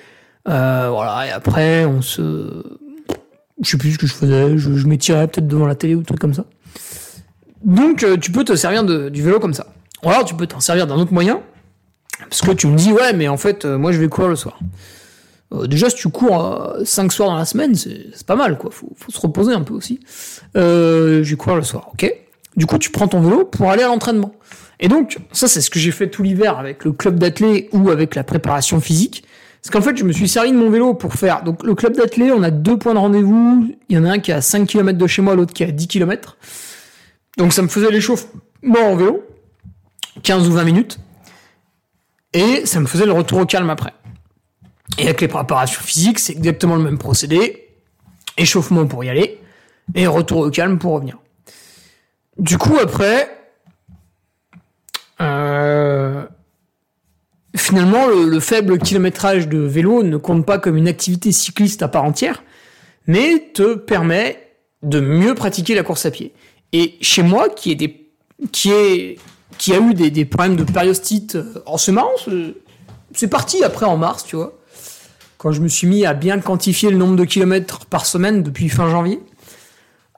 Euh, 0.47 0.89
voilà, 0.91 1.27
et 1.27 1.31
après, 1.31 1.85
on 1.85 2.01
se. 2.01 2.63
Je 3.61 3.69
sais 3.69 3.77
plus 3.77 3.93
ce 3.93 3.97
que 3.97 4.07
je 4.07 4.13
faisais. 4.13 4.57
Je, 4.57 4.87
m'étirais 4.87 5.27
peut-être 5.27 5.47
devant 5.47 5.65
la 5.65 5.75
télé 5.75 5.95
ou 5.95 6.03
truc 6.03 6.19
comme 6.19 6.33
ça. 6.33 6.45
Donc, 7.63 8.03
euh, 8.03 8.17
tu 8.17 8.31
peux 8.31 8.43
te 8.43 8.55
servir 8.55 8.83
du 8.83 9.23
vélo 9.23 9.39
comme 9.39 9.53
ça. 9.53 9.67
Ou 10.03 10.09
alors, 10.09 10.25
tu 10.25 10.35
peux 10.35 10.45
t'en 10.45 10.59
servir 10.59 10.87
d'un 10.87 10.95
autre 10.95 11.13
moyen. 11.13 11.41
Parce 12.29 12.41
que 12.41 12.51
tu 12.51 12.67
me 12.67 12.75
dis, 12.75 12.91
ouais, 12.91 13.13
mais 13.13 13.27
en 13.27 13.37
fait, 13.37 13.65
euh, 13.65 13.77
moi, 13.77 13.91
je 13.91 13.99
vais 13.99 14.07
courir 14.07 14.29
le 14.29 14.35
soir. 14.35 14.59
déjà, 15.65 15.89
si 15.89 15.95
tu 15.95 16.09
cours 16.09 16.75
5 16.83 17.11
soirs 17.11 17.29
dans 17.29 17.37
la 17.37 17.45
semaine, 17.45 17.75
c'est 17.75 18.25
pas 18.25 18.35
mal, 18.35 18.57
quoi. 18.57 18.71
Faut, 18.71 18.91
faut 18.97 19.11
se 19.11 19.19
reposer 19.19 19.53
un 19.53 19.61
peu 19.61 19.73
aussi. 19.73 20.01
je 20.53 21.23
vais 21.23 21.35
courir 21.37 21.55
le 21.55 21.63
soir, 21.63 21.89
ok? 21.93 22.24
Du 22.55 22.65
coup, 22.65 22.77
tu 22.77 22.89
prends 22.89 23.07
ton 23.07 23.21
vélo 23.21 23.45
pour 23.45 23.69
aller 23.69 23.83
à 23.83 23.87
l'entraînement. 23.87 24.33
Et 24.79 24.87
donc, 24.87 25.17
ça, 25.31 25.47
c'est 25.47 25.61
ce 25.61 25.69
que 25.69 25.79
j'ai 25.79 25.91
fait 25.91 26.09
tout 26.09 26.23
l'hiver 26.23 26.57
avec 26.57 26.85
le 26.85 26.91
club 26.91 27.19
d'athlé 27.19 27.69
ou 27.71 27.89
avec 27.89 28.15
la 28.15 28.23
préparation 28.23 28.79
physique. 28.79 29.25
Parce 29.61 29.71
qu'en 29.71 29.81
fait, 29.81 29.97
je 29.97 30.03
me 30.03 30.11
suis 30.11 30.27
servi 30.27 30.51
de 30.51 30.57
mon 30.57 30.69
vélo 30.69 30.93
pour 30.93 31.13
faire. 31.13 31.43
Donc, 31.43 31.63
le 31.63 31.73
club 31.75 31.95
d'athlé, 31.95 32.31
on 32.31 32.43
a 32.43 32.51
deux 32.51 32.77
points 32.77 32.93
de 32.93 32.99
rendez-vous. 32.99 33.73
Il 33.89 33.95
y 33.95 33.99
en 33.99 34.05
a 34.05 34.11
un 34.11 34.19
qui 34.19 34.31
est 34.31 34.35
à 34.35 34.41
5 34.41 34.67
km 34.67 34.97
de 34.97 35.07
chez 35.07 35.21
moi, 35.21 35.35
l'autre 35.35 35.53
qui 35.53 35.63
est 35.63 35.67
à 35.67 35.71
10 35.71 35.87
km. 35.87 36.37
Donc, 37.37 37.51
ça 37.51 37.61
me 37.61 37.67
faisait 37.67 37.89
l'échauffement 37.89 38.91
en 38.91 38.95
vélo. 38.95 39.23
15 40.23 40.47
ou 40.47 40.51
20 40.51 40.63
minutes. 40.63 40.99
Et 42.33 42.65
ça 42.65 42.79
me 42.79 42.85
faisait 42.85 43.05
le 43.05 43.11
retour 43.11 43.39
au 43.39 43.45
calme 43.45 43.69
après. 43.69 43.93
Et 44.97 45.05
avec 45.05 45.21
les 45.21 45.27
préparations 45.27 45.81
physiques, 45.81 46.19
c'est 46.19 46.33
exactement 46.33 46.75
le 46.75 46.83
même 46.83 46.97
procédé. 46.97 47.69
Échauffement 48.37 48.85
pour 48.85 49.03
y 49.03 49.09
aller. 49.09 49.39
Et 49.93 50.05
retour 50.05 50.39
au 50.39 50.49
calme 50.49 50.77
pour 50.77 50.93
revenir. 50.93 51.17
Du 52.37 52.57
coup, 52.57 52.77
après, 52.81 53.29
euh, 55.21 56.25
finalement, 57.55 58.07
le, 58.07 58.39
faible 58.39 58.77
kilométrage 58.77 59.47
de 59.47 59.59
vélo 59.59 60.03
ne 60.03 60.17
compte 60.17 60.45
pas 60.45 60.59
comme 60.59 60.75
une 60.75 60.87
activité 60.87 61.31
cycliste 61.31 61.81
à 61.81 61.87
part 61.87 62.03
entière, 62.03 62.43
mais 63.07 63.51
te 63.53 63.75
permet 63.75 64.51
de 64.83 64.99
mieux 64.99 65.33
pratiquer 65.33 65.75
la 65.75 65.83
course 65.83 66.05
à 66.05 66.11
pied. 66.11 66.33
Et 66.73 66.95
chez 66.99 67.23
moi, 67.23 67.47
qui 67.49 67.71
est 67.71 67.75
des, 67.75 68.09
qui 68.51 68.71
est, 68.71 69.17
qui 69.57 69.73
a 69.73 69.79
eu 69.79 69.93
des, 69.93 70.25
problèmes 70.25 70.57
de 70.57 70.63
périostite, 70.63 71.37
en 71.65 71.75
euh, 71.75 71.77
c'est 71.77 71.93
marrant, 71.93 72.11
c'est 73.13 73.29
parti 73.29 73.63
après 73.63 73.85
en 73.85 73.95
mars, 73.95 74.25
tu 74.25 74.35
vois. 74.35 74.59
quand 75.37 75.53
je 75.53 75.61
me 75.61 75.69
suis 75.69 75.87
mis 75.87 76.05
à 76.05 76.13
bien 76.13 76.39
quantifier 76.39 76.91
le 76.91 76.97
nombre 76.97 77.15
de 77.15 77.23
kilomètres 77.23 77.85
par 77.85 78.05
semaine 78.05 78.43
depuis 78.43 78.67
fin 78.67 78.89
janvier. 78.89 79.21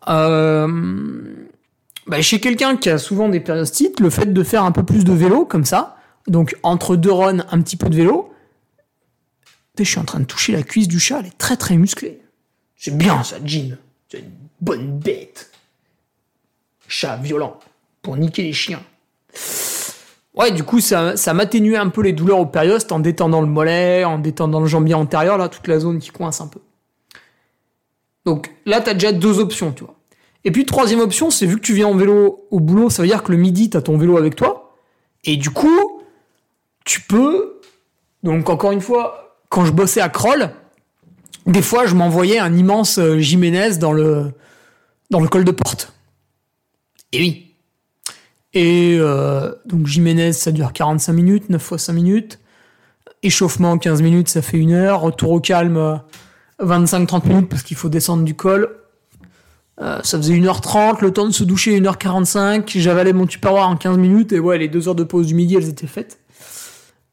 Euh, 0.09 1.46
bah, 2.07 2.21
chez 2.21 2.39
quelqu'un 2.39 2.77
qui 2.77 2.89
a 2.89 2.97
souvent 2.97 3.29
des 3.29 3.39
périostites, 3.39 3.99
le 3.99 4.09
fait 4.09 4.31
de 4.31 4.43
faire 4.43 4.63
un 4.63 4.71
peu 4.71 4.83
plus 4.83 5.03
de 5.03 5.13
vélo 5.13 5.45
comme 5.45 5.65
ça, 5.65 5.97
donc 6.27 6.55
entre 6.63 6.95
deux 6.95 7.11
runs, 7.11 7.45
un 7.51 7.61
petit 7.61 7.77
peu 7.77 7.89
de 7.89 7.95
vélo, 7.95 8.33
je 9.77 9.89
suis 9.89 9.99
en 9.99 10.05
train 10.05 10.19
de 10.19 10.25
toucher 10.25 10.53
la 10.53 10.63
cuisse 10.63 10.87
du 10.87 10.99
chat, 10.99 11.19
elle 11.19 11.27
est 11.27 11.37
très 11.37 11.57
très 11.57 11.77
musclée. 11.77 12.21
C'est 12.75 12.95
bien 12.95 13.23
ça, 13.23 13.37
Jean. 13.43 13.77
C'est 14.09 14.19
une 14.19 14.31
bonne 14.61 14.99
bête. 14.99 15.51
Chat 16.87 17.17
violent 17.17 17.59
pour 18.01 18.17
niquer 18.17 18.43
les 18.43 18.53
chiens. 18.53 18.81
Ouais, 20.33 20.51
du 20.51 20.63
coup, 20.63 20.79
ça, 20.79 21.17
ça 21.17 21.33
m'atténuait 21.33 21.77
un 21.77 21.89
peu 21.89 22.01
les 22.01 22.13
douleurs 22.13 22.39
au 22.39 22.45
périoste 22.45 22.91
en 22.91 22.99
détendant 22.99 23.41
le 23.41 23.47
mollet, 23.47 24.03
en 24.05 24.19
détendant 24.19 24.59
le 24.59 24.67
jambier 24.67 24.93
antérieur, 24.93 25.37
là, 25.37 25.49
toute 25.49 25.67
la 25.67 25.79
zone 25.79 25.99
qui 25.99 26.09
coince 26.11 26.39
un 26.41 26.47
peu. 26.47 26.59
Donc 28.25 28.51
là, 28.65 28.81
t'as 28.81 28.93
déjà 28.93 29.11
deux 29.11 29.39
options, 29.39 29.71
tu 29.71 29.83
vois. 29.83 29.96
Et 30.47 30.51
puis, 30.51 30.65
troisième 30.65 31.01
option, 31.01 31.29
c'est 31.29 31.45
vu 31.45 31.57
que 31.57 31.61
tu 31.61 31.73
viens 31.73 31.87
en 31.87 31.95
vélo 31.97 32.47
au 32.51 32.61
boulot, 32.61 32.89
ça 32.89 33.01
veut 33.01 33.07
dire 33.09 33.21
que 33.21 33.33
le 33.33 33.37
midi, 33.37 33.69
t'as 33.69 33.81
ton 33.81 33.97
vélo 33.97 34.15
avec 34.15 34.37
toi. 34.37 34.77
Et 35.25 35.35
du 35.35 35.49
coup, 35.49 36.01
tu 36.85 37.01
peux. 37.01 37.59
Donc, 38.23 38.49
encore 38.49 38.71
une 38.71 38.79
fois, 38.79 39.35
quand 39.49 39.65
je 39.65 39.73
bossais 39.73 39.99
à 39.99 40.07
Kroll, 40.07 40.51
des 41.47 41.61
fois, 41.61 41.85
je 41.85 41.95
m'envoyais 41.95 42.39
un 42.39 42.55
immense 42.55 42.97
euh, 42.97 43.19
Jiménez 43.19 43.75
dans 43.75 43.91
le, 43.91 44.31
dans 45.09 45.19
le 45.19 45.27
col 45.27 45.43
de 45.43 45.51
porte. 45.51 45.91
Et 47.11 47.19
oui, 47.19 47.53
et 48.53 48.95
euh, 49.01 49.53
donc 49.65 49.85
Jiménez, 49.85 50.31
ça 50.31 50.53
dure 50.53 50.71
45 50.71 51.11
minutes, 51.11 51.49
9 51.49 51.61
fois 51.61 51.77
5 51.77 51.91
minutes. 51.91 52.39
Échauffement, 53.21 53.77
15 53.77 54.01
minutes, 54.01 54.29
ça 54.29 54.41
fait 54.41 54.59
une 54.59 54.71
heure. 54.71 55.01
Retour 55.01 55.31
au 55.31 55.41
calme, 55.41 56.01
25-30 56.61 57.27
minutes 57.27 57.49
parce 57.49 57.63
qu'il 57.63 57.75
faut 57.75 57.89
descendre 57.89 58.23
du 58.23 58.33
col. 58.33 58.86
Euh, 59.80 59.99
ça 60.03 60.17
faisait 60.17 60.34
1h30, 60.34 61.01
le 61.01 61.11
temps 61.11 61.28
de 61.28 61.32
se 61.32 61.43
doucher 61.43 61.80
1h45. 61.80 62.80
J'avalais 62.80 63.13
mon 63.13 63.28
tupperware 63.28 63.67
en 63.67 63.75
15 63.75 63.97
minutes 63.97 64.34
et 64.34 64.39
ouais, 64.39 64.57
les 64.57 64.67
deux 64.67 64.88
heures 64.88 64.95
de 64.95 65.03
pause 65.03 65.28
du 65.28 65.36
midi, 65.36 65.55
elles 65.55 65.69
étaient 65.69 65.88
faites. 65.88 66.19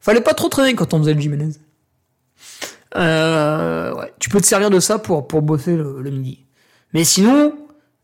Fallait 0.01 0.23
pas 0.23 0.35
trop 0.35 0.49
traîner 0.49 0.75
quand 0.75 0.95
on 0.95 0.99
faisait 0.99 1.15
le 1.15 1.21
Jiménez. 1.21 1.53
Euh, 2.97 3.93
ouais, 3.95 4.13
tu 4.19 4.29
peux 4.29 4.41
te 4.41 4.47
servir 4.47 4.71
de 4.71 4.81
ça 4.81 4.99
pour, 4.99 5.27
pour 5.27 5.43
bosser 5.43 5.77
le, 5.77 6.11
midi. 6.11 6.45
Mais 6.93 7.05
sinon, 7.05 7.55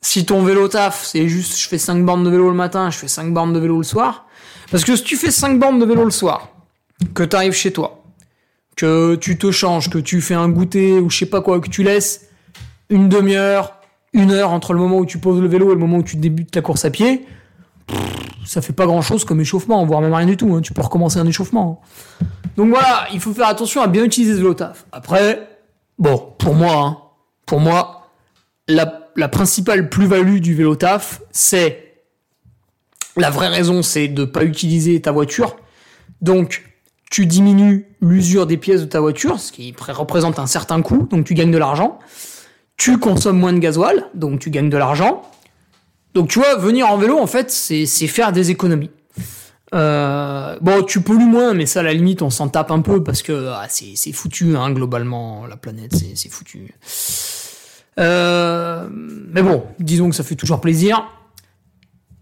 si 0.01 0.27
ton 0.27 0.43
vélo 0.43 0.69
taf, 0.69 1.05
c'est 1.05 1.29
juste 1.29 1.59
je 1.59 1.69
fais 1.69 1.79
5 1.79 2.05
bornes 2.05 2.25
de 2.25 2.31
vélo 2.31 2.49
le 2.49 2.57
matin, 2.57 2.91
je 2.91 2.99
fais 2.99 3.09
5 3.09 3.33
bornes 3.33 3.53
de 3.53 3.59
vélo 3.59 3.79
le 3.79 3.85
soir. 3.85 4.27
Parce 4.71 4.85
que 4.85 4.97
si 4.97 5.05
tu 5.05 5.17
fais 5.17 5.31
5 5.31 5.59
bornes 5.59 5.79
de 5.79 5.85
vélo 5.85 6.05
le 6.05 6.11
soir, 6.11 6.49
que 7.15 7.23
tu 7.23 7.37
arrives 7.37 7.53
chez 7.53 7.73
toi, 7.73 8.03
que 8.77 9.15
tu 9.15 9.39
te 9.39 9.51
changes, 9.51 9.91
que 9.91 9.99
tu 9.99 10.21
fais 10.21 10.35
un 10.35 10.49
goûter 10.49 10.99
ou 10.99 11.09
je 11.09 11.19
sais 11.19 11.27
pas 11.27 11.41
quoi, 11.41 11.61
que 11.61 11.69
tu 11.69 11.83
laisses 11.83 12.29
une 12.89 13.09
demi-heure, 13.09 13.80
une 14.13 14.31
heure 14.33 14.51
entre 14.51 14.73
le 14.73 14.81
moment 14.81 14.99
où 14.99 15.07
tu 15.07 15.19
poses 15.19 15.41
le 15.41 15.49
vélo 15.49 15.71
et 15.71 15.75
le 15.75 15.81
moment 15.81 15.99
où 15.99 16.03
tu 16.03 16.17
débutes 16.17 16.55
la 16.57 16.63
course 16.63 16.85
à 16.85 16.91
pied, 16.91 17.27
ça 18.45 18.61
fait 18.61 18.73
pas 18.73 18.87
grand 18.87 19.03
chose 19.03 19.25
comme 19.25 19.41
échauffement, 19.41 19.85
voire 19.87 20.01
même 20.01 20.15
rien 20.15 20.27
du 20.27 20.37
tout. 20.37 20.55
Hein. 20.55 20.61
Tu 20.61 20.73
peux 20.73 20.83
recommencer 20.83 21.19
un 21.19 21.27
échauffement. 21.27 21.81
Donc 22.57 22.71
voilà, 22.71 23.07
il 23.13 23.21
faut 23.21 23.33
faire 23.33 23.49
attention 23.49 23.83
à 23.83 23.87
bien 23.87 24.05
utiliser 24.05 24.33
ce 24.33 24.39
vélo 24.39 24.55
taf. 24.55 24.87
Après, 24.93 25.49
bon, 25.99 26.35
pour 26.39 26.55
moi, 26.55 27.17
hein, 27.53 28.87
la 29.17 29.29
principale 29.29 29.89
plus-value 29.89 30.39
du 30.39 30.55
vélo 30.55 30.75
taf, 30.77 31.21
c'est 31.31 31.91
la 33.17 33.31
vraie 33.31 33.49
raison, 33.49 33.83
c'est 33.83 34.09
de 34.09 34.25
pas 34.25 34.45
utiliser 34.45 35.01
ta 35.01 35.13
voiture. 35.13 35.57
Donc, 36.21 36.65
tu 37.11 37.27
diminues 37.27 37.87
l'usure 38.01 38.47
des 38.47 38.57
pièces 38.57 38.81
de 38.81 38.87
ta 38.87 39.01
voiture, 39.01 39.41
ce 39.41 39.53
qui 39.53 39.75
représente 39.77 40.39
un 40.39 40.47
certain 40.47 40.81
coût, 40.81 41.09
donc 41.11 41.25
tu 41.25 41.35
gagnes 41.35 41.51
de 41.51 41.59
l'argent. 41.59 41.99
Tu 42.81 42.97
consommes 42.97 43.39
moins 43.39 43.53
de 43.53 43.59
gasoil, 43.59 44.07
donc 44.15 44.41
tu 44.41 44.49
gagnes 44.49 44.71
de 44.71 44.79
l'argent. 44.79 45.21
Donc 46.15 46.29
tu 46.29 46.39
vois, 46.39 46.57
venir 46.57 46.89
en 46.89 46.97
vélo, 46.97 47.19
en 47.19 47.27
fait, 47.27 47.51
c'est 47.51 47.85
faire 48.07 48.33
des 48.33 48.51
économies. 48.51 48.91
Euh, 49.75 50.57
bon, 50.63 50.83
tu 50.85 51.03
pollues 51.03 51.27
moins, 51.27 51.53
mais 51.53 51.67
ça, 51.67 51.81
à 51.81 51.83
la 51.83 51.93
limite, 51.93 52.23
on 52.23 52.31
s'en 52.31 52.49
tape 52.49 52.71
un 52.71 52.81
peu 52.81 53.05
parce 53.05 53.21
que 53.21 53.51
ah, 53.51 53.67
c'est 53.69 54.13
foutu, 54.13 54.57
hein, 54.57 54.73
globalement, 54.73 55.47
la 55.47 55.59
planète, 55.59 55.95
c'est 56.15 56.31
foutu. 56.31 56.75
Euh, 57.99 58.89
mais 58.91 59.43
bon, 59.43 59.63
disons 59.79 60.09
que 60.09 60.17
ça 60.17 60.25
fait 60.25 60.35
toujours 60.35 60.63
plaisir. 60.63 61.07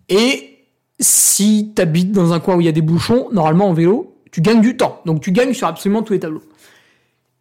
Et 0.09 0.59
si 0.99 1.73
tu 1.77 1.81
habites 1.81 2.11
dans 2.11 2.33
un 2.33 2.41
coin 2.41 2.57
où 2.57 2.61
il 2.61 2.65
y 2.65 2.69
a 2.69 2.73
des 2.73 2.83
bouchons, 2.83 3.29
normalement 3.31 3.69
en 3.69 3.75
vélo, 3.75 4.21
tu 4.33 4.41
gagnes 4.41 4.61
du 4.61 4.77
temps. 4.77 5.03
Donc 5.07 5.21
tu 5.21 5.31
gagnes 5.31 5.55
sur 5.55 5.69
absolument 5.69 6.03
tous 6.03 6.15
les 6.15 6.19
tableaux. 6.19 6.43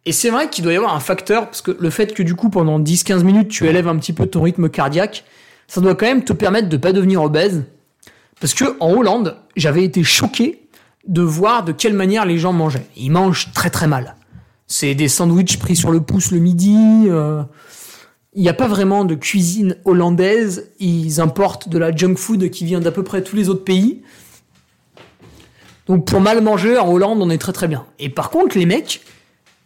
Et 0.04 0.12
c'est 0.12 0.30
vrai 0.30 0.48
qu'il 0.48 0.64
doit 0.64 0.72
y 0.72 0.76
avoir 0.76 0.94
un 0.94 1.00
facteur, 1.00 1.46
parce 1.46 1.60
que 1.60 1.76
le 1.78 1.90
fait 1.90 2.14
que 2.14 2.22
du 2.22 2.34
coup 2.34 2.48
pendant 2.48 2.80
10-15 2.80 3.22
minutes 3.24 3.48
tu 3.48 3.66
élèves 3.66 3.88
un 3.88 3.96
petit 3.96 4.12
peu 4.12 4.26
ton 4.26 4.42
rythme 4.42 4.68
cardiaque, 4.68 5.24
ça 5.66 5.80
doit 5.80 5.94
quand 5.94 6.06
même 6.06 6.24
te 6.24 6.32
permettre 6.32 6.68
de 6.68 6.76
pas 6.76 6.92
devenir 6.92 7.22
obèse. 7.22 7.64
Parce 8.40 8.54
que 8.54 8.76
en 8.80 8.92
Hollande, 8.92 9.36
j'avais 9.56 9.84
été 9.84 10.02
choqué 10.02 10.68
de 11.06 11.22
voir 11.22 11.64
de 11.64 11.72
quelle 11.72 11.94
manière 11.94 12.24
les 12.24 12.38
gens 12.38 12.52
mangeaient. 12.52 12.86
Ils 12.96 13.10
mangent 13.10 13.52
très 13.52 13.70
très 13.70 13.86
mal. 13.86 14.14
C'est 14.66 14.94
des 14.94 15.08
sandwichs 15.08 15.58
pris 15.58 15.76
sur 15.76 15.90
le 15.90 16.00
pouce 16.00 16.30
le 16.30 16.38
midi. 16.38 16.76
Euh, 17.06 17.42
il 18.34 18.42
n'y 18.42 18.48
a 18.48 18.54
pas 18.54 18.68
vraiment 18.68 19.04
de 19.04 19.14
cuisine 19.14 19.76
hollandaise. 19.84 20.70
Ils 20.78 21.20
importent 21.20 21.68
de 21.68 21.78
la 21.78 21.94
junk 21.94 22.16
food 22.16 22.50
qui 22.50 22.64
vient 22.64 22.80
d'à 22.80 22.92
peu 22.92 23.02
près 23.02 23.22
tous 23.22 23.34
les 23.34 23.48
autres 23.48 23.64
pays. 23.64 24.02
Donc 25.86 26.06
pour 26.06 26.20
mal 26.20 26.42
manger, 26.42 26.76
en 26.76 26.92
Hollande, 26.92 27.20
on 27.22 27.30
est 27.30 27.38
très 27.38 27.52
très 27.52 27.66
bien. 27.66 27.86
Et 27.98 28.10
par 28.10 28.28
contre, 28.28 28.58
les 28.58 28.66
mecs, 28.66 29.00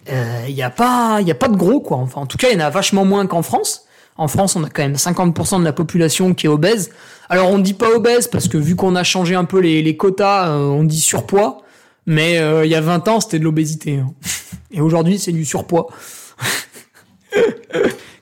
il 0.08 0.54
n'y 0.54 0.62
a, 0.62 0.70
pas, 0.70 1.20
y 1.20 1.30
a 1.30 1.34
pas 1.34 1.48
de 1.48 1.56
gros, 1.56 1.80
quoi. 1.80 1.98
Enfin, 1.98 2.22
en 2.22 2.26
tout 2.26 2.38
cas, 2.38 2.48
il 2.50 2.54
y 2.54 2.56
en 2.56 2.64
a 2.64 2.70
vachement 2.70 3.04
moins 3.04 3.26
qu'en 3.26 3.42
France. 3.42 3.84
En 4.16 4.28
France, 4.28 4.56
on 4.56 4.64
a 4.64 4.68
quand 4.68 4.82
même 4.82 4.94
50% 4.94 5.60
de 5.60 5.64
la 5.64 5.72
population 5.72 6.34
qui 6.34 6.46
est 6.46 6.48
obèse. 6.48 6.90
Alors, 7.28 7.50
on 7.50 7.58
ne 7.58 7.62
dit 7.62 7.74
pas 7.74 7.90
obèse 7.90 8.28
parce 8.28 8.48
que 8.48 8.58
vu 8.58 8.76
qu'on 8.76 8.94
a 8.94 9.04
changé 9.04 9.34
un 9.34 9.44
peu 9.44 9.60
les, 9.60 9.96
quotas, 9.96 10.48
euh, 10.48 10.66
on 10.66 10.84
dit 10.84 11.00
surpoids. 11.00 11.62
Mais 12.06 12.38
euh, 12.38 12.64
il 12.64 12.70
y 12.70 12.74
a 12.74 12.80
20 12.80 13.08
ans, 13.08 13.20
c'était 13.20 13.38
de 13.38 13.44
l'obésité. 13.44 13.98
Hein. 13.98 14.12
Et 14.70 14.80
aujourd'hui, 14.80 15.18
c'est 15.18 15.32
du 15.32 15.44
surpoids. 15.44 15.88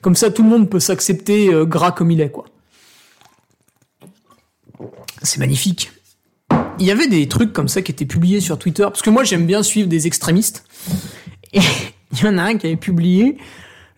Comme 0.01 0.15
ça, 0.15 0.31
tout 0.31 0.43
le 0.43 0.49
monde 0.49 0.69
peut 0.69 0.79
s'accepter 0.79 1.53
euh, 1.53 1.65
gras 1.65 1.91
comme 1.91 2.11
il 2.11 2.21
est, 2.21 2.31
quoi. 2.31 2.45
C'est 5.21 5.39
magnifique. 5.39 5.91
Il 6.79 6.85
y 6.85 6.91
avait 6.91 7.07
des 7.07 7.27
trucs 7.27 7.53
comme 7.53 7.67
ça 7.67 7.83
qui 7.83 7.91
étaient 7.91 8.05
publiés 8.05 8.39
sur 8.39 8.57
Twitter, 8.57 8.83
parce 8.83 9.03
que 9.03 9.11
moi 9.11 9.23
j'aime 9.23 9.45
bien 9.45 9.61
suivre 9.61 9.87
des 9.87 10.07
extrémistes. 10.07 10.63
Et 11.53 11.59
il 12.11 12.19
y 12.19 12.27
en 12.27 12.37
a 12.37 12.43
un 12.43 12.57
qui 12.57 12.67
avait 12.67 12.75
publié 12.75 13.37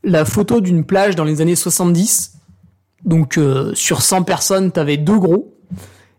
la 0.04 0.26
photo 0.26 0.62
d'une 0.62 0.84
plage 0.84 1.16
dans 1.16 1.24
les 1.24 1.42
années 1.42 1.56
70. 1.56 2.34
Donc 3.06 3.38
euh, 3.38 3.74
sur 3.74 4.02
100 4.02 4.24
personnes, 4.24 4.72
t'avais 4.72 4.98
deux 4.98 5.18
gros. 5.18 5.58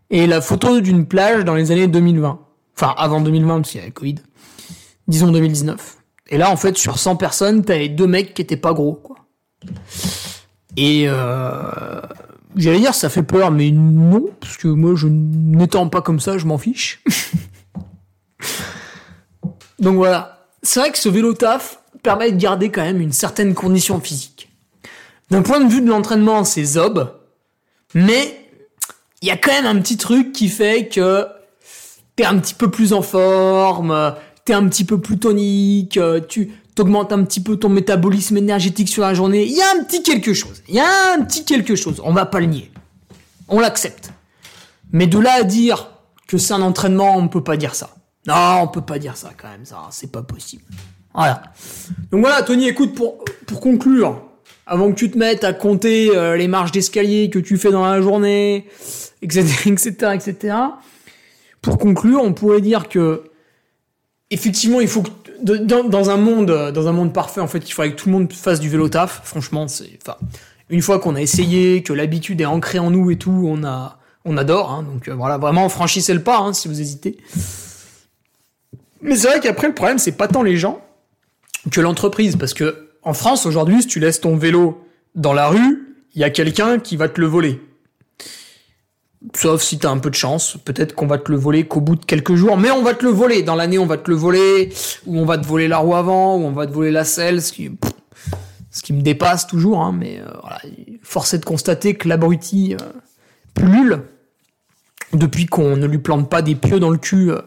Et 0.09 0.27
la 0.27 0.41
photo 0.41 0.81
d'une 0.81 1.05
plage 1.05 1.45
dans 1.45 1.55
les 1.55 1.71
années 1.71 1.87
2020. 1.87 2.39
Enfin, 2.77 2.93
avant 2.97 3.21
2020, 3.21 3.57
parce 3.57 3.71
qu'il 3.71 3.79
y 3.79 3.83
avait 3.83 3.91
Covid. 3.91 4.15
Disons 5.07 5.31
2019. 5.31 5.97
Et 6.27 6.37
là, 6.37 6.51
en 6.51 6.57
fait, 6.57 6.77
sur 6.77 6.97
100 6.97 7.15
personnes, 7.15 7.63
t'avais 7.63 7.89
deux 7.89 8.07
mecs 8.07 8.33
qui 8.33 8.41
étaient 8.41 8.57
pas 8.57 8.73
gros, 8.73 8.93
quoi. 8.93 9.15
Et 10.77 11.05
euh, 11.07 12.01
j'allais 12.55 12.79
dire 12.79 12.93
ça 12.93 13.09
fait 13.09 13.23
peur, 13.23 13.51
mais 13.51 13.71
non, 13.71 14.25
parce 14.39 14.57
que 14.57 14.67
moi 14.67 14.93
je 14.95 15.07
n'étant 15.07 15.87
pas 15.87 16.01
comme 16.01 16.19
ça, 16.19 16.37
je 16.37 16.45
m'en 16.45 16.57
fiche. 16.57 17.01
Donc 19.79 19.95
voilà, 19.95 20.34
c'est 20.65 20.79
vrai 20.79 20.91
que 20.91 20.97
ce 20.97 21.09
vélo 21.09 21.33
taf 21.33 21.79
permet 22.03 22.31
de 22.31 22.37
garder 22.37 22.69
quand 22.69 22.81
même 22.81 23.01
une 23.01 23.13
certaine 23.13 23.53
condition 23.53 23.99
physique. 23.99 24.49
D'un 25.29 25.41
point 25.41 25.59
de 25.59 25.71
vue 25.71 25.81
de 25.81 25.87
l'entraînement, 25.87 26.43
c'est 26.43 26.63
zob, 26.63 27.11
mais 27.93 28.39
il 29.21 29.27
y 29.27 29.31
a 29.31 29.37
quand 29.37 29.51
même 29.51 29.65
un 29.65 29.79
petit 29.81 29.97
truc 29.97 30.31
qui 30.33 30.49
fait 30.49 30.87
que 30.87 31.25
t'es 32.15 32.25
un 32.25 32.37
petit 32.39 32.53
peu 32.53 32.69
plus 32.69 32.93
en 32.93 33.01
forme, 33.01 34.15
t'es 34.43 34.53
un 34.53 34.67
petit 34.67 34.83
peu 34.85 34.99
plus 34.99 35.17
tonique, 35.17 35.99
tu 36.27 36.51
t'augmentes 36.75 37.13
un 37.13 37.23
petit 37.23 37.41
peu 37.41 37.57
ton 37.57 37.69
métabolisme 37.69 38.37
énergétique 38.37 38.89
sur 38.89 39.01
la 39.01 39.13
journée. 39.13 39.45
Il 39.45 39.53
y 39.53 39.61
a 39.61 39.71
un 39.71 39.83
petit 39.83 40.03
quelque 40.03 40.33
chose. 40.33 40.61
Il 40.67 40.75
y 40.75 40.79
a 40.79 41.13
un 41.17 41.23
petit 41.23 41.45
quelque 41.45 41.75
chose. 41.75 42.01
On 42.03 42.11
va 42.11 42.25
pas 42.25 42.39
le 42.41 42.47
nier. 42.47 42.71
On 43.47 43.59
l'accepte. 43.59 44.11
Mais 44.91 45.07
de 45.07 45.17
là 45.17 45.33
à 45.39 45.43
dire 45.43 45.89
que 46.27 46.37
c'est 46.37 46.53
un 46.53 46.61
entraînement, 46.61 47.17
on 47.17 47.27
peut 47.27 47.43
pas 47.43 47.57
dire 47.57 47.75
ça. 47.75 47.94
Non, 48.27 48.61
on 48.63 48.67
peut 48.67 48.81
pas 48.81 48.99
dire 48.99 49.17
ça 49.17 49.31
quand 49.37 49.49
même, 49.49 49.65
ça, 49.65 49.87
c'est 49.91 50.11
pas 50.11 50.23
possible. 50.23 50.63
Voilà. 51.13 51.43
Donc 52.11 52.21
voilà, 52.21 52.41
Tony, 52.41 52.67
écoute, 52.67 52.93
pour, 52.95 53.23
conclure, 53.61 54.21
avant 54.65 54.91
que 54.91 54.95
tu 54.95 55.09
te 55.09 55.17
mettes 55.17 55.43
à 55.43 55.53
compter 55.53 56.15
euh, 56.15 56.35
les 56.35 56.47
marches 56.47 56.71
d'escalier 56.71 57.29
que 57.29 57.39
tu 57.39 57.57
fais 57.57 57.71
dans 57.71 57.85
la 57.85 58.01
journée, 58.01 58.67
etc., 59.21 59.41
etc., 59.67 59.93
etc., 60.13 60.55
pour 61.61 61.77
conclure, 61.77 62.21
on 62.21 62.33
pourrait 62.33 62.61
dire 62.61 62.89
que, 62.89 63.23
effectivement, 64.29 64.81
il 64.81 64.87
faut 64.87 65.01
que 65.01 65.09
dans, 65.41 66.09
un 66.09 66.17
monde, 66.17 66.71
dans 66.73 66.87
un 66.87 66.91
monde 66.91 67.13
parfait, 67.13 67.41
en 67.41 67.47
fait, 67.47 67.67
il 67.67 67.71
faudrait 67.71 67.91
que 67.91 67.95
tout 67.95 68.09
le 68.09 68.13
monde 68.13 68.31
fasse 68.31 68.59
du 68.59 68.69
vélo 68.69 68.89
taf. 68.89 69.21
Franchement, 69.23 69.67
c'est, 69.67 69.99
une 70.69 70.81
fois 70.81 70.99
qu'on 70.99 71.15
a 71.15 71.21
essayé, 71.21 71.83
que 71.83 71.93
l'habitude 71.93 72.41
est 72.41 72.45
ancrée 72.45 72.79
en 72.79 72.91
nous 72.91 73.11
et 73.11 73.17
tout, 73.17 73.45
on 73.47 73.63
a, 73.63 73.99
on 74.25 74.37
adore. 74.37 74.71
Hein, 74.71 74.83
donc 74.83 75.07
euh, 75.07 75.13
voilà, 75.13 75.37
vraiment, 75.37 75.67
franchissez 75.69 76.13
le 76.13 76.21
pas 76.21 76.39
hein, 76.39 76.53
si 76.53 76.67
vous 76.67 76.79
hésitez. 76.79 77.17
Mais 79.05 79.15
c'est 79.15 79.27
vrai 79.27 79.39
qu'après, 79.39 79.67
le 79.67 79.73
problème, 79.73 79.97
c'est 79.97 80.11
pas 80.11 80.27
tant 80.27 80.43
les 80.43 80.57
gens. 80.57 80.81
que 81.71 81.81
l'entreprise. 81.81 82.35
Parce 82.35 82.53
que 82.53 82.89
en 83.03 83.13
France, 83.13 83.45
aujourd'hui, 83.45 83.81
si 83.81 83.87
tu 83.87 83.99
laisses 83.99 84.21
ton 84.21 84.35
vélo 84.35 84.83
dans 85.15 85.33
la 85.33 85.47
rue, 85.47 85.95
il 86.15 86.21
y 86.21 86.23
a 86.23 86.29
quelqu'un 86.29 86.79
qui 86.79 86.97
va 86.97 87.07
te 87.09 87.21
le 87.21 87.27
voler. 87.27 87.61
Sauf 89.33 89.61
si 89.61 89.79
t'as 89.79 89.89
un 89.89 89.97
peu 89.97 90.09
de 90.09 90.15
chance, 90.15 90.57
peut-être 90.63 90.93
qu'on 90.93 91.07
va 91.07 91.17
te 91.17 91.31
le 91.31 91.37
voler 91.37 91.65
qu'au 91.65 91.81
bout 91.81 91.95
de 91.95 92.05
quelques 92.05 92.35
jours, 92.35 92.57
mais 92.57 92.69
on 92.71 92.83
va 92.83 92.93
te 92.93 93.03
le 93.03 93.11
voler. 93.11 93.41
Dans 93.41 93.55
l'année, 93.55 93.79
on 93.79 93.85
va 93.85 93.97
te 93.97 94.09
le 94.09 94.15
voler, 94.15 94.69
ou 95.05 95.19
on 95.19 95.25
va 95.25 95.37
te 95.37 95.45
voler 95.45 95.67
la 95.67 95.77
roue 95.77 95.95
avant, 95.95 96.37
ou 96.37 96.43
on 96.43 96.51
va 96.51 96.67
te 96.67 96.71
voler 96.71 96.91
la 96.91 97.05
selle, 97.05 97.41
ce 97.41 97.51
qui, 97.51 97.71
ce 98.69 98.83
qui 98.83 98.93
me 98.93 99.01
dépasse 99.01 99.47
toujours, 99.47 99.81
hein, 99.81 99.95
mais 99.97 100.19
euh, 100.19 100.25
voilà, 100.41 100.61
force 101.01 101.33
est 101.33 101.39
de 101.39 101.45
constater 101.45 101.95
que 101.95 102.07
l'abruti 102.07 102.75
euh, 102.75 102.85
pullule 103.55 104.03
depuis 105.13 105.45
qu'on 105.47 105.75
ne 105.75 105.87
lui 105.87 105.97
plante 105.97 106.29
pas 106.29 106.41
des 106.41 106.55
pieux 106.55 106.79
dans 106.79 106.89
le 106.89 106.97
cul 106.97 107.31
euh, 107.31 107.41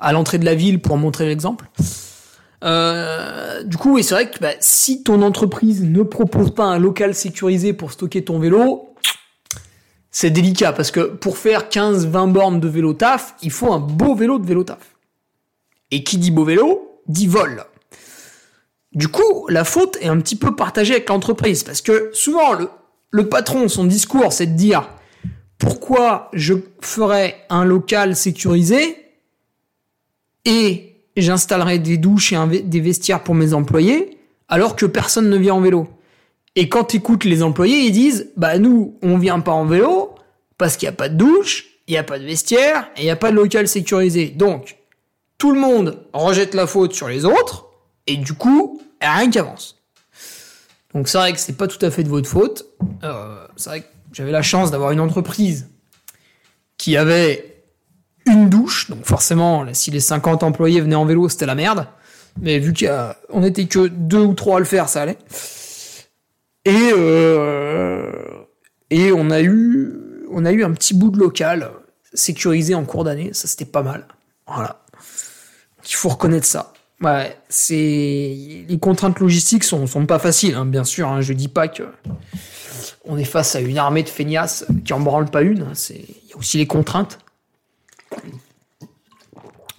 à 0.00 0.12
l'entrée 0.12 0.38
de 0.38 0.44
la 0.44 0.54
ville 0.54 0.80
pour 0.80 0.96
montrer 0.96 1.26
l'exemple. 1.26 1.68
Euh, 2.62 3.62
du 3.62 3.76
coup, 3.76 3.98
et 3.98 4.02
c'est 4.02 4.14
vrai 4.14 4.30
que 4.30 4.38
bah, 4.38 4.52
si 4.60 5.02
ton 5.02 5.22
entreprise 5.22 5.82
ne 5.82 6.02
propose 6.02 6.54
pas 6.54 6.64
un 6.64 6.78
local 6.78 7.14
sécurisé 7.14 7.72
pour 7.72 7.92
stocker 7.92 8.24
ton 8.24 8.38
vélo, 8.38 8.94
c'est 10.10 10.30
délicat 10.30 10.72
parce 10.72 10.90
que 10.90 11.00
pour 11.00 11.38
faire 11.38 11.68
15-20 11.68 12.32
bornes 12.32 12.60
de 12.60 12.68
vélo 12.68 12.92
taf, 12.92 13.34
il 13.42 13.50
faut 13.50 13.72
un 13.72 13.78
beau 13.78 14.14
vélo 14.14 14.38
de 14.38 14.46
vélo 14.46 14.64
taf. 14.64 14.96
Et 15.90 16.04
qui 16.04 16.18
dit 16.18 16.30
beau 16.30 16.44
vélo, 16.44 17.00
dit 17.06 17.26
vol. 17.26 17.64
Du 18.92 19.08
coup, 19.08 19.46
la 19.48 19.64
faute 19.64 19.96
est 20.00 20.08
un 20.08 20.18
petit 20.18 20.36
peu 20.36 20.56
partagée 20.56 20.94
avec 20.94 21.08
l'entreprise 21.08 21.62
parce 21.62 21.80
que 21.80 22.10
souvent 22.12 22.54
le, 22.54 22.68
le 23.10 23.28
patron, 23.28 23.68
son 23.68 23.84
discours, 23.84 24.32
c'est 24.32 24.46
de 24.46 24.56
dire 24.56 24.90
pourquoi 25.58 26.28
je 26.32 26.54
ferais 26.80 27.44
un 27.50 27.64
local 27.64 28.16
sécurisé 28.16 28.96
et 30.44 30.96
j'installerai 31.16 31.78
des 31.78 31.96
douches 31.96 32.32
et 32.32 32.62
des 32.62 32.80
vestiaires 32.80 33.22
pour 33.22 33.34
mes 33.34 33.54
employés, 33.54 34.18
alors 34.48 34.76
que 34.76 34.86
personne 34.86 35.28
ne 35.28 35.36
vient 35.36 35.54
en 35.54 35.60
vélo. 35.60 35.88
Et 36.56 36.68
quand 36.68 36.84
tu 36.84 36.96
écoutes 36.96 37.24
les 37.24 37.42
employés, 37.42 37.80
ils 37.80 37.92
disent, 37.92 38.30
bah 38.36 38.58
nous, 38.58 38.98
on 39.02 39.18
vient 39.18 39.40
pas 39.40 39.52
en 39.52 39.64
vélo, 39.64 40.14
parce 40.58 40.76
qu'il 40.76 40.88
n'y 40.88 40.94
a 40.94 40.96
pas 40.96 41.08
de 41.08 41.16
douche, 41.16 41.66
il 41.86 41.92
n'y 41.92 41.98
a 41.98 42.04
pas 42.04 42.18
de 42.18 42.24
vestiaire, 42.24 42.90
et 42.96 43.02
il 43.02 43.04
n'y 43.04 43.10
a 43.10 43.16
pas 43.16 43.30
de 43.30 43.36
local 43.36 43.68
sécurisé. 43.68 44.26
Donc, 44.28 44.76
tout 45.38 45.52
le 45.52 45.60
monde 45.60 46.04
rejette 46.12 46.54
la 46.54 46.66
faute 46.66 46.92
sur 46.92 47.08
les 47.08 47.24
autres, 47.24 47.66
et 48.06 48.16
du 48.16 48.34
coup, 48.34 48.80
rien 49.00 49.30
qui 49.30 49.38
avance. 49.38 49.80
Donc 50.94 51.08
c'est 51.08 51.18
vrai 51.18 51.32
que 51.32 51.38
c'est 51.38 51.56
pas 51.56 51.68
tout 51.68 51.84
à 51.84 51.90
fait 51.90 52.02
de 52.02 52.08
votre 52.08 52.28
faute. 52.28 52.66
Euh, 53.04 53.46
c'est 53.56 53.70
vrai 53.70 53.80
que 53.82 53.86
j'avais 54.12 54.32
la 54.32 54.42
chance 54.42 54.70
d'avoir 54.70 54.90
une 54.90 55.00
entreprise 55.00 55.68
qui 56.76 56.96
avait 56.96 57.49
une 58.30 58.48
douche, 58.48 58.90
donc 58.90 59.04
forcément, 59.04 59.66
si 59.72 59.90
les 59.90 60.00
50 60.00 60.42
employés 60.42 60.80
venaient 60.80 60.94
en 60.96 61.04
vélo, 61.04 61.28
c'était 61.28 61.46
la 61.46 61.54
merde. 61.54 61.86
Mais 62.40 62.58
vu 62.58 62.72
qu'on 62.72 63.42
était 63.42 63.66
que 63.66 63.88
deux 63.88 64.20
ou 64.20 64.34
trois 64.34 64.56
à 64.56 64.58
le 64.60 64.64
faire, 64.64 64.88
ça 64.88 65.02
allait. 65.02 65.18
Et, 66.64 66.92
euh, 66.92 68.10
et 68.90 69.12
on 69.12 69.30
a 69.30 69.40
eu, 69.40 69.92
on 70.30 70.44
a 70.44 70.52
eu 70.52 70.64
un 70.64 70.72
petit 70.72 70.94
bout 70.94 71.10
de 71.10 71.18
local 71.18 71.70
sécurisé 72.12 72.74
en 72.74 72.84
cours 72.84 73.04
d'année. 73.04 73.30
Ça, 73.32 73.48
c'était 73.48 73.64
pas 73.64 73.82
mal. 73.82 74.06
Voilà. 74.46 74.82
Il 75.88 75.94
faut 75.94 76.08
reconnaître 76.08 76.46
ça. 76.46 76.72
Ouais, 77.02 77.36
c'est 77.48 78.64
les 78.68 78.78
contraintes 78.78 79.20
logistiques 79.20 79.64
sont, 79.64 79.86
sont 79.86 80.04
pas 80.04 80.18
faciles, 80.18 80.54
hein, 80.54 80.66
bien 80.66 80.84
sûr. 80.84 81.08
Hein, 81.08 81.22
je 81.22 81.32
dis 81.32 81.48
pas 81.48 81.66
que 81.68 81.84
on 83.06 83.16
est 83.16 83.24
face 83.24 83.56
à 83.56 83.60
une 83.60 83.78
armée 83.78 84.02
de 84.02 84.08
feignasses 84.08 84.66
qui 84.84 84.92
en 84.92 85.00
branle 85.00 85.30
pas 85.30 85.40
une. 85.40 85.68
C'est 85.74 85.94
il 85.94 86.30
y 86.30 86.32
a 86.34 86.36
aussi 86.36 86.58
les 86.58 86.66
contraintes. 86.66 87.18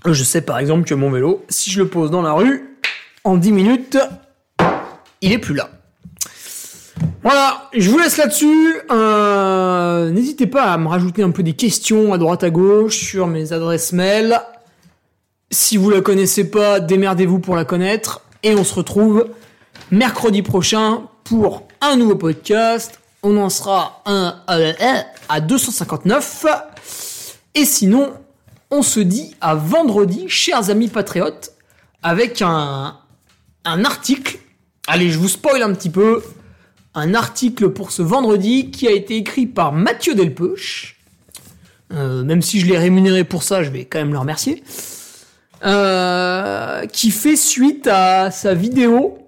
Je 0.06 0.24
sais 0.24 0.42
par 0.42 0.58
exemple 0.58 0.88
que 0.88 0.94
mon 0.94 1.12
vélo, 1.12 1.46
si 1.50 1.70
je 1.70 1.80
le 1.80 1.88
pose 1.88 2.10
dans 2.10 2.22
la 2.22 2.34
rue, 2.34 2.78
en 3.24 3.38
10 3.38 3.52
minutes, 3.52 3.98
il 5.22 5.32
est 5.32 5.38
plus 5.38 5.54
là. 5.54 5.70
Voilà, 7.24 7.70
je 7.74 7.88
vous 7.90 8.00
laisse 8.00 8.18
là-dessus. 8.18 8.78
Euh, 8.90 10.10
n'hésitez 10.10 10.48
pas 10.48 10.74
à 10.74 10.78
me 10.78 10.88
rajouter 10.88 11.22
un 11.22 11.30
peu 11.30 11.44
des 11.44 11.54
questions 11.54 12.14
à 12.14 12.18
droite 12.18 12.44
à 12.44 12.50
gauche 12.50 12.98
sur 12.98 13.28
mes 13.28 13.54
adresses 13.54 13.94
mail. 13.94 14.42
Si 15.52 15.78
vous 15.78 15.92
la 15.92 16.02
connaissez 16.02 16.50
pas, 16.50 16.80
démerdez-vous 16.80 17.40
pour 17.40 17.56
la 17.56 17.66
connaître. 17.66 18.22
Et 18.42 18.56
on 18.56 18.64
se 18.64 18.74
retrouve 18.74 19.28
mercredi 19.92 20.42
prochain 20.42 21.04
pour 21.24 21.68
un 21.82 21.96
nouveau 21.96 22.16
podcast. 22.16 23.00
On 23.22 23.38
en 23.38 23.50
sera 23.50 24.02
un 24.08 24.42
à 25.30 25.42
259. 25.42 26.46
Et 27.54 27.66
sinon, 27.66 28.14
on 28.72 28.82
se 28.82 29.02
dit 29.02 29.36
à 29.42 29.54
vendredi, 29.54 30.26
chers 30.30 30.70
amis 30.70 30.88
patriotes, 30.88 31.52
avec 32.02 32.42
un, 32.42 32.98
article. 33.66 34.40
Allez, 34.88 35.12
je 35.12 35.20
vous 35.20 35.28
spoil 35.28 35.62
un 35.62 35.74
petit 35.74 35.90
peu. 35.90 36.24
Un 36.96 37.14
article 37.14 37.70
pour 37.70 37.92
ce 37.92 38.02
vendredi 38.02 38.72
qui 38.72 38.88
a 38.88 38.92
été 38.92 39.18
écrit 39.18 39.46
par 39.46 39.72
Mathieu 39.72 40.16
Delpeuch. 40.16 40.98
Euh, 41.94 42.24
même 42.24 42.42
si 42.42 42.60
je 42.60 42.66
l'ai 42.66 42.78
rémunéré 42.78 43.24
pour 43.24 43.44
ça, 43.44 43.64
je 43.64 43.70
vais 43.70 43.86
quand 43.86 44.00
même 44.00 44.14
le 44.14 44.20
remercier. 44.20 44.64
Euh, 45.64 46.86
qui 46.88 47.12
fait 47.12 47.36
suite 47.36 47.88
à 47.88 48.32
sa 48.32 48.54
vidéo 48.54 49.20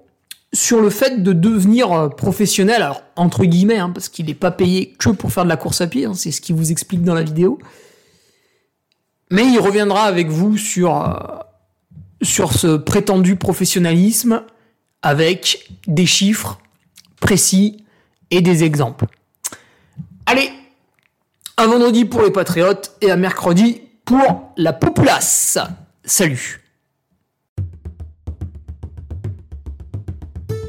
sur 0.52 0.82
le 0.82 0.90
fait 0.90 1.22
de 1.22 1.34
devenir 1.34 2.10
professionnel, 2.16 2.82
alors 2.82 3.04
entre 3.16 3.46
guillemets, 3.46 3.78
hein, 3.78 3.92
parce 3.92 4.10
qu'il 4.10 4.28
n'est 4.28 4.34
pas 4.34 4.52
payé 4.52 4.94
que 4.98 5.10
pour 5.10 5.32
faire 5.32 5.44
de 5.44 5.50
la 5.50 5.58
course 5.58 5.82
à 5.82 5.88
pied, 5.88 6.06
hein, 6.06 6.14
c'est 6.16 6.32
ce 6.32 6.42
qu'il 6.42 6.56
vous 6.56 6.72
explique 6.72 7.04
dans 7.04 7.14
la 7.14 7.24
vidéo. 7.24 7.60
Mais 9.34 9.48
il 9.48 9.60
reviendra 9.60 10.04
avec 10.04 10.28
vous 10.28 10.58
sur, 10.58 10.96
euh, 10.96 11.16
sur 12.22 12.54
ce 12.54 12.78
prétendu 12.78 13.36
professionnalisme 13.36 14.44
avec 15.02 15.72
des 15.88 16.06
chiffres 16.06 16.60
précis 17.20 17.84
et 18.30 18.42
des 18.42 18.64
exemples. 18.64 19.08
Allez, 20.28 20.52
un 21.58 21.66
vendredi 21.66 22.06
pour 22.06 22.22
les 22.22 22.30
patriotes 22.30 22.96
et 23.02 23.10
un 23.10 23.16
mercredi 23.16 23.82
pour 24.06 24.54
la 24.56 24.72
populace. 24.72 25.58
Salut 26.06 26.63